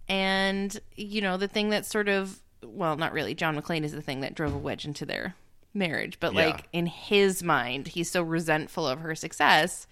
And, 0.09 0.79
you 0.97 1.21
know, 1.21 1.37
the 1.37 1.49
thing 1.49 1.71
that 1.71 1.87
sort 1.87 2.09
of, 2.09 2.41
well, 2.65 2.97
not 2.97 3.13
really. 3.13 3.35
John 3.35 3.61
McClane 3.61 3.85
is 3.85 3.93
the 3.93 4.03
thing 4.03 4.21
that 4.23 4.35
drove 4.35 4.55
a 4.55 4.59
wedge 4.59 4.85
into 4.85 5.07
their 5.07 5.37
marriage. 5.73 6.19
But, 6.19 6.35
Yeah. 6.35 6.47
like, 6.47 6.69
in 6.73 6.87
his 6.87 7.43
mind, 7.45 7.89
he's 7.89 8.11
so 8.11 8.23
resentful 8.23 8.89
of 8.89 9.01
her 9.01 9.15
success 9.15 9.87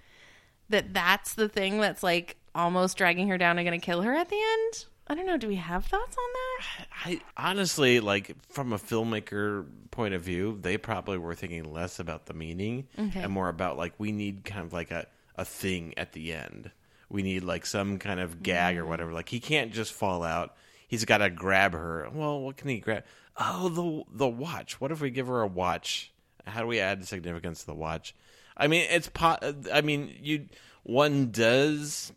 that 0.68 0.92
that's 0.92 1.34
the 1.34 1.48
thing 1.48 1.80
that's 1.80 2.02
like 2.02 2.36
almost 2.54 2.98
dragging 2.98 3.28
her 3.28 3.38
down 3.38 3.58
and 3.58 3.66
going 3.66 3.80
to 3.80 3.84
kill 3.84 4.02
her 4.02 4.14
at 4.14 4.28
the 4.28 4.36
end. 4.36 4.86
I 5.08 5.14
don't 5.14 5.26
know. 5.26 5.38
Do 5.38 5.48
we 5.48 5.56
have 5.56 5.86
thoughts 5.86 6.16
on 6.16 6.32
that? 6.34 6.86
I 7.04 7.20
honestly 7.36 8.00
like 8.00 8.36
from 8.50 8.72
a 8.72 8.78
filmmaker 8.78 9.66
point 9.90 10.14
of 10.14 10.22
view, 10.22 10.58
they 10.60 10.76
probably 10.76 11.16
were 11.16 11.34
thinking 11.34 11.72
less 11.72 11.98
about 11.98 12.26
the 12.26 12.34
meaning 12.34 12.88
and 12.96 13.32
more 13.32 13.48
about 13.48 13.78
like 13.78 13.94
we 13.98 14.12
need 14.12 14.44
kind 14.44 14.64
of 14.66 14.72
like 14.72 14.90
a, 14.90 15.06
a 15.36 15.44
thing 15.44 15.94
at 15.96 16.12
the 16.12 16.34
end. 16.34 16.70
We 17.08 17.22
need 17.22 17.42
like 17.42 17.64
some 17.64 17.98
kind 17.98 18.20
of 18.20 18.42
gag 18.42 18.76
or 18.76 18.84
mm. 18.84 18.88
whatever. 18.88 19.12
Like 19.12 19.30
he 19.30 19.40
can't 19.40 19.72
just 19.72 19.92
fall 19.92 20.22
out. 20.22 20.54
He's 20.88 21.06
got 21.06 21.18
to 21.18 21.30
grab 21.30 21.72
her. 21.72 22.08
Well, 22.12 22.40
what 22.40 22.56
can 22.58 22.68
he 22.68 22.78
grab? 22.78 23.04
Oh, 23.38 23.68
the 23.70 24.04
the 24.14 24.28
watch. 24.28 24.80
What 24.80 24.92
if 24.92 25.00
we 25.00 25.10
give 25.10 25.28
her 25.28 25.40
a 25.40 25.46
watch? 25.46 26.12
How 26.46 26.60
do 26.60 26.66
we 26.66 26.80
add 26.80 27.06
significance 27.06 27.60
to 27.60 27.66
the 27.66 27.74
watch? 27.74 28.14
I 28.56 28.66
mean, 28.66 28.86
it's 28.90 29.08
po- 29.08 29.38
I 29.72 29.80
mean, 29.80 30.14
you 30.20 30.46
one 30.82 31.30
does 31.30 32.12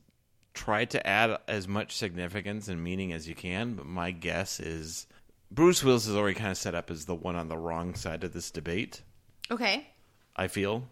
try 0.54 0.86
to 0.86 1.06
add 1.08 1.38
as 1.48 1.68
much 1.68 1.96
significance 1.96 2.68
and 2.68 2.84
meaning 2.84 3.14
as 3.14 3.28
you 3.28 3.36
can, 3.36 3.74
but 3.76 3.86
my 3.86 4.12
guess 4.12 4.60
is 4.60 5.08
Bruce 5.50 5.84
Willis 5.84 6.08
is 6.08 6.16
already 6.16 6.36
kind 6.36 6.52
of 6.52 6.58
set 6.58 6.76
up 6.76 6.92
as 6.92 7.06
the 7.06 7.16
one 7.16 7.36
on 7.36 7.48
the 7.50 7.58
wrong 7.58 7.96
side 7.96 8.24
of 8.24 8.34
this 8.34 8.52
debate. 8.52 9.02
Okay. 9.50 9.88
I 10.36 10.48
feel, 10.48 10.84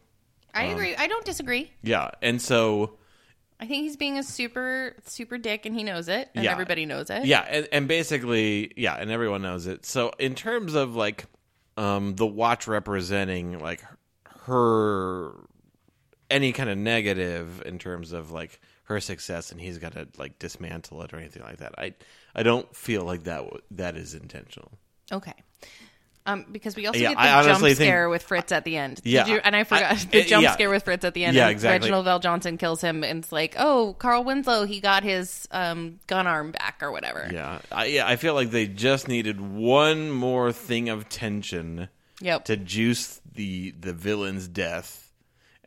I 0.53 0.65
agree. 0.65 0.95
I 0.95 1.07
don't 1.07 1.25
disagree. 1.25 1.71
yeah, 1.81 2.11
and 2.21 2.41
so 2.41 2.97
I 3.59 3.65
think 3.67 3.83
he's 3.83 3.97
being 3.97 4.17
a 4.17 4.23
super, 4.23 4.95
super 5.05 5.37
dick 5.37 5.65
and 5.65 5.75
he 5.75 5.83
knows 5.83 6.07
it 6.09 6.29
and 6.35 6.43
Yeah. 6.45 6.51
everybody 6.51 6.85
knows 6.85 7.09
it. 7.09 7.25
yeah, 7.25 7.41
and, 7.49 7.67
and 7.71 7.87
basically, 7.87 8.71
yeah, 8.77 8.95
and 8.95 9.11
everyone 9.11 9.41
knows 9.41 9.67
it. 9.67 9.85
So 9.85 10.11
in 10.19 10.35
terms 10.35 10.73
of 10.75 10.95
like 10.95 11.25
um, 11.77 12.15
the 12.15 12.27
watch 12.27 12.67
representing 12.67 13.59
like 13.59 13.83
her 14.45 15.31
any 16.29 16.51
kind 16.51 16.69
of 16.69 16.77
negative 16.77 17.61
in 17.65 17.79
terms 17.79 18.11
of 18.11 18.31
like 18.31 18.59
her 18.89 18.99
success, 18.99 19.51
and 19.51 19.61
he's 19.61 19.77
got 19.77 19.93
to 19.93 20.07
like 20.17 20.37
dismantle 20.39 21.01
it 21.03 21.13
or 21.13 21.17
anything 21.17 21.43
like 21.43 21.57
that. 21.57 21.75
I 21.77 21.93
I 22.35 22.43
don't 22.43 22.75
feel 22.75 23.03
like 23.03 23.23
that 23.23 23.43
that 23.71 23.95
is 23.95 24.13
intentional. 24.15 24.71
Okay. 25.11 25.33
Um, 26.25 26.45
because 26.51 26.75
we 26.75 26.85
also 26.85 26.99
Yeah, 26.99 27.09
get 27.09 27.15
the 27.15 27.21
I 27.21 27.25
jump 27.43 27.47
honestly 27.47 27.73
think- 27.73 27.87
scare 27.87 28.07
with 28.09 28.21
Fritz 28.21 28.51
at 28.51 28.63
the 28.63 28.77
end. 28.77 28.99
Yeah, 29.03 29.23
Did 29.23 29.31
you, 29.31 29.39
and 29.43 29.55
I 29.55 29.63
forgot 29.63 29.91
I- 29.93 29.95
the 29.95 30.23
jump 30.23 30.43
yeah. 30.43 30.51
scare 30.51 30.69
with 30.69 30.83
Fritz 30.83 31.03
at 31.03 31.13
the 31.15 31.25
end. 31.25 31.35
Yeah, 31.35 31.47
exactly. 31.47 31.89
Reginald 31.89 32.05
VelJohnson 32.05 32.59
kills 32.59 32.81
him, 32.81 33.03
and 33.03 33.23
it's 33.23 33.31
like, 33.31 33.55
oh, 33.57 33.95
Carl 33.97 34.23
Winslow, 34.23 34.65
he 34.65 34.79
got 34.79 35.01
his 35.03 35.47
um, 35.49 35.99
gun 36.05 36.27
arm 36.27 36.51
back 36.51 36.83
or 36.83 36.91
whatever. 36.91 37.27
Yeah, 37.33 37.59
I, 37.71 37.85
yeah, 37.85 38.07
I 38.07 38.15
feel 38.17 38.35
like 38.35 38.51
they 38.51 38.67
just 38.67 39.07
needed 39.07 39.39
one 39.41 40.11
more 40.11 40.51
thing 40.51 40.89
of 40.89 41.09
tension 41.09 41.87
Yep. 42.21 42.45
to 42.45 42.57
juice 42.57 43.21
the 43.33 43.71
the 43.79 43.93
villain's 43.93 44.47
death, 44.47 45.08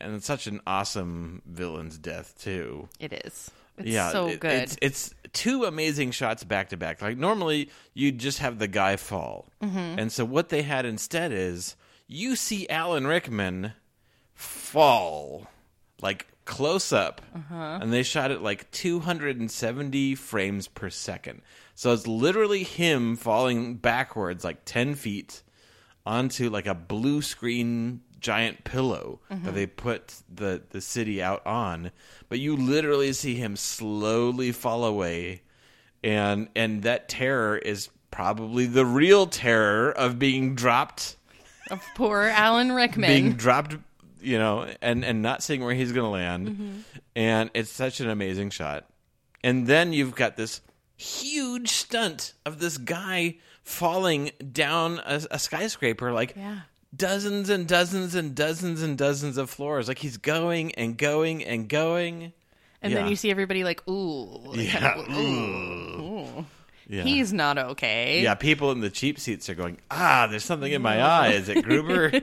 and 0.02 0.14
it's 0.14 0.26
such 0.26 0.46
an 0.46 0.60
awesome 0.66 1.42
villain's 1.46 1.96
death 1.98 2.34
too. 2.40 2.88
It 3.00 3.12
is. 3.24 3.50
It's 3.78 3.88
yeah, 3.88 4.10
so 4.12 4.28
it- 4.28 4.40
good. 4.40 4.52
It's, 4.52 4.76
it's 4.82 5.14
two 5.32 5.64
amazing 5.64 6.10
shots 6.10 6.44
back 6.44 6.68
to 6.70 6.76
back. 6.76 7.00
Like 7.00 7.16
normally 7.16 7.70
you'd 7.94 8.18
just 8.18 8.38
have 8.40 8.58
the 8.58 8.68
guy 8.68 8.96
fall, 8.96 9.46
Mm-hmm. 9.62 9.98
and 9.98 10.12
so 10.12 10.24
what 10.24 10.48
they 10.50 10.62
had 10.62 10.84
instead 10.84 11.32
is 11.32 11.76
you 12.06 12.36
see 12.36 12.68
Alan 12.68 13.06
Rickman 13.06 13.72
fall 14.34 15.46
like 16.02 16.26
close 16.44 16.92
up, 16.92 17.22
Uh-huh. 17.34 17.78
and 17.80 17.92
they 17.92 18.02
shot 18.02 18.30
it 18.32 18.42
like 18.42 18.70
270 18.72 20.14
frames 20.16 20.68
per 20.68 20.90
second. 20.90 21.40
So 21.74 21.92
it's 21.92 22.06
literally 22.06 22.64
him 22.64 23.16
falling 23.16 23.76
backwards 23.76 24.44
like 24.44 24.64
10 24.64 24.96
feet 24.96 25.42
onto 26.04 26.50
like 26.50 26.66
a 26.66 26.74
blue 26.74 27.22
screen 27.22 28.00
giant 28.22 28.64
pillow 28.64 29.20
Mm-hmm. 29.30 29.44
that 29.44 29.54
they 29.54 29.66
put 29.66 30.14
the 30.32 30.62
the 30.70 30.80
city 30.80 31.22
out 31.22 31.44
on 31.46 31.90
but 32.28 32.38
you 32.38 32.56
literally 32.56 33.12
see 33.12 33.34
him 33.34 33.56
slowly 33.56 34.52
fall 34.52 34.84
away 34.84 35.42
and 36.04 36.48
and 36.56 36.82
that 36.84 37.08
terror 37.08 37.56
is 37.58 37.88
probably 38.10 38.66
the 38.66 38.84
real 38.86 39.26
terror 39.26 39.90
of 39.90 40.18
being 40.18 40.54
dropped 40.54 41.16
of 41.70 41.82
poor 41.94 42.22
Alan 42.24 42.72
Rickman. 42.72 43.08
being 43.08 43.32
dropped 43.32 43.76
you 44.20 44.38
know 44.38 44.66
and 44.80 45.04
and 45.04 45.22
not 45.22 45.42
seeing 45.42 45.64
where 45.64 45.74
he's 45.74 45.92
going 45.92 46.04
to 46.04 46.10
land 46.10 46.48
Mm-hmm. 46.48 46.78
and 47.16 47.50
it's 47.54 47.70
such 47.70 48.00
an 48.00 48.08
amazing 48.10 48.50
shot 48.50 48.86
and 49.44 49.66
then 49.66 49.92
you've 49.92 50.14
got 50.14 50.36
this 50.36 50.60
huge 50.96 51.68
stunt 51.68 52.34
of 52.46 52.58
this 52.60 52.76
guy 52.78 53.36
falling 53.64 54.30
down 54.52 55.00
a, 55.04 55.22
a 55.32 55.38
skyscraper 55.38 56.12
like 56.12 56.34
Yeah. 56.36 56.60
Dozens 56.94 57.48
and 57.48 57.66
dozens 57.66 58.14
and 58.14 58.34
dozens 58.34 58.82
and 58.82 58.98
dozens 58.98 59.36
of 59.36 59.50
floors. 59.50 59.88
Like 59.88 59.98
he's 59.98 60.16
going 60.16 60.74
and 60.74 60.96
going 60.96 61.44
and 61.44 61.68
going. 61.68 62.32
And 62.80 62.94
then 62.94 63.08
you 63.08 63.14
see 63.14 63.30
everybody 63.30 63.62
like, 63.62 63.86
ooh, 63.88 64.54
yeah. 64.54 64.94
kind 64.94 65.00
of, 65.00 65.16
ooh. 65.16 66.46
yeah. 66.88 67.04
He's 67.04 67.32
not 67.32 67.56
okay. 67.56 68.22
yeah 68.22 68.34
people 68.34 68.72
in 68.72 68.80
the 68.80 68.90
cheap 68.90 69.20
seats 69.20 69.48
are 69.48 69.54
going 69.54 69.78
ah 69.88 70.26
there's 70.28 70.44
something 70.44 70.72
in 70.72 70.82
my 70.82 71.00
eye. 71.00 71.28
Is 71.28 71.48
it 71.48 71.62
gruber? 71.62 72.12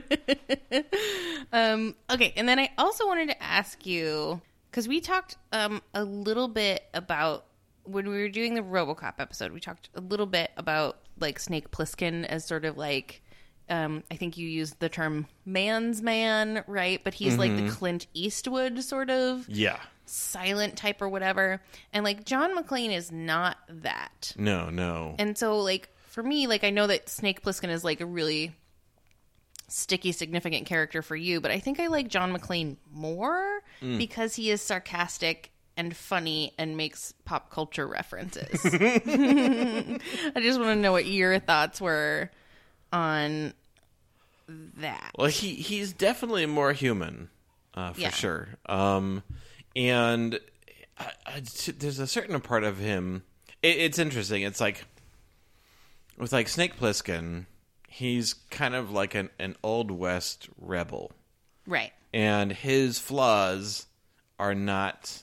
Um, 1.52 1.96
okay, 2.10 2.32
and 2.36 2.48
then 2.48 2.58
I 2.58 2.70
also 2.78 3.06
wanted 3.06 3.28
to 3.30 3.42
ask 3.42 3.84
you 3.84 4.40
because 4.70 4.86
we 4.86 5.00
talked 5.00 5.36
um, 5.52 5.82
a 5.94 6.04
little 6.04 6.48
bit 6.48 6.84
about 6.94 7.46
when 7.84 8.08
we 8.08 8.18
were 8.18 8.28
doing 8.28 8.54
the 8.54 8.62
RoboCop 8.62 9.14
episode. 9.18 9.52
We 9.52 9.60
talked 9.60 9.88
a 9.94 10.00
little 10.00 10.26
bit 10.26 10.52
about 10.56 10.98
like 11.18 11.38
Snake 11.38 11.70
Plissken 11.70 12.24
as 12.24 12.44
sort 12.44 12.64
of 12.64 12.76
like 12.76 13.22
um, 13.70 14.02
I 14.10 14.16
think 14.16 14.36
you 14.36 14.48
used 14.48 14.78
the 14.80 14.88
term 14.88 15.26
man's 15.46 16.02
man, 16.02 16.64
right? 16.66 17.00
But 17.02 17.14
he's 17.14 17.38
like 17.38 17.56
the 17.56 17.70
Clint 17.70 18.06
Eastwood 18.12 18.82
sort 18.82 19.10
of 19.10 19.48
yeah 19.48 19.80
silent 20.06 20.76
type 20.76 21.00
or 21.00 21.08
whatever. 21.08 21.62
And 21.92 22.04
like 22.04 22.24
John 22.24 22.56
McClane 22.56 22.94
is 22.94 23.10
not 23.12 23.56
that. 23.68 24.34
no 24.36 24.68
no 24.70 25.14
And 25.18 25.38
so, 25.38 25.58
like, 25.60 25.88
for 26.06 26.22
me, 26.22 26.46
like, 26.46 26.64
I 26.64 26.70
know 26.70 26.88
that 26.88 27.08
Snake 27.08 27.42
Plissken 27.42 27.70
is 27.70 27.84
like 27.84 28.00
a 28.00 28.06
really 28.06 28.52
sticky, 29.68 30.10
significant 30.10 30.66
character 30.66 31.00
for 31.00 31.14
you, 31.14 31.40
but 31.40 31.52
I 31.52 31.60
think 31.60 31.78
I 31.78 31.86
like 31.86 32.08
John 32.08 32.36
McClane 32.36 32.76
more 32.92 33.62
because 33.80 34.34
he 34.34 34.50
is 34.50 34.60
sarcastic 34.60 35.52
and 35.76 35.96
funny 35.96 36.52
and 36.58 36.76
makes 36.76 37.14
pop 37.24 37.50
culture 37.50 37.86
references. 37.86 38.60
I 38.64 40.40
just 40.40 40.58
want 40.58 40.70
to 40.70 40.76
know 40.76 40.92
what 40.92 41.06
your 41.06 41.38
thoughts 41.38 41.80
were 41.80 42.30
on 42.92 43.54
that. 44.76 45.12
Well, 45.18 45.28
he 45.28 45.54
he's 45.54 45.92
definitely 45.92 46.46
more 46.46 46.72
human, 46.72 47.28
uh, 47.74 47.92
for 47.92 48.00
Yeah. 48.00 48.10
sure. 48.10 48.48
Um, 48.66 49.22
and 49.76 50.38
I, 50.98 51.12
I, 51.26 51.42
there's 51.78 51.98
a 51.98 52.06
certain 52.06 52.40
part 52.40 52.64
of 52.64 52.78
him. 52.78 53.22
It, 53.62 53.76
it's 53.78 53.98
interesting. 53.98 54.42
It's 54.42 54.60
like 54.60 54.84
with 56.16 56.32
like 56.32 56.48
Snake 56.48 56.78
Plissken, 56.78 57.46
he's 57.88 58.34
kind 58.50 58.74
of 58.74 58.90
like 58.90 59.14
an 59.14 59.30
an 59.38 59.56
old 59.62 59.90
west 59.90 60.48
rebel, 60.58 61.12
Right. 61.66 61.92
and 62.12 62.52
his 62.52 62.98
flaws 62.98 63.86
are 64.38 64.54
not. 64.54 65.22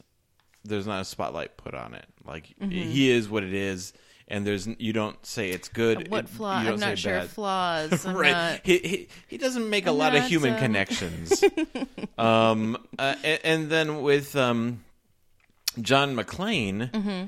There's 0.63 0.87
not 0.87 1.01
a 1.01 1.05
spotlight 1.05 1.55
put 1.57 1.73
on 1.73 1.93
it. 1.93 2.05
Like 2.25 2.53
he 2.69 3.09
is 3.09 3.29
what 3.29 3.43
it 3.43 3.53
is, 3.53 3.93
and 4.27 4.45
there's 4.45 4.67
you 4.79 4.93
don't 4.93 5.23
say 5.25 5.49
it's 5.51 5.67
good. 5.69 6.09
What 6.09 6.25
it- 6.25 6.29
flaw? 6.29 6.57
I'm 6.57 6.77
say 6.77 6.85
not 6.89 6.97
sure 6.97 7.19
bad. 7.19 7.29
flaws. 7.29 8.05
I'm 8.07 8.15
right. 8.15 8.31
not- 8.31 8.59
He, 8.63 8.77
he 8.79 9.07
he 9.27 9.37
doesn't 9.37 9.69
make 9.69 9.87
a 9.87 9.91
lot 9.91 10.15
of 10.15 10.23
human 10.25 10.53
um, 10.53 10.59
connections. 10.59 11.43
um, 12.17 12.77
uh, 12.99 13.15
and, 13.23 13.39
and 13.43 13.69
then 13.69 14.01
with 14.01 14.35
um, 14.35 14.83
John 15.81 16.15
McClane, 16.15 16.91
Mm-hmm. 16.91 17.25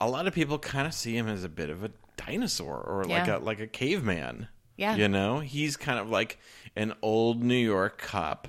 a 0.00 0.08
lot 0.08 0.26
of 0.26 0.34
people 0.34 0.58
kind 0.58 0.86
of 0.86 0.94
see 0.94 1.16
him 1.16 1.28
as 1.28 1.44
a 1.44 1.48
bit 1.48 1.70
of 1.70 1.84
a 1.84 1.90
dinosaur 2.16 2.76
or 2.80 3.04
like 3.04 3.28
a 3.28 3.38
like 3.38 3.60
a 3.60 3.66
caveman. 3.66 4.48
Yeah. 4.76 4.96
you 4.96 5.08
know, 5.08 5.40
he's 5.40 5.76
kind 5.76 5.98
of 5.98 6.08
like 6.08 6.38
an 6.74 6.94
old 7.02 7.42
New 7.42 7.54
York 7.54 7.98
cop 8.00 8.48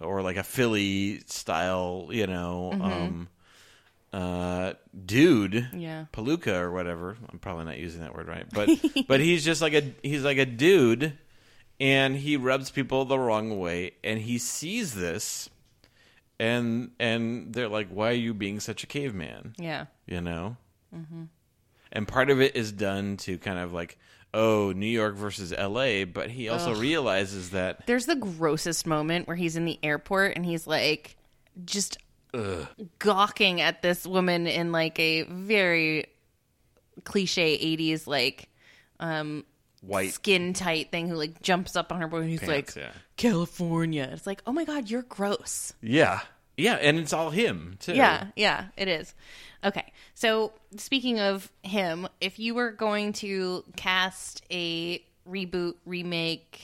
or 0.00 0.20
like 0.20 0.36
a 0.36 0.42
Philly 0.42 1.20
style, 1.26 2.08
you 2.10 2.26
know, 2.26 2.72
um, 2.72 3.28
uh, 4.12 4.74
dude. 5.06 5.68
Yeah. 5.74 6.06
Palooka 6.12 6.60
or 6.60 6.70
whatever. 6.70 7.16
I'm 7.30 7.38
probably 7.38 7.64
not 7.64 7.78
using 7.78 8.02
that 8.02 8.14
word 8.14 8.28
right, 8.28 8.46
but 8.52 8.68
but 9.08 9.20
he's 9.20 9.44
just 9.44 9.62
like 9.62 9.74
a 9.74 9.92
he's 10.02 10.22
like 10.22 10.38
a 10.38 10.46
dude, 10.46 11.18
and 11.80 12.16
he 12.16 12.36
rubs 12.36 12.70
people 12.70 13.04
the 13.04 13.18
wrong 13.18 13.58
way, 13.58 13.92
and 14.04 14.20
he 14.20 14.38
sees 14.38 14.94
this, 14.94 15.48
and 16.38 16.90
and 16.98 17.52
they're 17.54 17.68
like, 17.68 17.88
"Why 17.88 18.10
are 18.10 18.12
you 18.12 18.34
being 18.34 18.60
such 18.60 18.84
a 18.84 18.86
caveman?" 18.86 19.54
Yeah. 19.58 19.86
You 20.06 20.20
know, 20.20 20.56
mm-hmm. 20.94 21.24
and 21.92 22.08
part 22.08 22.28
of 22.28 22.40
it 22.40 22.54
is 22.54 22.70
done 22.72 23.16
to 23.18 23.38
kind 23.38 23.58
of 23.58 23.72
like, 23.72 23.98
oh, 24.34 24.72
New 24.72 24.86
York 24.86 25.14
versus 25.14 25.52
L.A., 25.52 26.04
but 26.04 26.30
he 26.30 26.48
also 26.48 26.74
realizes 26.74 27.50
that 27.50 27.86
There's 27.86 28.06
the 28.06 28.16
grossest 28.16 28.86
moment 28.86 29.26
where 29.26 29.36
he's 29.36 29.56
in 29.56 29.64
the 29.64 29.78
airport 29.82 30.36
and 30.36 30.44
he's 30.44 30.66
like 30.66 31.16
just 31.64 31.98
gawking 32.98 33.60
at 33.60 33.82
this 33.82 34.06
woman 34.06 34.46
in 34.46 34.72
like 34.72 34.98
a 34.98 35.22
very 35.24 36.06
cliche 37.04 37.58
80s 37.76 38.06
like 38.06 38.48
um 39.00 39.44
white 39.82 40.12
skin 40.12 40.52
tight 40.52 40.90
thing 40.90 41.08
who 41.08 41.16
like 41.16 41.42
jumps 41.42 41.76
up 41.76 41.92
on 41.92 42.00
her 42.00 42.08
boy 42.08 42.18
and 42.18 42.30
he's 42.30 42.40
pants, 42.40 42.76
like 42.76 42.84
yeah. 42.84 42.92
California. 43.16 44.08
It's 44.12 44.26
like, 44.26 44.42
"Oh 44.46 44.52
my 44.52 44.64
god, 44.64 44.88
you're 44.88 45.02
gross." 45.02 45.74
yeah, 45.82 46.20
yeah, 46.56 46.74
and 46.74 46.98
it's 46.98 47.12
all 47.12 47.30
him 47.30 47.76
too. 47.80 47.94
Yeah, 47.94 48.28
yeah, 48.36 48.66
it 48.76 48.88
is. 48.88 49.14
Okay. 49.64 49.92
So, 50.14 50.52
speaking 50.76 51.20
of 51.20 51.50
him, 51.62 52.08
if 52.20 52.38
you 52.38 52.54
were 52.54 52.70
going 52.70 53.12
to 53.14 53.64
cast 53.76 54.42
a 54.50 55.04
reboot, 55.28 55.74
remake 55.84 56.60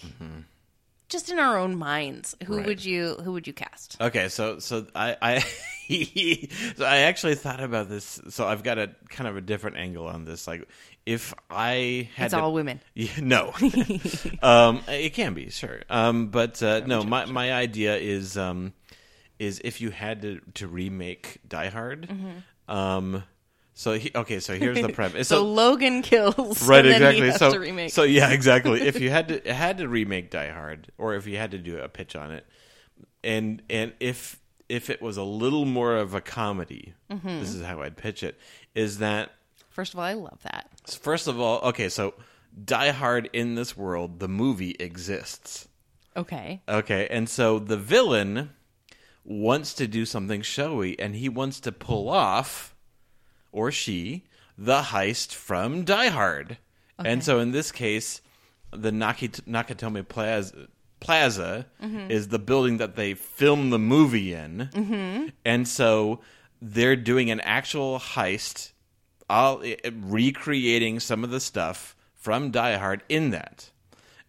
just 1.09 1.30
in 1.30 1.38
our 1.38 1.59
own 1.59 1.76
minds, 1.76 2.36
who 2.44 2.44
Mm-hmm. 2.44 2.56
Right. 2.59 2.66
would 2.66 2.84
you 2.84 3.14
who 3.24 3.32
would 3.32 3.46
you 3.46 3.52
cast? 3.52 3.96
Okay, 4.00 4.28
so 4.28 4.59
so 4.59 4.86
I 4.94 5.16
I 5.22 5.38
so 6.76 6.84
I 6.84 6.98
actually 6.98 7.34
thought 7.34 7.61
about 7.61 7.88
this. 7.88 8.20
So 8.30 8.46
I've 8.46 8.62
got 8.62 8.78
a 8.78 8.90
kind 9.09 9.26
of 9.28 9.36
a 9.36 9.40
different 9.40 9.76
angle 9.76 10.06
on 10.06 10.24
this. 10.24 10.46
Like, 10.46 10.68
if 11.06 11.32
I 11.50 12.09
had 12.14 12.26
It's 12.26 12.34
to- 12.34 12.40
all 12.40 12.52
women. 12.52 12.80
Yeah, 12.94 13.11
no, 13.20 13.52
um, 14.42 14.80
it 14.88 15.14
can 15.14 15.34
be 15.34 15.50
sure, 15.50 15.82
um, 15.88 16.28
but 16.28 16.62
uh, 16.62 16.80
no. 16.86 17.02
My 17.02 17.24
my 17.26 17.52
idea 17.52 17.96
is 17.96 18.36
um, 18.36 18.72
is 19.38 19.61
if 19.64 19.80
you 19.80 19.90
had 19.90 20.22
to 20.22 20.40
to 20.54 20.66
remake 20.68 21.38
Die 21.48 21.68
Hard. 21.68 22.09
Um, 22.68 23.22
so 23.80 23.92
he, 23.92 24.10
okay, 24.12 24.40
so 24.40 24.54
here's 24.56 24.80
the 24.82 24.88
premise. 24.88 25.28
So, 25.34 25.44
Logan 25.44 26.02
kills, 26.02 26.66
right 26.66 26.84
exactly 26.84 27.20
He 27.20 27.26
has 27.28 27.38
so 27.38 27.52
to 27.52 27.60
remake. 27.60 27.92
so 27.92 28.02
yeah 28.02 28.30
exactly 28.30 28.80
if 28.82 28.98
you 29.00 29.08
had 29.16 29.28
to 29.28 29.54
had 29.54 29.78
to 29.78 29.86
remake 29.88 30.30
die 30.30 30.50
hard 30.50 30.90
or 30.98 31.14
if 31.14 31.26
you 31.28 31.36
had 31.36 31.52
to 31.52 31.58
do 31.58 31.78
a 31.78 31.88
pitch 31.88 32.16
on 32.16 32.32
it 32.32 32.44
and 33.22 33.62
and 33.70 33.92
if 34.00 34.40
if 34.68 34.90
it 34.90 35.00
was 35.00 35.16
a 35.16 35.22
little 35.22 35.64
more 35.64 35.96
of 35.96 36.12
a 36.14 36.20
comedy 36.20 36.94
Mm-hmm. 37.10 37.38
this 37.40 37.54
is 37.54 37.62
how 37.64 37.80
i'd 37.82 37.96
pitch 37.96 38.22
it 38.22 38.36
is 38.74 38.98
that 38.98 39.30
First 39.70 39.94
of 39.94 40.00
all, 40.00 40.04
I 40.06 40.14
love 40.14 40.40
that. 40.42 40.68
first 41.00 41.28
of 41.28 41.38
all 41.40 41.60
okay 41.70 41.88
so 41.88 42.14
die 42.64 42.90
hard 42.90 43.30
in 43.32 43.54
this 43.54 43.76
world 43.76 44.18
the 44.18 44.28
movie 44.28 44.74
exists 44.80 45.68
Okay. 46.16 46.60
Okay, 46.68 47.06
and 47.12 47.28
so 47.28 47.60
the 47.60 47.76
villain 47.76 48.50
wants 49.24 49.72
to 49.74 49.86
do 49.86 50.04
something 50.04 50.42
showy, 50.42 50.98
and 50.98 51.14
he 51.14 51.28
wants 51.28 51.60
to 51.60 51.70
pull 51.70 52.08
off, 52.08 52.74
or 53.53 53.70
she, 53.72 54.24
the 54.57 54.80
heist 54.82 55.32
from 55.34 55.84
Die 55.84 56.09
Hard. 56.09 56.59
And 56.99 57.22
so 57.22 57.38
in 57.38 57.53
this 57.53 57.70
case, 57.70 58.20
the 58.72 58.90
Naki- 58.92 59.28
Nakatomi 59.28 60.07
Plaza. 60.09 60.68
Plaza 61.01 61.66
Mm-hmm. 61.80 62.11
is 62.11 62.26
the 62.28 62.40
building 62.40 62.78
that 62.78 62.96
they 62.96 63.14
film 63.14 63.70
the 63.70 63.78
movie 63.78 64.34
in, 64.34 64.68
mm-hmm. 64.72 65.26
and 65.44 65.68
so 65.68 66.18
they're 66.61 66.96
doing 66.96 67.30
an 67.30 67.38
actual 67.42 68.01
heist, 68.01 68.72
all 69.30 69.62
i- 69.64 69.76
recreating 69.92 70.99
some 70.99 71.22
of 71.22 71.30
the 71.30 71.38
stuff 71.38 71.94
from 72.16 72.51
Die 72.51 72.76
Hard 72.76 73.05
in 73.09 73.30
that. 73.30 73.70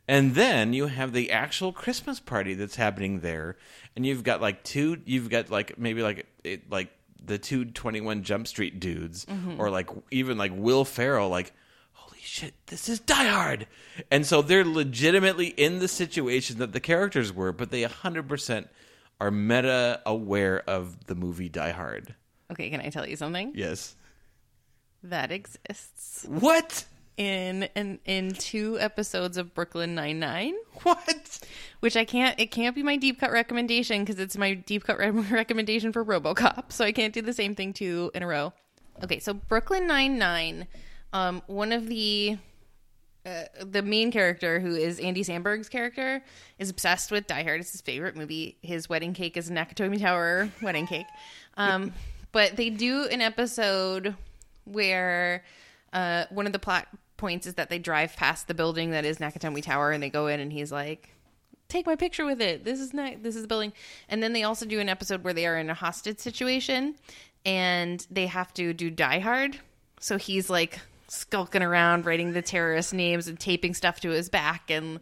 And 0.07 0.35
then 0.35 0.73
you 0.73 0.85
have 0.87 1.11
the 1.11 1.31
actual 1.31 1.73
Christmas 1.73 2.19
party 2.19 2.53
that's 2.53 2.75
happening 2.75 3.21
there, 3.21 3.57
and 3.95 4.05
you've 4.05 4.23
got 4.23 4.39
like 4.39 4.63
two, 4.63 5.01
you've 5.05 5.29
got 5.31 5.49
like 5.49 5.79
maybe 5.79 6.03
like 6.03 6.27
it, 6.43 6.69
like 6.69 6.89
the 7.23 7.37
two 7.37 7.65
Twenty 7.65 8.01
One 8.01 8.23
Jump 8.23 8.47
Street 8.47 8.79
dudes, 8.79 9.25
mm-hmm. 9.25 9.59
or 9.59 9.69
like 9.69 9.89
even 10.11 10.37
like 10.37 10.51
Will 10.55 10.85
Ferrell, 10.85 11.29
like 11.29 11.53
holy 11.93 12.19
shit, 12.21 12.53
this 12.67 12.89
is 12.89 12.99
Die 12.99 13.27
Hard, 13.27 13.67
and 14.11 14.25
so 14.25 14.41
they're 14.41 14.65
legitimately 14.65 15.47
in 15.47 15.79
the 15.79 15.87
situation 15.87 16.57
that 16.59 16.73
the 16.73 16.79
characters 16.79 17.33
were, 17.33 17.51
but 17.51 17.71
they 17.71 17.83
hundred 17.83 18.27
percent 18.27 18.67
are 19.19 19.31
meta 19.31 20.01
aware 20.05 20.61
of 20.69 21.05
the 21.05 21.15
movie 21.15 21.49
Die 21.49 21.71
Hard. 21.71 22.15
Okay, 22.51 22.69
can 22.69 22.81
I 22.81 22.89
tell 22.89 23.07
you 23.07 23.15
something? 23.15 23.51
Yes. 23.55 23.95
That 25.03 25.31
exists 25.31 26.25
What? 26.27 26.85
In 27.19 27.63
in 27.75 27.99
in 28.05 28.31
two 28.31 28.79
episodes 28.79 29.37
of 29.37 29.53
Brooklyn 29.53 29.93
Nine 29.93 30.19
Nine. 30.19 30.55
What? 30.83 31.39
which 31.81 31.97
I 31.97 32.05
can't. 32.05 32.39
It 32.39 32.51
can't 32.51 32.73
be 32.73 32.83
my 32.83 32.95
deep 32.95 33.19
cut 33.19 33.31
recommendation 33.31 34.03
because 34.03 34.17
it's 34.17 34.37
my 34.37 34.53
deep 34.53 34.85
cut 34.85 34.97
re- 34.97 35.09
recommendation 35.31 35.91
for 35.91 36.03
RoboCop, 36.03 36.71
so 36.71 36.85
I 36.85 36.93
can't 36.93 37.13
do 37.13 37.21
the 37.21 37.33
same 37.33 37.53
thing 37.53 37.73
two 37.73 38.09
in 38.15 38.23
a 38.23 38.27
row. 38.27 38.53
Okay, 39.03 39.19
so 39.19 39.33
Brooklyn 39.33 39.87
Nine 39.87 40.17
Nine, 40.17 40.67
um, 41.11 41.41
one 41.47 41.73
of 41.73 41.87
the 41.87 42.37
uh, 43.25 43.43
the 43.61 43.81
main 43.81 44.09
character 44.09 44.61
who 44.61 44.73
is 44.73 44.99
Andy 44.99 45.23
Samberg's 45.23 45.67
character 45.67 46.23
is 46.57 46.69
obsessed 46.69 47.11
with 47.11 47.27
Die 47.27 47.43
Hard. 47.43 47.59
It's 47.59 47.73
his 47.73 47.81
favorite 47.81 48.15
movie. 48.15 48.57
His 48.61 48.87
wedding 48.87 49.13
cake 49.13 49.35
is 49.35 49.49
a 49.49 49.53
Nakatomi 49.53 49.99
Tower 49.99 50.49
wedding 50.61 50.87
cake. 50.87 51.07
Um, 51.57 51.93
but 52.31 52.55
they 52.55 52.69
do 52.69 53.05
an 53.11 53.19
episode 53.19 54.15
where 54.63 55.43
uh, 55.91 56.25
one 56.29 56.45
of 56.45 56.53
the 56.53 56.59
plot 56.59 56.87
points 57.19 57.45
is 57.45 57.55
that 57.55 57.69
they 57.69 57.77
drive 57.77 58.15
past 58.15 58.47
the 58.47 58.53
building 58.55 58.91
that 58.91 59.05
is 59.05 59.19
Nakatomi 59.19 59.61
Tower 59.61 59.91
and 59.91 60.01
they 60.01 60.09
go 60.09 60.27
in 60.27 60.39
and 60.39 60.51
he's 60.51 60.71
like, 60.71 61.09
take 61.67 61.85
my 61.85 61.95
picture 61.95 62.25
with 62.25 62.41
it. 62.41 62.63
This 62.63 62.79
is 62.79 62.93
not 62.93 63.21
this 63.21 63.35
is 63.35 63.43
the 63.43 63.47
building. 63.47 63.73
And 64.09 64.23
then 64.23 64.33
they 64.33 64.43
also 64.43 64.65
do 64.65 64.79
an 64.79 64.89
episode 64.89 65.23
where 65.23 65.33
they 65.33 65.45
are 65.45 65.57
in 65.57 65.69
a 65.69 65.75
hostage 65.75 66.17
situation 66.17 66.95
and 67.45 68.05
they 68.09 68.25
have 68.25 68.53
to 68.55 68.73
do 68.73 68.89
Die 68.89 69.19
Hard. 69.19 69.59
So 69.99 70.17
he's 70.17 70.49
like 70.49 70.79
skulking 71.07 71.61
around 71.61 72.05
writing 72.05 72.33
the 72.33 72.41
terrorist 72.41 72.93
names 72.93 73.27
and 73.27 73.39
taping 73.39 73.73
stuff 73.73 73.99
to 74.01 74.09
his 74.09 74.29
back 74.29 74.69
and 74.69 74.99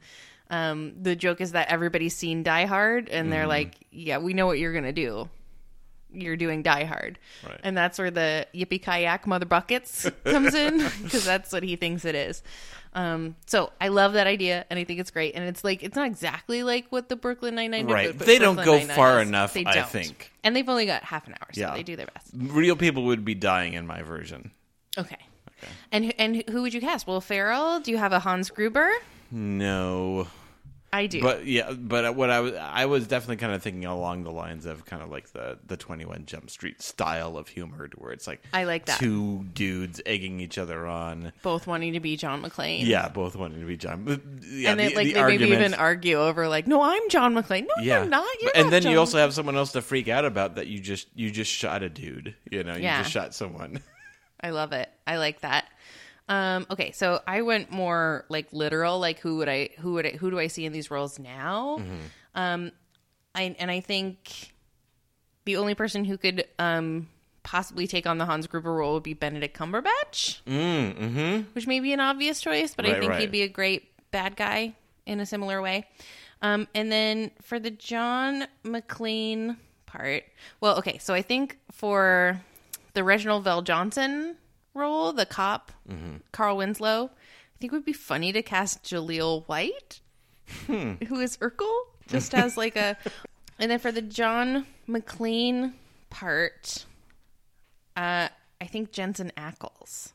um, 0.50 0.94
the 1.02 1.16
joke 1.16 1.42
is 1.42 1.52
that 1.52 1.70
everybody's 1.70 2.16
seen 2.16 2.44
Die 2.44 2.66
Hard 2.66 3.10
and 3.10 3.32
they're 3.32 3.48
like, 3.48 3.76
yeah, 3.92 4.18
we 4.18 4.34
know 4.34 4.46
what 4.46 4.60
you're 4.60 4.72
going 4.72 4.86
to 4.86 4.94
do. 4.94 5.30
You're 6.12 6.38
doing 6.38 6.64
Die 6.64 6.84
Hard. 6.86 7.20
Right. 7.46 7.60
And 7.64 7.78
that's 7.78 8.00
where 8.00 8.10
the 8.12 8.48
yippee 8.54 8.82
kayak 8.82 9.28
mother 9.28 9.46
buckets 9.46 10.10
comes 10.26 10.54
in 10.56 10.78
because 11.04 11.26
that's 11.26 11.52
what 11.52 11.64
he 11.64 11.76
thinks 11.76 12.06
it 12.06 12.16
is. 12.16 12.42
Um, 12.94 13.36
so 13.46 13.72
I 13.80 13.90
love 13.90 14.14
that 14.14 14.26
idea 14.26 14.66
and 14.70 14.80
I 14.80 14.84
think 14.84 15.00
it's 15.00 15.12
great. 15.12 15.36
And 15.36 15.44
it's 15.44 15.64
like, 15.64 15.84
it's 15.84 15.96
not 15.96 16.08
exactly 16.08 16.64
like 16.64 16.88
what 16.90 17.10
the 17.10 17.16
Brooklyn 17.16 17.54
Nine-Nine 17.56 17.86
did, 17.88 17.94
Right. 17.94 18.08
but- 18.10 18.20
but 18.20 18.28
They 18.28 18.40
don't 18.40 18.56
go 18.56 18.78
Nine-Nine 18.78 18.96
far 18.96 19.22
is. 19.22 19.28
enough, 19.28 19.54
They 19.54 19.64
don't. 19.66 19.88
think. 19.88 20.32
And 20.44 20.56
they've 20.56 20.68
only 20.68 20.86
got 20.88 21.04
half 21.04 21.28
an 21.28 21.34
hour, 21.34 21.48
so 21.54 21.62
Yeah. 21.62 21.74
they 21.76 21.84
do 21.84 21.96
their 21.96 22.08
best. 22.08 22.30
Real 22.36 22.76
people 22.76 23.04
would 23.06 23.24
be 23.24 23.36
dying 23.36 23.74
in 23.74 23.86
my 23.86 24.02
version. 24.02 24.52
Okay. 24.98 25.18
And 25.92 26.14
and 26.20 26.44
who 26.50 26.62
would 26.62 26.74
you 26.74 26.80
cast? 26.82 27.06
Will 27.08 27.20
Ferrell? 27.22 27.80
Do 27.80 27.92
you 27.92 27.98
have 27.98 28.14
a 28.14 28.20
Hans 28.20 28.50
Gruber? 28.50 28.90
No. 29.32 30.28
I 30.94 31.06
do. 31.08 31.22
But 31.22 31.46
yeah, 31.46 31.74
but 31.74 32.16
what 32.16 32.30
I 32.30 32.40
was 32.40 32.54
I 32.56 32.86
was 32.86 33.08
definitely 33.08 33.36
kind 33.38 33.54
of 33.54 33.62
thinking 33.62 33.86
along 33.86 34.24
the 34.24 34.32
lines 34.32 34.66
of 34.66 34.86
kind 34.86 35.04
of 35.04 35.10
like 35.10 35.32
the 35.34 35.58
the 35.68 35.76
Twenty 35.76 36.06
One 36.06 36.26
Jump 36.26 36.50
Street 36.50 36.82
style 36.82 37.38
of 37.38 37.50
humor, 37.50 37.90
where 37.98 38.12
it's 38.14 38.26
like 38.26 38.42
I 38.54 38.64
like 38.64 38.86
that. 38.86 39.00
two 39.00 39.46
dudes 39.54 40.02
egging 40.06 40.40
each 40.40 40.58
other 40.58 40.88
on. 40.88 41.34
Both 41.42 41.68
wanting 41.68 41.94
to 41.94 42.00
be 42.00 42.16
John 42.16 42.42
McClane. 42.42 42.86
Yeah, 42.86 43.10
both 43.10 43.36
wanting 43.36 43.60
to 43.60 43.66
be 43.66 43.76
John. 43.76 44.06
Yeah, 44.50 44.72
and 44.72 44.80
they 44.80 44.90
the- 44.90 44.96
like 44.96 45.08
the 45.08 45.14
they 45.14 45.24
maybe 45.28 45.46
even 45.50 45.74
argue 45.74 46.16
over 46.18 46.48
like, 46.48 46.68
no, 46.68 46.82
I'm 46.82 47.10
John 47.10 47.36
McClane. 47.36 47.68
No, 47.78 47.84
yeah, 47.84 48.00
you're 48.00 48.06
not. 48.10 48.26
You're 48.42 48.52
and 48.56 48.66
not 48.68 48.72
then 48.72 48.82
John 48.84 48.92
you 48.94 49.00
also 49.00 49.18
have 49.18 49.34
someone 49.34 49.58
else 49.58 49.74
to 49.74 49.82
freak 49.82 50.08
out 50.08 50.24
about 50.26 50.56
that 50.56 50.68
you 50.68 50.80
just 50.80 51.08
you 51.16 51.30
just 51.32 51.52
shot 51.52 51.84
a 51.84 51.90
dude. 51.90 52.34
You 52.50 52.64
know, 52.64 52.76
you 52.76 52.84
Yeah. 52.84 53.00
just 53.02 53.12
shot 53.12 53.34
someone. 53.36 53.82
I 54.40 54.52
love 54.52 54.72
it. 54.72 54.88
I 55.06 55.18
like 55.18 55.42
that. 55.42 55.66
Um, 56.30 56.68
okay, 56.70 56.92
so 56.92 57.22
I 57.26 57.42
went 57.42 57.72
more 57.72 58.26
like 58.30 58.52
literal, 58.52 59.00
like 59.00 59.20
who 59.20 59.38
would 59.38 59.48
I, 59.50 59.70
who 59.80 59.94
would 59.94 60.06
I, 60.06 60.10
who 60.12 60.30
do 60.30 60.40
I 60.40 60.48
see 60.48 60.66
in 60.66 60.74
these 60.74 60.92
roles 60.92 61.20
now? 61.20 61.78
Mm-hmm. 61.80 61.96
Um, 62.36 62.72
I 63.34 63.56
and 63.60 63.72
I 63.72 63.80
think 63.80 64.54
the 65.46 65.58
only 65.58 65.76
person 65.76 66.04
who 66.04 66.18
could 66.18 66.46
um 66.60 67.08
possibly 67.44 67.88
take 67.88 68.06
on 68.06 68.18
the 68.18 68.26
Hans 68.26 68.46
Gruber 68.48 68.74
role 68.74 68.96
would 68.96 69.04
be 69.04 69.14
Benedict 69.14 69.58
Cumberbatch, 69.58 70.42
mm, 70.44 70.94
mm-hmm. 70.94 71.42
which 71.54 71.66
may 71.66 71.80
be 71.80 71.94
an 71.94 72.02
obvious 72.02 72.42
choice, 72.42 72.74
but 72.76 72.86
I 72.86 73.00
think 73.00 73.12
right. 73.12 73.22
he'd 73.22 73.32
be 73.32 73.44
a 73.44 73.48
great 73.48 73.90
bad 74.12 74.36
guy 74.36 74.76
in 75.06 75.22
a 75.22 75.26
similar 75.26 75.62
way. 75.62 75.86
Um, 76.42 76.68
and 76.76 76.92
then 76.92 77.32
for 77.42 77.58
the 77.58 77.72
John 77.72 78.48
McClane 78.66 79.56
part, 79.86 80.26
well, 80.60 80.78
okay, 80.80 80.98
so 80.98 81.14
I 81.14 81.22
think 81.22 81.58
for 81.72 82.42
the 82.94 83.04
Reginald 83.06 83.46
VelJohnson 83.46 84.36
role, 84.78 85.12
the 85.14 85.26
cop, 85.26 85.72
Carl 86.32 86.58
Winslow, 86.58 87.06
I 87.14 87.58
think 87.60 87.74
it 87.74 87.76
would 87.76 87.86
be 87.86 87.94
funny 87.94 88.32
to 88.32 88.42
cast 88.42 88.84
Jaleel 88.84 89.48
White, 89.48 90.00
who 90.68 91.20
is 91.20 91.38
Urkel, 91.38 91.76
just 92.08 92.34
as 92.34 92.56
like 92.58 92.76
a. 92.76 92.98
And 93.60 93.72
then 93.72 93.80
for 93.80 93.92
the 93.92 94.04
John 94.04 94.68
McClane 94.88 95.74
part, 96.12 96.86
uh, 97.96 98.28
I 98.62 98.66
think 98.68 98.92
Jensen 98.92 99.32
Ackles, 99.36 100.12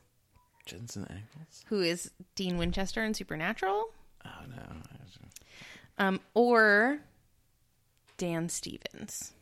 Jensen 0.65 1.03
Ackles. 1.03 1.65
who 1.65 1.81
is 1.81 2.09
Dean 2.35 2.57
Winchester 2.57 3.03
in 3.03 3.13
Supernatural, 3.13 3.89
Oh 4.25 4.29
no. 4.49 4.63
um, 5.97 6.21
or 6.33 6.99
Dan 8.17 8.47
Stevens. 8.47 9.33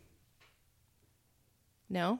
No. 1.89 2.19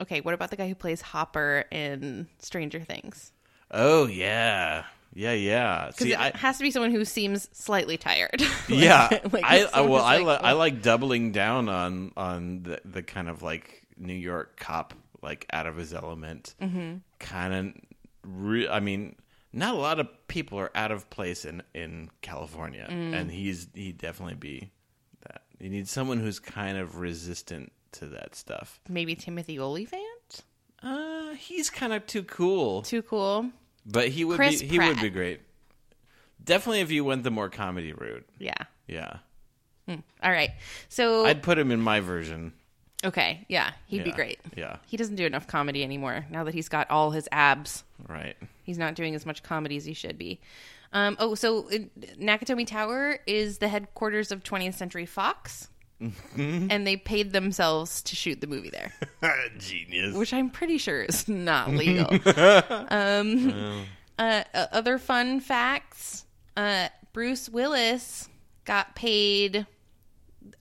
Okay, 0.00 0.20
what 0.20 0.34
about 0.34 0.50
the 0.50 0.56
guy 0.56 0.68
who 0.68 0.74
plays 0.74 1.00
Hopper 1.00 1.64
in 1.70 2.26
Stranger 2.38 2.80
Things? 2.80 3.32
Oh 3.70 4.06
yeah, 4.06 4.84
yeah, 5.14 5.32
yeah. 5.32 5.86
Because 5.88 5.98
See, 6.06 6.12
it 6.12 6.18
I, 6.18 6.30
has 6.36 6.56
to 6.58 6.62
be 6.62 6.70
someone 6.70 6.90
who 6.90 7.04
seems 7.04 7.48
slightly 7.52 7.96
tired. 7.96 8.40
Like- 8.68 8.78
yeah, 8.80 9.08
like 9.32 9.44
I, 9.44 9.64
I 9.72 9.80
well, 9.82 10.02
I 10.02 10.18
like, 10.18 10.26
like 10.26 10.42
I 10.42 10.52
like 10.52 10.82
doubling 10.82 11.32
down 11.32 11.68
on 11.68 12.12
on 12.16 12.62
the 12.62 12.80
the 12.84 13.02
kind 13.02 13.28
of 13.28 13.42
like 13.42 13.86
New 13.96 14.14
York 14.14 14.56
cop, 14.58 14.94
like 15.22 15.46
out 15.52 15.66
of 15.66 15.76
his 15.76 15.92
element, 15.92 16.54
mm-hmm. 16.60 16.98
kind 17.18 17.54
of. 17.54 17.74
Re- 18.22 18.68
I 18.68 18.80
mean, 18.80 19.16
not 19.52 19.74
a 19.74 19.78
lot 19.78 19.98
of 19.98 20.08
people 20.28 20.58
are 20.58 20.70
out 20.74 20.92
of 20.92 21.10
place 21.10 21.44
in 21.44 21.62
in 21.74 22.10
California, 22.22 22.86
Mm. 22.88 23.14
and 23.14 23.30
he's 23.30 23.66
he 23.74 23.92
definitely 23.92 24.34
be 24.36 24.70
that. 25.26 25.42
You 25.58 25.68
need 25.70 25.88
someone 25.88 26.18
who's 26.20 26.38
kind 26.38 26.78
of 26.78 26.98
resistant 26.98 27.72
to 27.92 28.06
that 28.06 28.34
stuff. 28.34 28.80
maybe 28.88 29.14
Timothy 29.14 29.58
Olyphant. 29.58 30.42
Uh, 30.82 31.34
he's 31.34 31.68
kind 31.70 31.92
of 31.92 32.06
too 32.06 32.22
cool, 32.22 32.82
Too 32.82 33.02
cool. 33.02 33.50
but 33.86 34.08
he 34.08 34.24
would 34.24 34.36
Chris 34.36 34.60
be 34.62 34.68
he 34.68 34.78
would 34.78 35.00
be 35.00 35.10
great. 35.10 35.40
Definitely, 36.42 36.80
if 36.80 36.90
you 36.90 37.04
went 37.04 37.22
the 37.22 37.30
more 37.30 37.50
comedy 37.50 37.92
route, 37.92 38.26
Yeah. 38.38 38.54
yeah. 38.86 39.18
All 39.88 40.30
right. 40.30 40.50
So 40.88 41.26
I'd 41.26 41.42
put 41.42 41.58
him 41.58 41.70
in 41.72 41.80
my 41.80 41.98
version. 42.00 42.52
okay, 43.04 43.44
yeah, 43.48 43.72
he'd 43.88 44.04
be 44.04 44.10
Yeah, 44.10 44.16
great. 44.16 44.38
yeah. 44.56 44.76
He 44.86 44.96
doesn't 44.96 45.16
do 45.16 45.26
enough 45.26 45.46
comedy 45.48 45.82
anymore 45.82 46.26
now 46.30 46.44
that 46.44 46.54
he's 46.54 46.68
got 46.68 46.88
all 46.90 47.10
his 47.10 47.28
abs. 47.32 47.82
Right. 48.08 48.36
He's 48.62 48.78
not 48.78 48.94
doing 48.94 49.14
as 49.16 49.26
much 49.26 49.42
comedy 49.42 49.76
as 49.76 49.84
he 49.84 49.92
should 49.94 50.16
be. 50.16 50.40
Um, 50.92 51.16
oh, 51.18 51.34
so 51.34 51.68
uh, 51.70 51.78
Nakatomi 52.20 52.66
Tower 52.66 53.18
is 53.26 53.58
the 53.58 53.66
headquarters 53.68 54.30
of 54.32 54.42
20th 54.44 54.74
Century 54.74 55.06
Fox, 55.06 55.68
Mm-hmm. 56.00 56.68
and 56.70 56.86
they 56.86 56.96
paid 56.96 57.32
themselves 57.34 58.00
to 58.02 58.16
shoot 58.16 58.40
the 58.40 58.46
movie 58.46 58.70
there, 58.70 58.92
Genius. 59.58 60.14
which 60.16 60.32
I'm 60.32 60.48
pretty 60.48 60.78
sure 60.78 61.02
is 61.02 61.28
not 61.28 61.68
legal. 61.70 62.06
um, 62.90 63.84
uh, 64.18 64.44
uh, 64.54 64.66
other 64.72 64.96
fun 64.98 65.40
facts: 65.40 66.24
uh, 66.56 66.88
Bruce 67.12 67.48
Willis 67.50 68.28
got 68.64 68.94
paid 68.96 69.66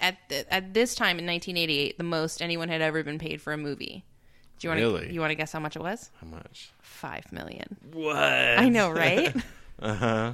at 0.02 0.18
the, 0.28 0.54
at 0.54 0.74
this 0.74 0.94
time 0.96 1.20
in 1.20 1.26
1988 1.26 1.98
the 1.98 2.04
most 2.04 2.42
anyone 2.42 2.68
had 2.68 2.82
ever 2.82 3.02
been 3.04 3.18
paid 3.20 3.42
for 3.42 3.54
a 3.54 3.58
movie. 3.58 4.04
Do 4.60 4.68
you 4.68 4.70
want 4.72 4.80
to 4.82 4.86
Really? 4.88 5.14
you 5.14 5.22
want 5.22 5.32
to 5.32 5.36
guess 5.36 5.54
how 5.54 5.60
much 5.62 5.78
it 5.78 5.82
was? 5.82 6.10
How 6.20 6.28
much? 6.28 6.72
Five 6.82 7.32
million. 7.32 7.78
What? 7.94 8.18
I 8.18 8.68
know, 8.68 8.92
right? 8.92 9.34
Uh 9.82 9.94
huh. 9.96 10.34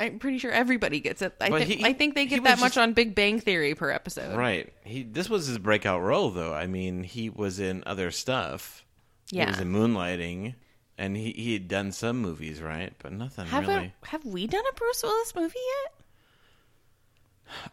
I'm 0.00 0.18
pretty 0.18 0.38
sure 0.38 0.50
everybody 0.50 0.98
gets 1.00 1.22
it. 1.22 1.34
I, 1.40 1.50
But 1.50 1.64
thi- 1.64 1.76
he- 1.76 1.84
I 1.84 1.92
think 1.92 2.14
they 2.14 2.22
he 2.22 2.26
get 2.30 2.42
was 2.42 2.48
that 2.50 2.58
much 2.60 2.74
just- 2.74 2.78
on 2.78 2.94
Big 2.94 3.14
Bang 3.14 3.38
Theory 3.38 3.74
per 3.74 3.90
episode. 3.90 4.36
Right. 4.36 4.72
He. 4.84 5.02
This 5.04 5.28
was 5.30 5.46
his 5.46 5.58
breakout 5.58 6.02
role, 6.02 6.30
though. 6.30 6.52
I 6.54 6.66
mean, 6.66 7.02
he 7.04 7.28
was 7.30 7.60
in 7.60 7.82
other 7.86 8.10
stuff. 8.10 8.84
Yeah. 9.30 9.44
He 9.44 9.44
Yeah. 9.44 9.50
was 9.50 9.60
in 9.60 9.72
Moonlighting, 9.72 10.54
and 10.98 11.16
he 11.16 11.32
he 11.32 11.52
had 11.52 11.68
done 11.68 11.92
some 11.92 12.18
movies, 12.18 12.60
right? 12.60 12.92
But 13.02 13.12
nothing 13.12 13.46
Have 13.46 13.68
really. 13.68 13.92
a, 14.02 14.06
have 14.06 14.24
we 14.24 14.46
done 14.46 14.64
a 14.68 14.74
Bruce 14.74 15.02
Willis 15.02 15.34
movie 15.34 15.54
yet? 15.84 15.92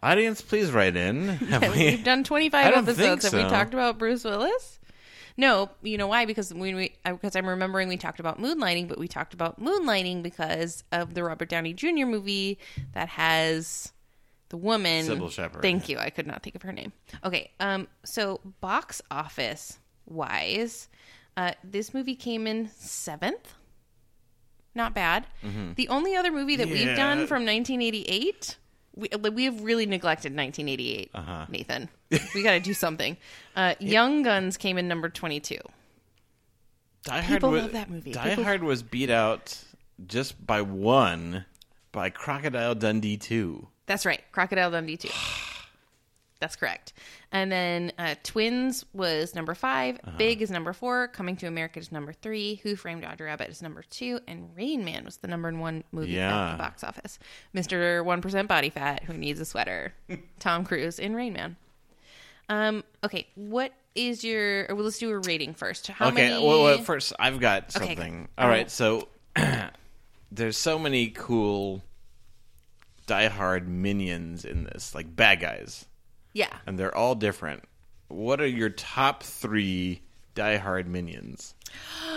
Audience, 0.02 0.42
please 0.42 0.72
write 0.72 0.96
in. 0.96 1.28
Have 1.50 1.62
we- 1.76 1.86
We've 1.92 2.04
done 2.04 2.24
25 2.24 2.66
I 2.66 2.72
don't 2.72 2.86
think 2.86 2.98
episodes. 2.98 3.24
Have 3.26 3.34
we 3.34 3.42
so. 3.42 3.50
talked 3.50 3.74
about 3.74 3.98
Bruce 4.00 4.24
Willis? 4.24 4.77
No, 5.38 5.70
you 5.84 5.98
know 5.98 6.08
why? 6.08 6.26
Because 6.26 6.52
when 6.54 6.76
we 6.76 6.96
because 7.06 7.36
I'm 7.36 7.48
remembering 7.48 7.88
we 7.88 7.98
talked 7.98 8.20
about 8.20 8.42
Moonlighting, 8.42 8.88
but 8.88 8.98
we 8.98 9.08
talked 9.08 9.34
about 9.36 9.62
Moonlighting 9.62 10.24
because 10.24 10.84
of 10.92 11.14
the 11.14 11.24
Robert 11.24 11.48
Downey 11.50 11.74
Jr. 11.74 12.06
movie 12.08 12.58
that 12.94 13.08
has 13.10 13.94
the 14.50 14.58
woman 14.58 15.06
Cybill 15.06 15.30
Shepherd. 15.30 15.62
Thank 15.62 15.90
you. 15.90 16.00
I 16.00 16.10
could 16.10 16.26
not 16.26 16.42
think 16.42 16.56
of 16.56 16.64
her 16.64 16.72
name. 16.72 16.92
Okay, 17.24 17.52
um, 17.60 17.88
so 18.04 18.40
box 18.62 19.02
office 19.12 19.78
wise, 20.08 20.88
uh, 21.36 21.52
this 21.64 21.94
movie 21.94 22.16
came 22.16 22.48
in 22.48 22.70
seventh. 22.76 23.54
Not 24.74 24.94
bad. 24.94 25.26
The 25.76 25.90
only 25.90 26.16
other 26.16 26.32
movie 26.32 26.56
that 26.56 26.68
we've 26.68 26.88
Mm-hmm. 26.88 26.96
Done 26.96 27.18
from 27.28 27.46
1988, 27.46 28.58
we, 28.98 29.30
we 29.30 29.46
have 29.46 29.62
really 29.64 29.86
neglected 29.86 30.36
1988. 30.36 31.12
Uh-huh. 31.14 31.46
Nathan, 31.50 31.90
we 32.36 32.44
got 32.44 32.52
to 32.52 32.60
do 32.60 32.74
something. 32.74 33.18
Uh, 33.56 33.76
Young 33.80 34.24
Guns 34.24 34.58
came 34.58 34.78
in 34.78 34.88
number 34.88 35.10
22. 35.10 35.58
Die 37.04 37.22
People 37.22 37.52
was, 37.52 37.64
love 37.64 37.72
that 37.74 37.90
movie. 37.90 38.12
Die 38.12 38.30
People- 38.30 38.44
Hard 38.44 38.64
was 38.64 38.84
beat 38.84 39.10
out 39.10 39.58
just 40.06 40.46
by 40.46 40.62
one 40.62 41.46
by 41.92 42.10
Crocodile 42.10 42.76
Dundee 42.76 43.18
two. 43.18 43.68
That's 43.86 44.06
right, 44.06 44.22
Crocodile 44.32 44.72
Dundee 44.72 44.98
2. 44.98 45.10
That's 46.40 46.56
correct. 46.56 46.94
And 47.32 47.52
then 47.52 47.92
uh, 47.98 48.16
Twins 48.24 48.86
was 48.94 49.34
number 49.34 49.54
5 49.56 49.96
Uh-huh. 49.96 50.18
Big 50.18 50.42
is 50.42 50.52
number 50.52 50.72
four. 50.74 51.08
Coming 51.08 51.36
to 51.38 51.48
America 51.48 51.80
is 51.80 51.92
number 51.92 52.14
three. 52.14 52.60
Who 52.64 52.76
Framed 52.76 53.04
Roger 53.04 53.26
Rabbit 53.26 53.50
is 53.50 53.62
number 53.62 53.84
two. 53.90 54.20
And 54.28 54.50
Rain 54.56 54.86
Man 54.86 55.04
was 55.06 55.18
the 55.18 55.28
number 55.28 55.52
one 55.52 55.84
movie 55.92 56.20
at 56.20 56.52
the 56.52 56.58
box 56.58 56.84
office. 56.84 57.18
Mr. 57.56 58.04
1% 58.04 58.48
Body 58.48 58.70
Fat, 58.70 59.04
who 59.04 59.14
needs 59.14 59.40
a 59.40 59.46
sweater. 59.46 59.94
Tom 60.40 60.64
Cruise 60.64 61.00
in 61.00 61.16
Rain 61.16 61.34
Man. 61.34 61.56
Um, 62.50 62.84
okay, 63.04 63.28
what 63.36 63.74
is 63.96 64.24
your. 64.24 64.68
Well, 64.70 64.84
let's 64.86 65.00
do 65.00 65.10
a 65.10 65.18
rating 65.20 65.54
first. 65.54 65.88
How 65.88 66.08
okay, 66.10 66.30
many. 66.30 66.46
well, 66.46 66.64
well, 66.64 66.78
first 66.78 67.12
I've 67.20 67.40
got 67.40 67.76
Okay, 67.76 67.88
something. 67.96 68.30
All 68.38 68.48
right, 68.48 68.72
so 68.72 69.08
there's 70.32 70.56
so 70.58 70.80
many 70.80 71.10
cool 71.10 71.82
Die 73.06 73.28
Hard 73.28 73.68
minions 73.68 74.46
in 74.46 74.64
this, 74.66 74.94
like 74.96 75.14
bad 75.14 75.40
guys, 75.42 75.86
yeah. 76.38 76.56
and 76.66 76.78
they're 76.78 76.96
all 76.96 77.16
different. 77.16 77.64
What 78.10 78.40
are 78.40 78.48
your 78.48 78.70
top 78.70 79.24
three 79.24 80.02
Die 80.36 80.58
Hard 80.58 80.88
minions? 80.88 81.56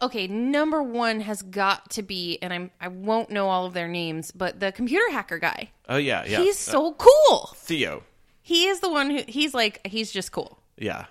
Okay, 0.00 0.26
number 0.26 0.82
one 0.82 1.20
has 1.20 1.42
got 1.42 1.90
to 1.90 2.02
be, 2.02 2.38
and 2.40 2.52
I'm 2.52 2.70
I 2.80 2.88
won't 2.88 3.30
know 3.30 3.48
all 3.48 3.66
of 3.66 3.74
their 3.74 3.86
names, 3.86 4.30
but 4.32 4.58
the 4.58 4.72
computer 4.72 5.10
hacker 5.10 5.38
guy. 5.38 5.70
Oh 5.88 5.98
yeah, 5.98 6.24
yeah. 6.26 6.38
He's 6.40 6.56
Uh, 6.68 6.72
so 6.72 6.92
cool. 6.94 7.50
Theo. 7.54 8.02
He 8.42 8.66
is 8.66 8.80
the 8.80 8.90
one 8.90 9.10
who 9.10 9.20
he's 9.28 9.52
like 9.54 9.86
he's 9.86 10.10
just 10.10 10.32
cool. 10.32 10.58
Yeah. 10.78 11.04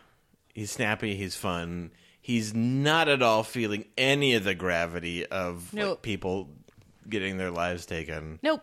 He's 0.54 0.72
snappy, 0.72 1.16
he's 1.16 1.36
fun. 1.36 1.92
He's 2.22 2.54
not 2.56 3.08
at 3.10 3.22
all 3.22 3.44
feeling 3.44 3.86
any 3.98 4.34
of 4.34 4.44
the 4.44 4.56
gravity 4.56 5.26
of 5.26 5.72
like, 5.74 6.02
people 6.02 6.50
getting 7.08 7.38
their 7.38 7.52
lives 7.52 7.86
taken. 7.86 8.40
Nope. 8.42 8.62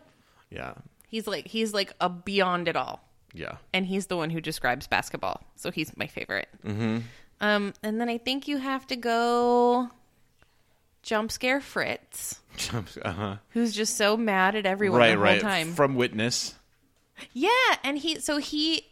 Yeah. 0.49 0.73
He's 1.07 1.25
like 1.27 1.47
he's 1.47 1.73
like 1.73 1.93
a 2.01 2.09
beyond 2.09 2.67
it 2.67 2.75
all. 2.75 3.01
Yeah. 3.33 3.57
And 3.73 3.85
he's 3.85 4.07
the 4.07 4.17
one 4.17 4.29
who 4.29 4.41
describes 4.41 4.87
basketball. 4.87 5.43
So 5.55 5.71
he's 5.71 5.95
my 5.97 6.07
favorite. 6.07 6.49
Mm-hmm. 6.65 6.99
Um, 7.39 7.73
and 7.81 7.99
then 7.99 8.09
I 8.09 8.17
think 8.17 8.47
you 8.47 8.57
have 8.57 8.85
to 8.87 8.95
go 8.95 9.89
jump 11.01 11.31
scare 11.31 11.61
Fritz, 11.61 12.39
uh-huh. 12.71 13.37
who's 13.49 13.73
just 13.73 13.97
so 13.97 14.15
mad 14.15 14.55
at 14.55 14.65
everyone 14.65 14.99
Right, 14.99 15.09
the 15.11 15.15
whole 15.15 15.23
right. 15.23 15.41
time. 15.41 15.73
From 15.73 15.95
Witness. 15.95 16.53
Yeah, 17.33 17.49
and 17.83 17.97
he 17.97 18.19
so 18.19 18.37
he 18.37 18.85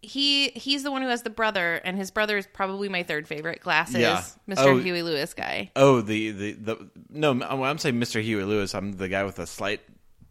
he 0.00 0.50
he's 0.50 0.82
the 0.82 0.90
one 0.90 1.02
who 1.02 1.08
has 1.08 1.22
the 1.22 1.30
brother, 1.30 1.74
and 1.84 1.96
his 1.96 2.10
brother 2.10 2.36
is 2.36 2.46
probably 2.46 2.88
my 2.88 3.02
third 3.02 3.26
favorite. 3.28 3.60
Glasses, 3.60 3.96
Yeah. 3.96 4.22
Mr. 4.48 4.56
Oh. 4.58 4.78
Huey 4.78 5.02
Lewis 5.02 5.34
guy. 5.34 5.70
Oh, 5.76 6.00
the 6.00 6.30
the 6.30 6.52
the 6.52 6.90
no, 7.10 7.30
I'm 7.30 7.62
I'm 7.62 7.78
saying 7.78 7.96
Mr. 7.96 8.22
Huey 8.22 8.44
Lewis. 8.44 8.74
I'm 8.74 8.92
the 8.92 9.08
guy 9.08 9.24
with 9.24 9.38
a 9.38 9.46
slight 9.46 9.80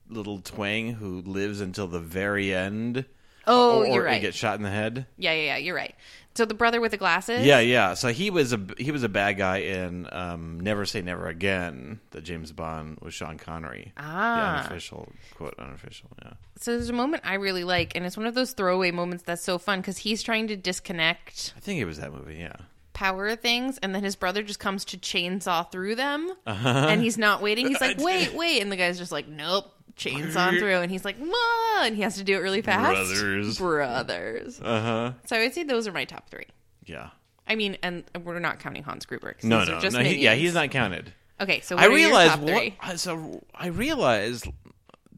little 0.09 0.39
twang 0.39 0.93
who 0.93 1.21
lives 1.21 1.61
until 1.61 1.87
the 1.87 1.99
very 1.99 2.53
end. 2.53 3.05
Oh, 3.47 3.79
or, 3.79 3.85
or 3.85 3.87
you're 3.87 4.03
right. 4.03 4.21
Get 4.21 4.33
shot 4.35 4.55
in 4.57 4.63
the 4.63 4.69
head. 4.69 5.05
Yeah, 5.17 5.33
yeah, 5.33 5.43
yeah. 5.43 5.57
You're 5.57 5.75
right. 5.75 5.95
So 6.35 6.45
the 6.45 6.55
brother 6.55 6.81
with 6.81 6.89
the 6.91 6.97
glasses. 6.97 7.45
Yeah, 7.45 7.59
yeah. 7.59 7.93
So 7.93 8.07
he 8.07 8.31
was 8.31 8.53
a 8.53 8.59
he 8.79 8.91
was 8.91 9.03
a 9.03 9.09
bad 9.09 9.33
guy 9.37 9.57
in 9.57 10.07
um, 10.11 10.59
Never 10.61 10.83
Say 10.85 11.01
Never 11.01 11.27
Again, 11.27 11.99
the 12.09 12.21
James 12.21 12.51
Bond 12.51 12.97
with 13.01 13.13
Sean 13.13 13.37
Connery. 13.37 13.93
Ah. 13.97 14.55
the 14.55 14.59
unofficial 14.69 15.11
quote 15.35 15.53
unofficial. 15.59 16.09
Yeah, 16.23 16.33
So 16.59 16.71
there's 16.71 16.89
a 16.89 16.93
moment 16.93 17.21
I 17.25 17.35
really 17.35 17.63
like, 17.63 17.95
and 17.95 18.03
it's 18.05 18.17
one 18.17 18.25
of 18.25 18.33
those 18.33 18.53
throwaway 18.53 18.89
moments 18.89 19.23
that's 19.25 19.43
so 19.43 19.59
fun 19.59 19.81
because 19.81 19.97
he's 19.99 20.23
trying 20.23 20.47
to 20.47 20.55
disconnect 20.55 21.53
I 21.55 21.59
think 21.59 21.79
it 21.79 21.85
was 21.85 21.97
that 21.99 22.11
movie. 22.11 22.37
Yeah, 22.37 22.55
power 22.93 23.35
things, 23.35 23.77
and 23.83 23.93
then 23.93 24.03
his 24.03 24.15
brother 24.15 24.41
just 24.41 24.59
comes 24.59 24.85
to 24.85 24.97
chainsaw 24.97 25.71
through 25.71 25.95
them, 25.95 26.31
Uh-huh. 26.47 26.67
and 26.89 27.01
he's 27.01 27.17
not 27.19 27.43
waiting. 27.43 27.67
He's 27.67 27.81
like, 27.81 27.99
"Wait, 27.99 28.33
wait," 28.33 28.59
and 28.61 28.71
the 28.71 28.75
guy's 28.77 28.97
just 28.97 29.11
like, 29.11 29.27
"Nope." 29.27 29.71
Chainsaw 29.97 30.57
through, 30.57 30.77
and 30.77 30.91
he's 30.91 31.05
like, 31.05 31.19
"Ma," 31.19 31.81
and 31.83 31.95
he 31.95 32.01
has 32.01 32.15
to 32.15 32.23
do 32.23 32.35
it 32.35 32.39
really 32.39 32.61
fast. 32.61 32.93
Brothers. 32.93 33.57
brothers. 33.57 34.61
uh 34.61 34.81
huh. 34.81 35.11
So 35.25 35.35
I 35.35 35.39
would 35.43 35.53
say 35.53 35.63
those 35.63 35.87
are 35.87 35.91
my 35.91 36.05
top 36.05 36.29
three. 36.29 36.47
Yeah. 36.85 37.09
I 37.47 37.55
mean, 37.55 37.77
and 37.83 38.03
we're 38.23 38.39
not 38.39 38.59
counting 38.59 38.83
Hans 38.83 39.05
Gruber. 39.05 39.35
No, 39.43 39.63
no, 39.63 39.79
no. 39.79 39.99
He, 39.99 40.23
yeah, 40.23 40.33
he's 40.33 40.53
not 40.53 40.71
counted. 40.71 41.13
Okay, 41.41 41.59
so 41.59 41.75
I 41.77 41.85
realized 41.87 42.41
what. 42.41 42.99
So 42.99 43.43
I 43.53 43.67
realized 43.67 44.47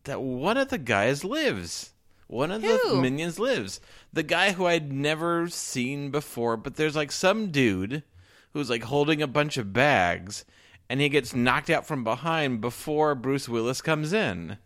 that 0.05 0.21
one 0.21 0.57
of 0.57 0.69
the 0.69 0.77
guys 0.77 1.23
lives. 1.23 1.91
One 2.27 2.49
of 2.49 2.63
the 2.63 2.99
minions 2.99 3.37
lives. 3.37 3.79
The 4.11 4.23
guy 4.23 4.53
who 4.53 4.65
I'd 4.65 4.91
never 4.91 5.47
seen 5.47 6.09
before, 6.09 6.57
but 6.57 6.75
there's 6.75 6.95
like 6.95 7.11
some 7.11 7.51
dude 7.51 8.01
who's 8.53 8.69
like 8.69 8.83
holding 8.83 9.21
a 9.21 9.27
bunch 9.27 9.57
of 9.57 9.73
bags, 9.73 10.43
and 10.89 10.99
he 11.01 11.09
gets 11.09 11.33
knocked 11.35 11.69
out 11.69 11.85
from 11.85 12.03
behind 12.03 12.61
before 12.61 13.15
Bruce 13.15 13.47
Willis 13.49 13.81
comes 13.81 14.13
in. 14.13 14.57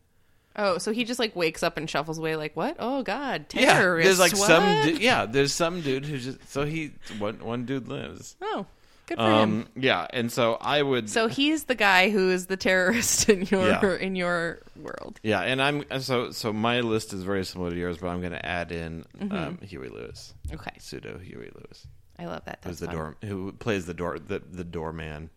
Oh, 0.55 0.77
so 0.77 0.91
he 0.91 1.05
just 1.05 1.19
like 1.19 1.35
wakes 1.35 1.63
up 1.63 1.77
and 1.77 1.89
shuffles 1.89 2.17
away, 2.17 2.35
like 2.35 2.55
what? 2.55 2.75
Oh 2.79 3.01
God, 3.03 3.45
Yeah, 3.53 3.73
terrorists! 3.79 4.17
there's 4.17 4.19
like 4.33 4.37
what? 4.39 4.47
some. 4.47 4.63
Du- 4.95 5.01
yeah, 5.01 5.25
there's 5.25 5.53
some 5.53 5.81
dude 5.81 6.05
who 6.05 6.17
just 6.17 6.49
so 6.51 6.65
he 6.65 6.91
one 7.17 7.39
one 7.39 7.65
dude 7.65 7.87
lives. 7.87 8.35
Oh, 8.41 8.65
good 9.05 9.17
for 9.19 9.23
him. 9.23 9.31
Um, 9.31 9.67
yeah, 9.77 10.05
and 10.11 10.29
so 10.29 10.57
I 10.59 10.81
would. 10.81 11.09
So 11.09 11.27
he's 11.27 11.65
the 11.65 11.75
guy 11.75 12.09
who 12.09 12.29
is 12.29 12.47
the 12.47 12.57
terrorist 12.57 13.29
in 13.29 13.43
your 13.45 13.67
Yeah. 13.69 13.95
in 13.97 14.17
your 14.17 14.59
world. 14.75 15.19
Yeah, 15.23 15.39
and 15.41 15.61
I'm 15.61 15.85
so 16.01 16.31
so. 16.31 16.51
My 16.51 16.81
list 16.81 17.13
is 17.13 17.23
very 17.23 17.45
similar 17.45 17.69
to 17.69 17.77
yours, 17.77 17.97
but 17.99 18.07
I'm 18.07 18.19
going 18.19 18.33
to 18.33 18.45
add 18.45 18.73
in 18.73 19.05
Mm-hmm. 19.17 19.31
um, 19.33 19.57
Huey 19.61 19.87
Lewis, 19.87 20.33
Okay, 20.51 20.71
pseudo 20.79 21.19
Huey 21.19 21.51
Lewis, 21.55 21.87
I 22.17 22.25
love 22.25 22.43
that. 22.45 22.59
who's 22.65 22.79
the 22.79 22.87
fun. 22.87 22.95
door 22.95 23.17
who 23.23 23.53
plays 23.53 23.85
the 23.85 23.93
door 23.93 24.19
the 24.19 24.39
the 24.39 24.65
doorman. 24.65 25.29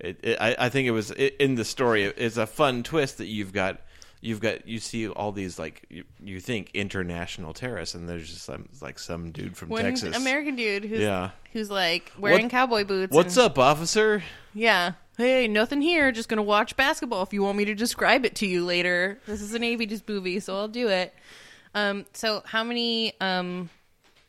It, 0.00 0.20
it, 0.22 0.38
I, 0.40 0.56
I 0.58 0.68
think 0.68 0.86
it 0.86 0.92
was 0.92 1.10
it, 1.10 1.36
in 1.40 1.54
the 1.56 1.64
story. 1.64 2.04
It's 2.04 2.36
a 2.36 2.46
fun 2.46 2.82
twist 2.82 3.18
that 3.18 3.26
you've 3.26 3.52
got. 3.52 3.80
You've 4.20 4.40
got 4.40 4.66
you 4.66 4.80
see 4.80 5.08
all 5.08 5.30
these 5.30 5.60
like 5.60 5.86
you, 5.90 6.02
you 6.20 6.40
think 6.40 6.70
international 6.74 7.52
terrorists, 7.54 7.94
and 7.94 8.08
there's 8.08 8.28
just 8.28 8.42
some 8.44 8.68
like 8.80 8.98
some 8.98 9.30
dude 9.30 9.56
from 9.56 9.68
One 9.68 9.82
Texas. 9.82 10.16
American 10.16 10.56
dude 10.56 10.84
who's 10.84 11.00
Yeah. 11.00 11.30
who's 11.52 11.70
like 11.70 12.10
wearing 12.18 12.42
What- 12.46 12.50
cowboy 12.50 12.84
boots. 12.84 13.14
What's 13.14 13.36
and- 13.36 13.46
up, 13.46 13.58
officer? 13.58 14.22
Yeah. 14.54 14.92
Hey, 15.16 15.46
nothing 15.48 15.80
here. 15.82 16.10
Just 16.12 16.28
gonna 16.28 16.42
watch 16.42 16.76
basketball. 16.76 17.22
If 17.22 17.32
you 17.32 17.42
want 17.42 17.58
me 17.58 17.64
to 17.66 17.74
describe 17.74 18.24
it 18.24 18.34
to 18.36 18.46
you 18.46 18.64
later, 18.64 19.20
this 19.26 19.40
is 19.40 19.54
an 19.54 19.62
'80s 19.62 20.02
movie, 20.08 20.40
so 20.40 20.56
I'll 20.56 20.68
do 20.68 20.88
it. 20.88 21.14
Um. 21.74 22.04
So 22.12 22.42
how 22.44 22.64
many 22.64 23.12
um 23.20 23.70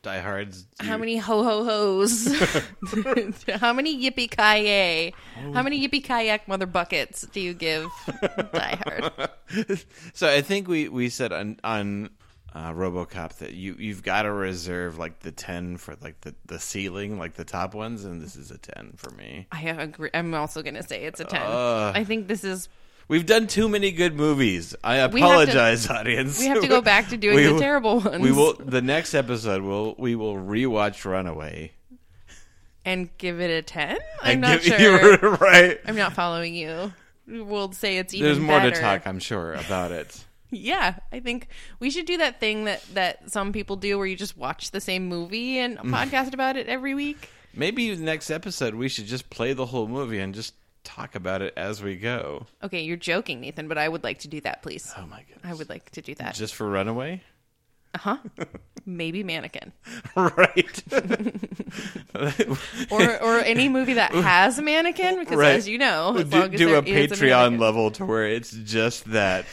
Die 0.01 0.19
Hard's. 0.19 0.65
how 0.79 0.97
many 0.97 1.17
ho 1.17 1.43
ho 1.43 1.63
hos? 1.65 2.25
how 3.59 3.73
many 3.73 3.99
yippee 3.99 4.31
ki 4.31 4.63
yay? 4.63 5.13
How 5.53 5.61
many 5.61 5.85
yippee 5.85 6.03
kayak 6.03 6.47
mother 6.47 6.65
buckets 6.65 7.27
do 7.33 7.41
you 7.41 7.53
give 7.53 7.89
Die 8.53 8.79
Hard? 8.85 9.29
So 10.13 10.29
I 10.29 10.41
think 10.41 10.67
we 10.67 10.87
we 10.87 11.09
said 11.09 11.33
on 11.33 11.59
on 11.63 12.11
uh, 12.53 12.71
RoboCop 12.71 13.37
that 13.39 13.53
you 13.53 13.75
you've 13.77 14.03
got 14.03 14.23
to 14.23 14.31
reserve 14.31 14.97
like 14.97 15.19
the 15.19 15.31
ten 15.31 15.77
for 15.77 15.95
like 16.01 16.21
the 16.21 16.33
the 16.45 16.59
ceiling, 16.59 17.17
like 17.19 17.33
the 17.35 17.45
top 17.45 17.73
ones, 17.73 18.05
and 18.05 18.21
this 18.21 18.35
is 18.35 18.51
a 18.51 18.57
ten 18.57 18.93
for 18.95 19.09
me. 19.11 19.47
I 19.51 19.61
agree. 19.69 20.11
I'm 20.13 20.33
also 20.33 20.61
gonna 20.61 20.83
say 20.83 21.03
it's 21.03 21.19
a 21.19 21.25
ten. 21.25 21.41
Ugh. 21.43 21.95
I 21.95 22.03
think 22.03 22.27
this 22.27 22.43
is. 22.43 22.69
We've 23.09 23.25
done 23.25 23.47
too 23.47 23.67
many 23.67 23.91
good 23.91 24.15
movies. 24.15 24.75
I 24.83 24.93
We 24.93 24.99
have 24.99 25.11
to- 25.11 25.17
apologize, 25.17 25.89
audience. 25.89 26.39
We 26.39 26.45
have 26.45 26.61
to 26.61 26.67
go 26.67 26.79
back 26.93 27.09
to 27.09 27.17
doing 27.17 27.35
We 27.35 27.43
the 27.43 27.53
will- 27.53 27.59
terrible 27.59 27.99
ones. 27.99 28.21
We 28.23 28.31
will 28.31 28.53
the 28.53 28.81
next 28.81 29.13
episode. 29.13 29.61
We'll 29.63 29.95
we 29.97 30.15
will 30.15 30.35
rewatch 30.35 31.03
Runaway. 31.03 31.73
and 32.85 33.09
give 33.17 33.41
it 33.41 33.49
a 33.51 33.61
ten. 33.61 33.97
I'm 34.21 34.39
not 34.39 34.61
sure. 34.61 34.79
You're 34.79 35.17
right. 35.41 35.79
I'm 35.85 35.95
not 35.95 36.13
following 36.13 36.53
you. 36.55 36.93
We'll 37.27 37.71
say 37.73 37.97
it's 37.97 38.13
even. 38.13 38.25
There's 38.25 38.39
more 38.39 38.59
better. 38.59 38.71
to 38.75 38.81
talk, 38.81 39.05
I'm 39.05 39.19
sure, 39.19 39.53
about 39.53 39.91
it. 39.91 40.25
Yeah, 40.51 40.95
I 41.11 41.19
think 41.19 41.47
we 41.79 41.91
should 41.91 42.07
do 42.07 42.17
that 42.17 42.39
thing 42.39 42.63
that 42.63 42.83
that 42.95 43.29
some 43.29 43.53
people 43.53 43.75
do, 43.75 43.99
where 43.99 44.07
you 44.07 44.15
just 44.15 44.35
watch 44.35 44.71
the 44.71 44.81
same 44.81 45.05
movie 45.07 45.59
and 45.59 45.77
podcast 45.77 46.33
about 46.33 46.57
it 46.57 46.65
every 46.67 46.95
week. 46.95 47.29
Maybe 47.53 47.93
the 47.93 48.03
next 48.03 48.31
episode 48.31 48.73
we 48.73 48.89
should 48.89 49.05
just 49.05 49.29
play 49.29 49.53
the 49.53 49.67
whole 49.67 49.87
movie 49.87 50.17
and 50.17 50.33
just 50.33 50.55
talk 50.83 51.15
about 51.15 51.41
it 51.41 51.53
as 51.57 51.81
we 51.83 51.95
go. 51.95 52.45
Okay, 52.63 52.81
you're 52.81 52.97
joking, 52.97 53.41
Nathan, 53.41 53.67
but 53.67 53.77
I 53.77 53.87
would 53.89 54.03
like 54.03 54.19
to 54.19 54.27
do 54.27 54.41
that, 54.41 54.61
please. 54.61 54.91
Oh 54.97 55.05
my 55.05 55.19
goodness! 55.27 55.43
I 55.43 55.53
would 55.53 55.69
like 55.69 55.89
to 55.91 56.01
do 56.01 56.15
that. 56.15 56.35
just 56.35 56.55
for 56.55 56.69
Runaway, 56.69 57.21
Uh-huh. 57.95 58.17
Maybe 58.85 59.23
Mannequin. 59.23 59.71
right? 60.15 60.83
Or 62.89 63.21
or 63.21 63.39
any 63.39 63.69
movie 63.69 63.93
that 63.93 64.11
has 64.13 64.57
a 64.57 64.61
mannequin, 64.61 65.19
because 65.19 65.37
Right. 65.37 65.55
as 65.55 65.67
you 65.67 65.77
know, 65.77 66.15
as 66.17 66.25
do, 66.25 66.39
long 66.39 66.53
as 66.53 66.59
do 66.59 66.75
a 66.75 66.81
Patreon 66.81 67.19
mannequin- 67.19 67.59
level 67.59 67.91
to 67.91 68.05
where 68.05 68.25
it's 68.27 68.51
just 68.51 69.05
that 69.11 69.45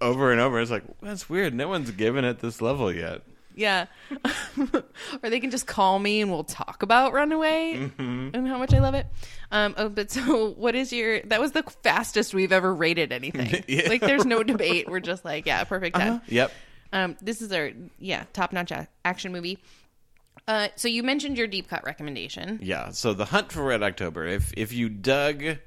over 0.00 0.32
and 0.32 0.40
over. 0.40 0.60
It's 0.60 0.70
like 0.70 0.82
that's 1.00 1.28
weird. 1.30 1.54
No 1.54 1.68
one's 1.68 1.90
given 1.92 2.24
it 2.24 2.40
this 2.40 2.60
level 2.60 2.92
yet. 2.92 3.22
Yeah. 3.60 3.86
or 5.22 5.30
they 5.30 5.38
can 5.38 5.50
just 5.50 5.66
call 5.66 5.98
me 5.98 6.20
and 6.22 6.30
we'll 6.30 6.44
talk 6.44 6.82
about 6.82 7.12
Runaway 7.12 7.74
Mm-hmm. 7.76 8.30
and 8.34 8.48
how 8.48 8.56
much 8.58 8.72
I 8.72 8.78
love 8.78 8.94
it. 8.94 9.06
Um, 9.52 9.74
oh, 9.76 9.88
but 9.88 10.10
so 10.16 10.50
what 10.52 10.74
is 10.74 10.92
your? 10.92 11.20
That 11.22 11.40
was 11.40 11.52
the 11.52 11.62
fastest 11.82 12.32
we've 12.34 12.52
ever 12.52 12.74
rated 12.74 13.12
anything. 13.12 13.64
Yeah. 13.68 13.88
Like, 13.88 14.00
there's 14.00 14.24
no 14.24 14.42
debate. 14.42 14.88
We're 14.88 15.00
just 15.00 15.24
like, 15.24 15.46
yeah, 15.46 15.62
perfect 15.64 15.96
10 15.96 16.22
Yep. 16.28 16.52
Um, 16.92 17.16
this 17.22 17.40
is 17.42 17.52
our 17.52 17.70
yeah 17.98 18.24
top 18.32 18.52
notch 18.52 18.72
action 19.04 19.30
movie. 19.32 19.58
Uh, 20.48 20.68
so 20.74 20.88
you 20.88 21.02
mentioned 21.02 21.36
your 21.38 21.46
deep 21.46 21.68
cut 21.68 21.84
recommendation. 21.84 22.58
Yeah. 22.62 22.90
So 22.90 23.12
the 23.14 23.26
Hunt 23.26 23.52
for 23.52 23.62
Red 23.62 23.82
October. 23.82 24.26
If 24.26 24.52
if 24.56 24.72
you 24.72 24.88
dug 24.88 25.58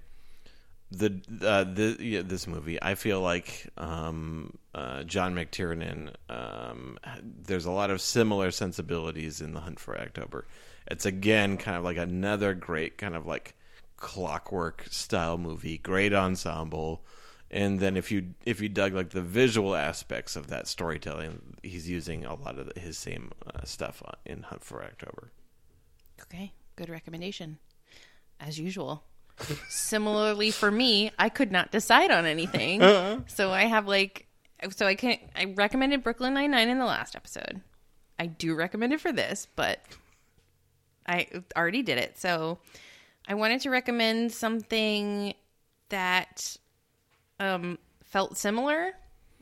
the 0.97 1.21
uh, 1.45 1.63
the 1.63 1.97
yeah, 1.99 2.21
this 2.21 2.47
movie, 2.47 2.81
I 2.81 2.95
feel 2.95 3.21
like 3.21 3.67
um, 3.77 4.57
uh, 4.75 5.03
John 5.03 5.35
McTiernan. 5.35 6.13
Um, 6.29 6.97
there's 7.21 7.65
a 7.65 7.71
lot 7.71 7.89
of 7.89 8.01
similar 8.01 8.51
sensibilities 8.51 9.41
in 9.41 9.53
the 9.53 9.61
Hunt 9.61 9.79
for 9.79 9.99
October. 9.99 10.47
It's 10.87 11.05
again 11.05 11.57
kind 11.57 11.77
of 11.77 11.83
like 11.83 11.97
another 11.97 12.53
great 12.53 12.97
kind 12.97 13.15
of 13.15 13.25
like 13.25 13.55
clockwork 13.97 14.85
style 14.91 15.37
movie. 15.37 15.77
Great 15.77 16.13
ensemble. 16.13 17.03
And 17.49 17.79
then 17.79 17.97
if 17.97 18.11
you 18.11 18.33
if 18.45 18.61
you 18.61 18.69
dug 18.69 18.93
like 18.93 19.11
the 19.11 19.21
visual 19.21 19.75
aspects 19.75 20.35
of 20.35 20.47
that 20.47 20.67
storytelling, 20.67 21.57
he's 21.63 21.89
using 21.89 22.25
a 22.25 22.35
lot 22.35 22.57
of 22.57 22.75
his 22.75 22.97
same 22.97 23.31
uh, 23.45 23.63
stuff 23.63 24.01
in 24.25 24.43
Hunt 24.43 24.63
for 24.63 24.83
October. 24.83 25.31
Okay, 26.21 26.53
good 26.75 26.89
recommendation, 26.89 27.59
as 28.39 28.59
usual. 28.59 29.03
Similarly 29.69 30.51
for 30.51 30.71
me, 30.71 31.11
I 31.17 31.29
could 31.29 31.51
not 31.51 31.71
decide 31.71 32.11
on 32.11 32.25
anything, 32.25 32.81
so 33.27 33.51
I 33.51 33.63
have 33.63 33.87
like, 33.87 34.27
so 34.71 34.85
I 34.85 34.95
can't, 34.95 35.19
I 35.35 35.53
recommended 35.55 36.03
Brooklyn 36.03 36.33
Nine 36.33 36.51
Nine 36.51 36.69
in 36.69 36.79
the 36.79 36.85
last 36.85 37.15
episode. 37.15 37.61
I 38.19 38.27
do 38.27 38.55
recommend 38.55 38.93
it 38.93 39.01
for 39.01 39.11
this, 39.11 39.47
but 39.55 39.83
I 41.07 41.27
already 41.57 41.81
did 41.81 41.97
it. 41.97 42.17
So 42.19 42.59
I 43.27 43.33
wanted 43.33 43.61
to 43.61 43.69
recommend 43.69 44.31
something 44.31 45.33
that 45.89 46.55
um, 47.39 47.79
felt 48.03 48.37
similar, 48.37 48.91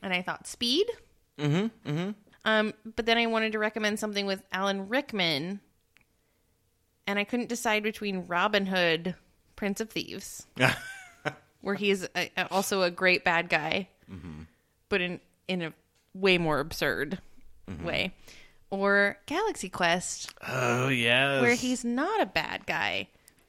and 0.02 0.12
I 0.12 0.22
thought 0.22 0.46
Speed. 0.46 0.86
Mm-hmm. 1.38 1.90
Mm-hmm. 1.90 2.10
Um, 2.44 2.74
but 2.96 3.06
then 3.06 3.18
I 3.18 3.26
wanted 3.26 3.52
to 3.52 3.58
recommend 3.58 3.98
something 3.98 4.26
with 4.26 4.42
Alan 4.52 4.88
Rickman, 4.88 5.60
and 7.06 7.18
I 7.18 7.24
couldn't 7.24 7.48
decide 7.48 7.82
between 7.82 8.26
Robin 8.26 8.66
Hood, 8.66 9.14
Prince 9.62 9.80
of 9.80 9.90
Thieves, 9.90 10.44
where 11.60 11.76
he's 11.76 12.08
a, 12.16 12.30
also 12.50 12.82
a 12.82 12.90
great 12.90 13.22
bad 13.22 13.48
guy, 13.48 13.88
mm-hmm. 14.12 14.42
but 14.88 15.00
in 15.00 15.20
in 15.46 15.62
a 15.62 15.72
way 16.14 16.36
more 16.36 16.58
absurd 16.58 17.20
mm-hmm. 17.70 17.86
way, 17.86 18.12
or 18.70 19.18
Galaxy 19.26 19.68
Quest, 19.68 20.34
Oh 20.48 20.88
yes, 20.88 21.42
where 21.42 21.54
he's 21.54 21.84
not 21.84 22.20
a 22.20 22.26
bad 22.26 22.66
guy, 22.66 23.06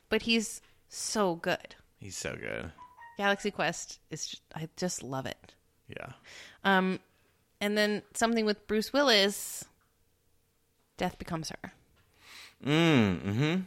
but 0.10 0.22
he's 0.22 0.62
so 0.88 1.34
good. 1.34 1.74
he's 2.00 2.16
so 2.16 2.36
good. 2.40 2.72
Galaxy 3.18 3.50
Quest 3.50 3.98
is 4.12 4.28
just, 4.28 4.44
I 4.54 4.70
just 4.78 5.02
love 5.02 5.26
it. 5.26 5.56
Yeah, 5.88 6.12
Um, 6.64 7.00
and 7.60 7.76
then 7.76 8.04
something 8.14 8.46
with 8.46 8.68
Bruce 8.68 8.94
Willis, 8.94 9.66
Death 10.96 11.18
Becomes 11.18 11.50
Her. 11.50 11.74
Mm, 12.64 13.22
mm-hmm. 13.24 13.62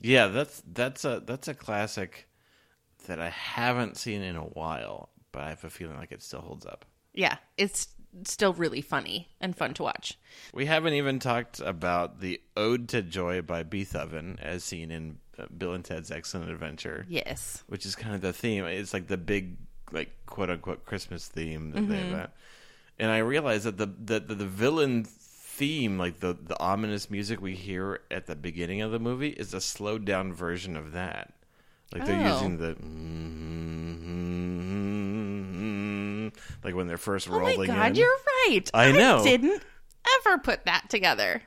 Yeah. 0.00 0.28
That's 0.28 0.62
that's 0.72 1.04
a 1.04 1.22
that's 1.24 1.48
a 1.48 1.54
classic 1.54 2.28
that 3.06 3.20
I 3.20 3.30
haven't 3.30 3.96
seen 3.96 4.22
in 4.22 4.36
a 4.36 4.42
while, 4.42 5.10
but 5.32 5.42
I 5.42 5.48
have 5.50 5.64
a 5.64 5.70
feeling 5.70 5.96
like 5.96 6.12
it 6.12 6.22
still 6.22 6.40
holds 6.40 6.66
up. 6.66 6.84
Yeah, 7.14 7.36
it's 7.56 7.88
still 8.24 8.52
really 8.52 8.80
funny 8.80 9.28
and 9.40 9.56
fun 9.56 9.74
to 9.74 9.82
watch. 9.82 10.18
We 10.52 10.66
haven't 10.66 10.94
even 10.94 11.18
talked 11.18 11.60
about 11.60 12.20
the 12.20 12.40
Ode 12.56 12.88
to 12.90 13.02
Joy 13.02 13.42
by 13.42 13.62
Beethoven, 13.62 14.38
as 14.40 14.64
seen 14.64 14.90
in 14.90 15.18
uh, 15.38 15.46
Bill 15.56 15.74
and 15.74 15.84
Ted's 15.84 16.10
Excellent 16.10 16.50
Adventure. 16.50 17.06
Yes. 17.08 17.62
which 17.68 17.86
is 17.86 17.94
kind 17.94 18.14
of 18.14 18.20
the 18.20 18.32
theme. 18.32 18.64
It's 18.64 18.92
like 18.94 19.08
the 19.08 19.16
big, 19.16 19.56
like 19.92 20.10
quote 20.26 20.50
unquote 20.50 20.84
Christmas 20.84 21.26
theme 21.28 21.70
that 21.72 21.88
they 21.88 21.96
have. 21.96 22.30
And 22.98 23.10
I 23.10 23.18
realized 23.18 23.64
that 23.64 23.78
the, 23.78 23.86
the 23.86 24.20
the 24.20 24.34
the 24.34 24.46
villain 24.46 25.06
theme, 25.58 25.98
like 25.98 26.20
the 26.20 26.34
the 26.40 26.58
ominous 26.60 27.10
music 27.10 27.40
we 27.42 27.54
hear 27.54 28.00
at 28.10 28.26
the 28.26 28.36
beginning 28.36 28.80
of 28.80 28.92
the 28.92 28.98
movie, 28.98 29.30
is 29.30 29.52
a 29.52 29.60
slowed 29.60 30.04
down 30.04 30.32
version 30.32 30.76
of 30.76 30.92
that. 30.92 31.34
Like 31.92 32.06
they're 32.06 32.20
Oh. 32.26 32.34
using 32.34 32.58
the 32.58 32.76
like 36.64 36.74
when 36.74 36.86
they're 36.86 36.98
first 36.98 37.26
rolling. 37.28 37.54
Oh 37.56 37.58
my 37.60 37.66
god, 37.66 37.90
in. 37.90 37.94
you're 37.96 38.16
right. 38.46 38.70
I 38.74 38.92
know. 38.92 39.22
didn't 39.24 39.62
ever 40.20 40.38
put 40.38 40.64
that 40.66 40.88
together. 40.90 41.42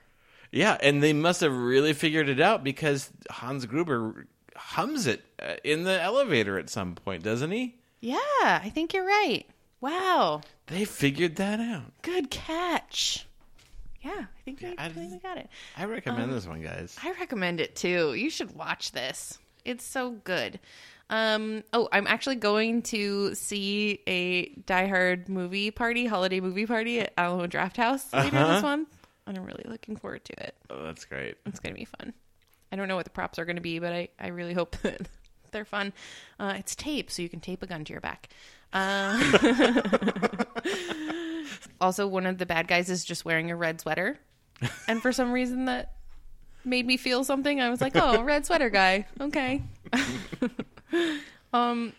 Yeah, 0.52 0.78
and 0.82 1.02
they 1.02 1.14
must 1.14 1.42
have 1.42 1.56
really 1.56 1.94
figured 1.94 2.28
it 2.28 2.42
out 2.42 2.64
because 2.64 3.10
Hans 3.30 3.66
Gruber 3.66 4.28
hums 4.56 5.08
it 5.08 5.24
uh, 5.42 5.54
in 5.64 5.84
the 5.84 6.02
elevator 6.02 6.58
at 6.60 6.70
some 6.70 6.96
point, 6.96 7.24
doesn't 7.24 7.52
he? 7.52 7.76
Yeah, 8.02 8.18
I 8.42 8.70
think 8.74 8.94
you're 8.94 9.06
right. 9.06 9.46
Wow. 9.80 10.42
They 10.68 10.86
figured 10.86 11.38
that 11.38 11.60
out. 11.60 11.94
Good 12.02 12.30
catch. 12.30 13.26
Yeah, 14.04 14.12
I 14.14 14.42
think, 14.44 14.62
we, 14.62 14.68
I 14.78 14.86
I 14.86 14.90
think 14.90 15.12
we 15.12 15.20
got 15.20 15.38
it. 15.38 15.50
I 15.78 15.86
recommend 15.86 16.34
this 16.34 16.48
one, 16.48 16.62
guys. 16.62 16.98
I 17.04 17.12
recommend 17.12 17.60
it 17.60 17.76
too. 17.76 18.14
You 18.16 18.30
should 18.30 18.56
watch 18.56 18.92
this. 18.92 19.38
It's 19.64 19.86
so 19.86 20.12
good. 20.12 20.60
Um, 21.12 21.64
oh, 21.74 21.90
I'm 21.92 22.08
actually 22.08 22.38
going 22.38 22.82
to 22.84 23.36
see 23.36 24.00
a 24.08 24.46
Die 24.66 24.88
Hard 24.88 25.28
movie 25.30 25.70
party, 25.70 26.06
holiday 26.06 26.40
movie 26.40 26.66
party 26.66 27.02
at 27.02 27.14
Alamo 27.18 27.48
Drafthouse 27.48 28.12
later 28.14 28.48
this 28.54 28.64
month. 28.64 28.90
And 29.28 29.38
I'm 29.38 29.46
really 29.46 29.66
looking 29.68 29.98
forward 29.98 30.26
to 30.26 30.44
it. 30.46 30.56
Oh, 30.70 30.84
that's 30.84 31.06
great. 31.06 31.36
It's 31.46 31.60
going 31.60 31.76
to 31.76 31.80
be 31.80 31.86
fun. 31.86 32.14
I 32.72 32.78
don't 32.78 32.88
know 32.88 32.96
what 32.96 33.04
the 33.06 33.12
props 33.12 33.38
are 33.38 33.46
going 33.46 33.58
to 33.58 33.62
be, 33.62 33.80
but 33.80 33.92
I, 33.94 34.08
I 34.20 34.30
really 34.30 34.54
hope 34.54 34.78
that 34.84 35.02
they're 35.52 35.66
fun. 35.66 35.94
Uh, 36.40 36.56
it's 36.58 36.76
tape, 36.76 37.12
so 37.12 37.22
you 37.22 37.30
can 37.30 37.42
tape 37.42 37.62
a 37.62 37.68
gun 37.68 37.84
to 37.84 37.94
your 37.94 38.02
back. 38.02 38.30
Uh, 38.74 39.20
also, 41.80 42.08
one 42.08 42.26
of 42.26 42.38
the 42.38 42.46
bad 42.46 42.68
guys 42.68 42.90
is 42.90 43.04
just 43.04 43.26
wearing 43.26 43.52
a 43.52 43.56
red 43.56 43.82
sweater. 43.82 44.20
And 44.88 45.02
for 45.02 45.12
some 45.12 45.32
reason, 45.32 45.66
that 45.66 45.94
made 46.64 46.86
me 46.86 46.98
feel 46.98 47.24
something. 47.24 47.60
I 47.60 47.70
was 47.70 47.82
like, 47.82 47.96
oh, 47.96 48.22
red 48.24 48.46
sweater 48.46 48.70
guy. 48.70 49.08
Okay. 49.20 49.64
um, 51.54 51.94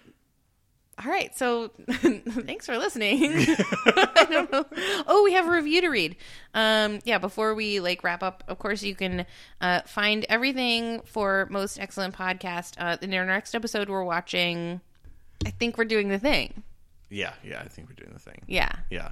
all 1.05 1.11
right. 1.11 1.37
So 1.37 1.69
thanks 1.89 2.67
for 2.67 2.79
listening. 2.79 3.23
I 3.25 4.27
don't 4.31 4.53
know. 4.53 4.65
Oh, 5.07 5.23
we 5.25 5.33
have 5.33 5.47
a 5.47 5.51
review 5.51 5.81
to 5.81 5.89
read. 5.89 6.17
Um, 6.55 7.01
yeah, 7.05 7.19
before 7.19 7.55
we 7.55 7.81
like 7.81 8.05
wrap 8.05 8.23
up, 8.23 8.45
of 8.47 8.59
course, 8.59 8.83
you 8.83 8.95
can 8.95 9.27
uh, 9.61 9.81
find 9.83 10.25
everything 10.29 11.01
for 11.05 11.49
most 11.51 11.81
excellent 11.81 12.15
podcast. 12.15 12.75
Uh, 12.79 12.97
in 13.01 13.13
our 13.15 13.27
next 13.27 13.55
episode, 13.55 13.89
we're 13.89 14.05
watching. 14.05 14.81
I 15.45 15.51
think 15.51 15.77
we're 15.77 15.85
doing 15.85 16.09
the 16.09 16.19
thing. 16.21 16.63
Yeah, 17.11 17.35
yeah, 17.45 17.61
I 17.61 17.69
think 17.69 17.89
we're 17.89 17.95
doing 17.95 18.13
the 18.13 18.19
thing. 18.19 18.41
Yeah. 18.47 18.73
Yeah. 18.91 19.11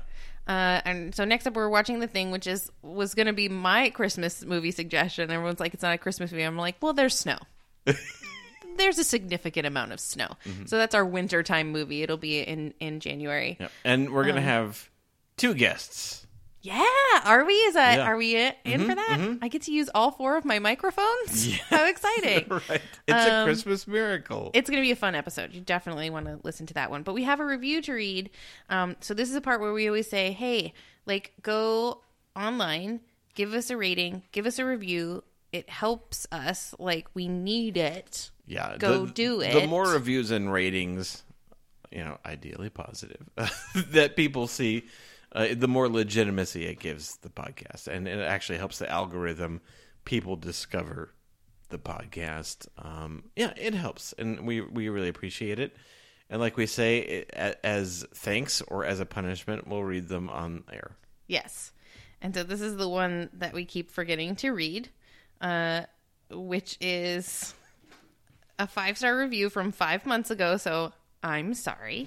Uh, 0.51 0.81
and 0.85 1.15
so 1.15 1.25
next 1.25 1.47
up, 1.47 1.55
we're 1.55 1.69
watching 1.69 2.01
the 2.01 2.09
thing, 2.09 2.33
which 2.33 2.47
is 2.49 2.73
was 2.83 3.15
going 3.15 3.27
to 3.29 3.33
be 3.33 3.49
my 3.49 3.89
Christmas 3.91 4.45
movie 4.45 4.73
suggestion. 4.73 5.31
Everyone's 5.31 5.61
like, 5.61 5.75
it's 5.75 5.83
not 5.85 5.95
a 5.95 5.99
Christmas 5.99 6.33
movie. 6.33 6.43
I'm 6.43 6.57
like, 6.57 6.75
well, 6.83 6.93
there's 6.93 7.17
snow. 7.17 7.39
there's 8.77 8.99
a 8.99 9.05
significant 9.05 9.67
amount 9.67 9.93
of 9.93 10.01
snow, 10.01 10.29
so 10.67 10.77
that's 10.77 10.95
our 10.95 11.05
wintertime 11.05 11.71
movie. 11.71 12.03
It'll 12.03 12.17
be 12.17 12.41
in 12.41 12.75
in 12.81 12.99
January. 13.01 13.57
Yep. 13.61 13.73
And 13.85 14.11
we're 14.13 14.23
Um, 14.23 14.29
gonna 14.29 14.41
have 14.41 14.91
two 15.37 15.55
guests. 15.55 16.27
Yeah, 16.63 16.85
are 17.25 17.45
we? 17.47 17.55
Is 17.55 17.75
that 17.75 17.99
Yeah. 17.99 18.05
are 18.05 18.17
we 18.17 18.37
in 18.37 18.53
in 18.65 18.87
for 18.87 18.95
that? 18.95 19.39
I 19.41 19.49
get 19.49 19.63
to 19.63 19.73
use 19.73 19.89
all 19.95 20.11
four 20.11 20.37
of 20.37 20.45
my 20.45 20.59
microphones. 20.59 21.59
How 21.71 21.87
exciting! 21.87 22.45
Right. 22.51 22.83
It's 23.09 23.27
a 23.27 23.45
Christmas 23.45 23.87
miracle. 23.89 24.47
Um, 24.47 24.51
It's 24.55 24.69
going 24.69 24.83
to 24.83 24.87
be 24.87 24.91
a 24.91 24.97
fun 24.97 25.15
episode. 25.15 25.55
You 25.55 25.63
definitely 25.63 26.11
want 26.11 26.27
to 26.27 26.39
listen 26.43 26.67
to 26.67 26.75
that 26.75 26.91
one. 26.91 27.03
But 27.03 27.15
we 27.15 27.25
have 27.25 27.41
a 27.41 27.47
review 27.47 27.81
to 27.83 27.93
read. 27.95 28.31
Um, 28.69 28.97
so 29.01 29.15
this 29.15 29.31
is 29.31 29.37
a 29.37 29.41
part 29.41 29.61
where 29.63 29.73
we 29.73 29.87
always 29.89 30.09
say, 30.09 30.33
"Hey, 30.33 30.75
like 31.07 31.33
go 31.43 32.03
online, 32.37 33.01
give 33.35 33.55
us 33.55 33.71
a 33.71 33.77
rating, 33.77 34.23
give 34.33 34.45
us 34.45 34.59
a 34.59 34.65
review. 34.67 35.25
It 35.53 35.69
helps 35.71 36.27
us. 36.31 36.75
Like 36.79 37.09
we 37.15 37.27
need 37.27 37.77
it. 37.79 38.31
yeah. 38.47 38.77
go 38.79 39.07
the, 39.07 39.13
do 39.13 39.41
it. 39.41 39.55
The 39.55 39.67
more 39.67 39.89
reviews 39.89 40.31
and 40.31 40.53
ratings, 40.53 41.23
you 41.91 42.05
know, 42.05 42.19
ideally 42.27 42.69
positive, 42.71 43.29
that 43.93 44.15
people 44.15 44.47
see, 44.47 44.85
uh, 45.33 45.49
the 45.57 45.69
more 45.69 45.89
legitimacy 45.89 46.67
it 46.67 46.79
gives 46.79 47.17
the 47.19 47.29
podcast, 47.29 47.87
and 47.87 48.09
it 48.09 48.19
actually 48.21 48.59
helps 48.59 48.79
the 48.79 48.91
algorithm. 48.91 49.61
People 50.05 50.37
discover 50.37 51.15
the 51.69 51.79
podcast. 51.79 52.67
Um, 52.79 53.25
yeah, 53.37 53.53
it 53.57 53.75
helps, 53.75 54.13
and 54.19 54.47
we 54.47 54.61
we 54.61 54.89
really 54.89 55.09
appreciate 55.09 55.59
it. 55.59 55.77
And 56.29 56.41
like 56.41 56.57
we 56.57 56.67
say, 56.67 56.99
it, 56.99 57.59
as 57.65 58.07
thanks 58.15 58.63
or 58.63 58.85
as 58.85 59.01
a 59.01 59.07
punishment, 59.07 59.67
we'll 59.67 59.83
read 59.83 60.09
them 60.09 60.29
on 60.31 60.63
air. 60.73 60.97
Yes. 61.27 61.73
And 62.23 62.35
so 62.35 62.45
this 62.45 62.61
is 62.61 62.77
the 62.77 62.89
one 62.89 63.31
that 63.33 63.53
we 63.53 63.65
keep 63.65 63.91
forgetting 63.91 64.37
to 64.37 64.51
read, 64.51 64.91
uh, 65.41 65.83
which 66.31 66.77
is 66.81 67.55
a 68.59 68.67
five 68.67 68.97
star 68.97 69.19
review 69.19 69.51
from 69.51 69.73
five 69.73 70.07
months 70.07 70.31
ago. 70.31 70.57
So 70.57 70.93
I'm 71.23 71.55
sorry. 71.55 72.07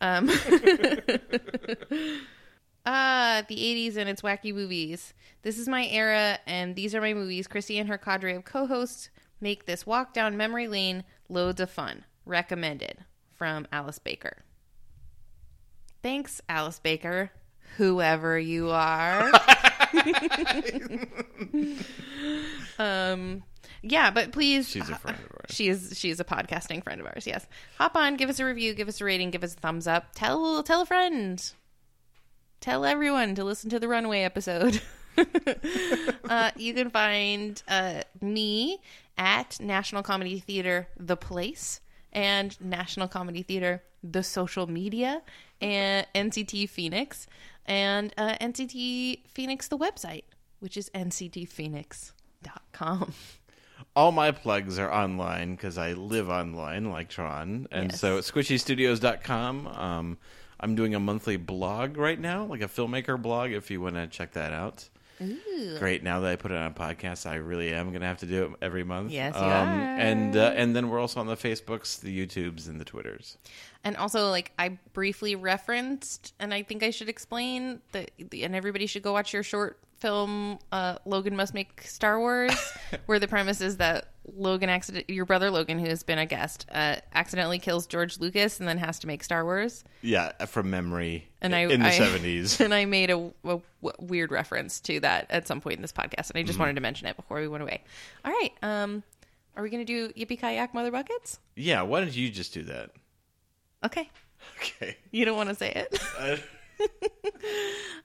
Um, 0.00 0.30
ah, 2.86 3.42
the 3.48 3.56
80s 3.56 3.96
and 3.96 4.08
its 4.08 4.22
wacky 4.22 4.54
movies. 4.54 5.14
This 5.42 5.58
is 5.58 5.68
my 5.68 5.86
era, 5.86 6.38
and 6.46 6.74
these 6.76 6.94
are 6.94 7.00
my 7.00 7.14
movies. 7.14 7.46
Chrissy 7.46 7.78
and 7.78 7.88
her 7.88 7.98
cadre 7.98 8.34
of 8.34 8.44
co 8.44 8.66
hosts 8.66 9.10
make 9.40 9.66
this 9.66 9.86
walk 9.86 10.12
down 10.12 10.36
memory 10.36 10.68
lane 10.68 11.04
loads 11.28 11.60
of 11.60 11.70
fun. 11.70 12.04
Recommended 12.26 13.04
from 13.32 13.66
Alice 13.72 13.98
Baker. 13.98 14.38
Thanks, 16.02 16.40
Alice 16.48 16.78
Baker, 16.78 17.30
whoever 17.76 18.38
you 18.38 18.70
are. 18.70 19.30
um, 22.78 23.42
yeah, 23.82 24.10
but 24.10 24.32
please, 24.32 24.68
She's 24.68 24.88
a 24.88 24.94
friend 24.94 25.16
of 25.18 25.24
ours. 25.24 25.50
she 25.50 25.68
is 25.68 25.92
she 25.96 26.10
is 26.10 26.20
a 26.20 26.24
podcasting 26.24 26.82
friend 26.84 27.00
of 27.00 27.06
ours. 27.06 27.26
Yes, 27.26 27.46
hop 27.78 27.96
on, 27.96 28.16
give 28.16 28.28
us 28.30 28.38
a 28.40 28.44
review, 28.44 28.74
give 28.74 28.88
us 28.88 29.00
a 29.00 29.04
rating, 29.04 29.30
give 29.30 29.44
us 29.44 29.54
a 29.54 29.58
thumbs 29.58 29.86
up. 29.86 30.06
Tell 30.14 30.62
tell 30.62 30.82
a 30.82 30.86
friend, 30.86 31.42
tell 32.60 32.84
everyone 32.84 33.34
to 33.36 33.44
listen 33.44 33.70
to 33.70 33.78
the 33.80 33.88
Runway 33.88 34.20
episode. 34.22 34.80
uh, 36.28 36.50
you 36.56 36.74
can 36.74 36.90
find 36.90 37.62
uh, 37.68 38.02
me 38.20 38.78
at 39.18 39.58
National 39.60 40.02
Comedy 40.02 40.38
Theater 40.40 40.88
The 40.96 41.16
Place 41.16 41.80
and 42.12 42.60
National 42.60 43.08
Comedy 43.08 43.42
Theater 43.42 43.82
The 44.02 44.22
Social 44.22 44.66
Media 44.66 45.22
and 45.60 46.06
NCT 46.14 46.68
Phoenix 46.68 47.26
and 47.66 48.12
uh, 48.16 48.36
NCT 48.40 49.26
Phoenix 49.28 49.68
the 49.68 49.78
website, 49.78 50.24
which 50.60 50.76
is 50.76 50.90
nctphoenix.com. 50.94 53.12
All 53.96 54.12
my 54.12 54.30
plugs 54.30 54.78
are 54.78 54.90
online 54.92 55.56
because 55.56 55.76
I 55.76 55.92
live 55.92 56.30
online 56.30 56.90
like 56.90 57.08
Tron. 57.08 57.66
And 57.72 57.90
Yes. 57.90 58.00
so 58.00 58.18
at 58.18 58.24
squishystudios.com, 58.24 59.66
um, 59.66 60.18
I'm 60.60 60.74
doing 60.74 60.94
a 60.94 61.00
monthly 61.00 61.36
blog 61.36 61.96
right 61.96 62.20
now, 62.20 62.44
like 62.44 62.60
a 62.60 62.68
filmmaker 62.68 63.20
blog, 63.20 63.50
if 63.50 63.70
you 63.70 63.80
want 63.80 63.96
to 63.96 64.06
check 64.06 64.32
that 64.32 64.52
out. 64.52 64.88
Great. 65.78 66.02
Now 66.02 66.20
that 66.20 66.30
I 66.30 66.36
put 66.36 66.50
it 66.50 66.56
on 66.56 66.70
a 66.70 66.74
podcast, 66.74 67.26
I 67.26 67.34
really 67.34 67.74
am 67.74 67.90
going 67.90 68.00
to 68.00 68.06
have 68.06 68.18
to 68.18 68.26
do 68.26 68.44
it 68.44 68.50
every 68.62 68.84
month. 68.84 69.12
Yes, 69.12 69.34
you 69.34 69.42
um, 69.42 69.50
are. 69.50 69.98
And, 69.98 70.34
uh, 70.34 70.52
and 70.56 70.74
then 70.74 70.88
we're 70.88 70.98
also 70.98 71.20
on 71.20 71.26
the 71.26 71.36
Facebooks, 71.36 72.00
the 72.00 72.26
YouTubes, 72.26 72.68
and 72.68 72.80
the 72.80 72.86
Twitters. 72.86 73.36
And 73.84 73.96
also, 73.96 74.30
like 74.30 74.52
I 74.58 74.78
briefly 74.94 75.34
referenced, 75.34 76.32
and 76.38 76.54
I 76.54 76.62
think 76.62 76.82
I 76.82 76.90
should 76.90 77.10
explain 77.10 77.80
that, 77.92 78.10
and 78.18 78.54
everybody 78.54 78.86
should 78.86 79.02
go 79.02 79.12
watch 79.12 79.34
your 79.34 79.42
short 79.42 79.78
film, 80.00 80.58
uh, 80.72 80.96
"Logan 81.04 81.36
Must 81.36 81.54
Make 81.54 81.82
Star 81.82 82.18
Wars," 82.18 82.52
where 83.06 83.18
the 83.18 83.28
premise 83.28 83.60
is 83.60 83.76
that 83.78 84.08
Logan 84.34 84.68
accident, 84.68 85.08
your 85.08 85.24
brother 85.24 85.50
Logan, 85.50 85.78
who 85.78 85.86
has 85.88 86.02
been 86.02 86.18
a 86.18 86.26
guest, 86.26 86.66
uh, 86.72 86.96
accidentally 87.14 87.58
kills 87.58 87.86
George 87.86 88.18
Lucas 88.18 88.60
and 88.60 88.68
then 88.68 88.78
has 88.78 88.98
to 89.00 89.06
make 89.06 89.22
Star 89.24 89.44
Wars. 89.44 89.84
Yeah, 90.02 90.32
from 90.46 90.70
memory 90.70 91.28
And 91.40 91.54
I 91.54 91.60
in 91.60 91.80
the 91.82 91.88
70s. 91.88 92.60
and 92.64 92.72
I 92.74 92.84
made 92.84 93.10
a 93.10 93.30
weird 93.98 94.30
reference 94.30 94.80
to 94.82 95.00
that 95.00 95.26
at 95.30 95.46
some 95.48 95.60
point 95.60 95.76
in 95.76 95.82
this 95.82 95.92
podcast, 95.92 96.30
and 96.30 96.36
I 96.36 96.40
Mm-hmm. 96.40 96.46
just 96.46 96.58
wanted 96.58 96.74
to 96.74 96.80
mention 96.80 97.06
it 97.06 97.16
before 97.16 97.40
we 97.40 97.48
went 97.48 97.62
away. 97.62 97.82
All 98.24 98.32
right, 98.32 98.52
um, 98.62 99.02
are 99.56 99.62
we 99.62 99.70
going 99.70 99.84
to 99.84 100.10
do 100.10 100.12
Yippee 100.14 100.38
Kayak 100.40 100.74
Mother 100.74 100.90
Buckets? 100.90 101.38
yeah, 101.56 101.82
why 101.82 102.00
don't 102.00 102.14
you 102.16 102.30
just 102.30 102.54
do 102.54 102.62
that? 102.64 102.90
Okay. 103.84 104.08
Okay. 104.56 104.96
You 105.10 105.26
don't 105.26 105.36
want 105.36 105.50
to 105.50 105.54
say 105.54 105.70
it. 105.70 106.00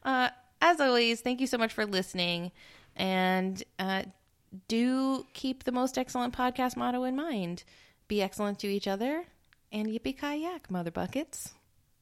uh, 0.03 0.29
as 0.65 0.81
always, 0.81 1.21
thank 1.21 1.39
you 1.39 1.47
so 1.47 1.59
much 1.59 1.71
for 1.71 1.85
listening. 1.85 2.51
And 2.95 3.61
uh, 3.77 4.03
do 4.67 5.25
keep 5.33 5.63
the 5.63 5.71
most 5.71 5.97
excellent 5.97 6.35
podcast 6.35 6.75
motto 6.75 7.03
in 7.03 7.15
mind 7.15 7.63
be 8.07 8.21
excellent 8.21 8.59
to 8.59 8.67
each 8.67 8.87
other 8.87 9.25
and 9.71 9.87
yippee 9.87 10.17
kayak, 10.17 10.69
mother 10.69 10.91
buckets. 10.91 11.53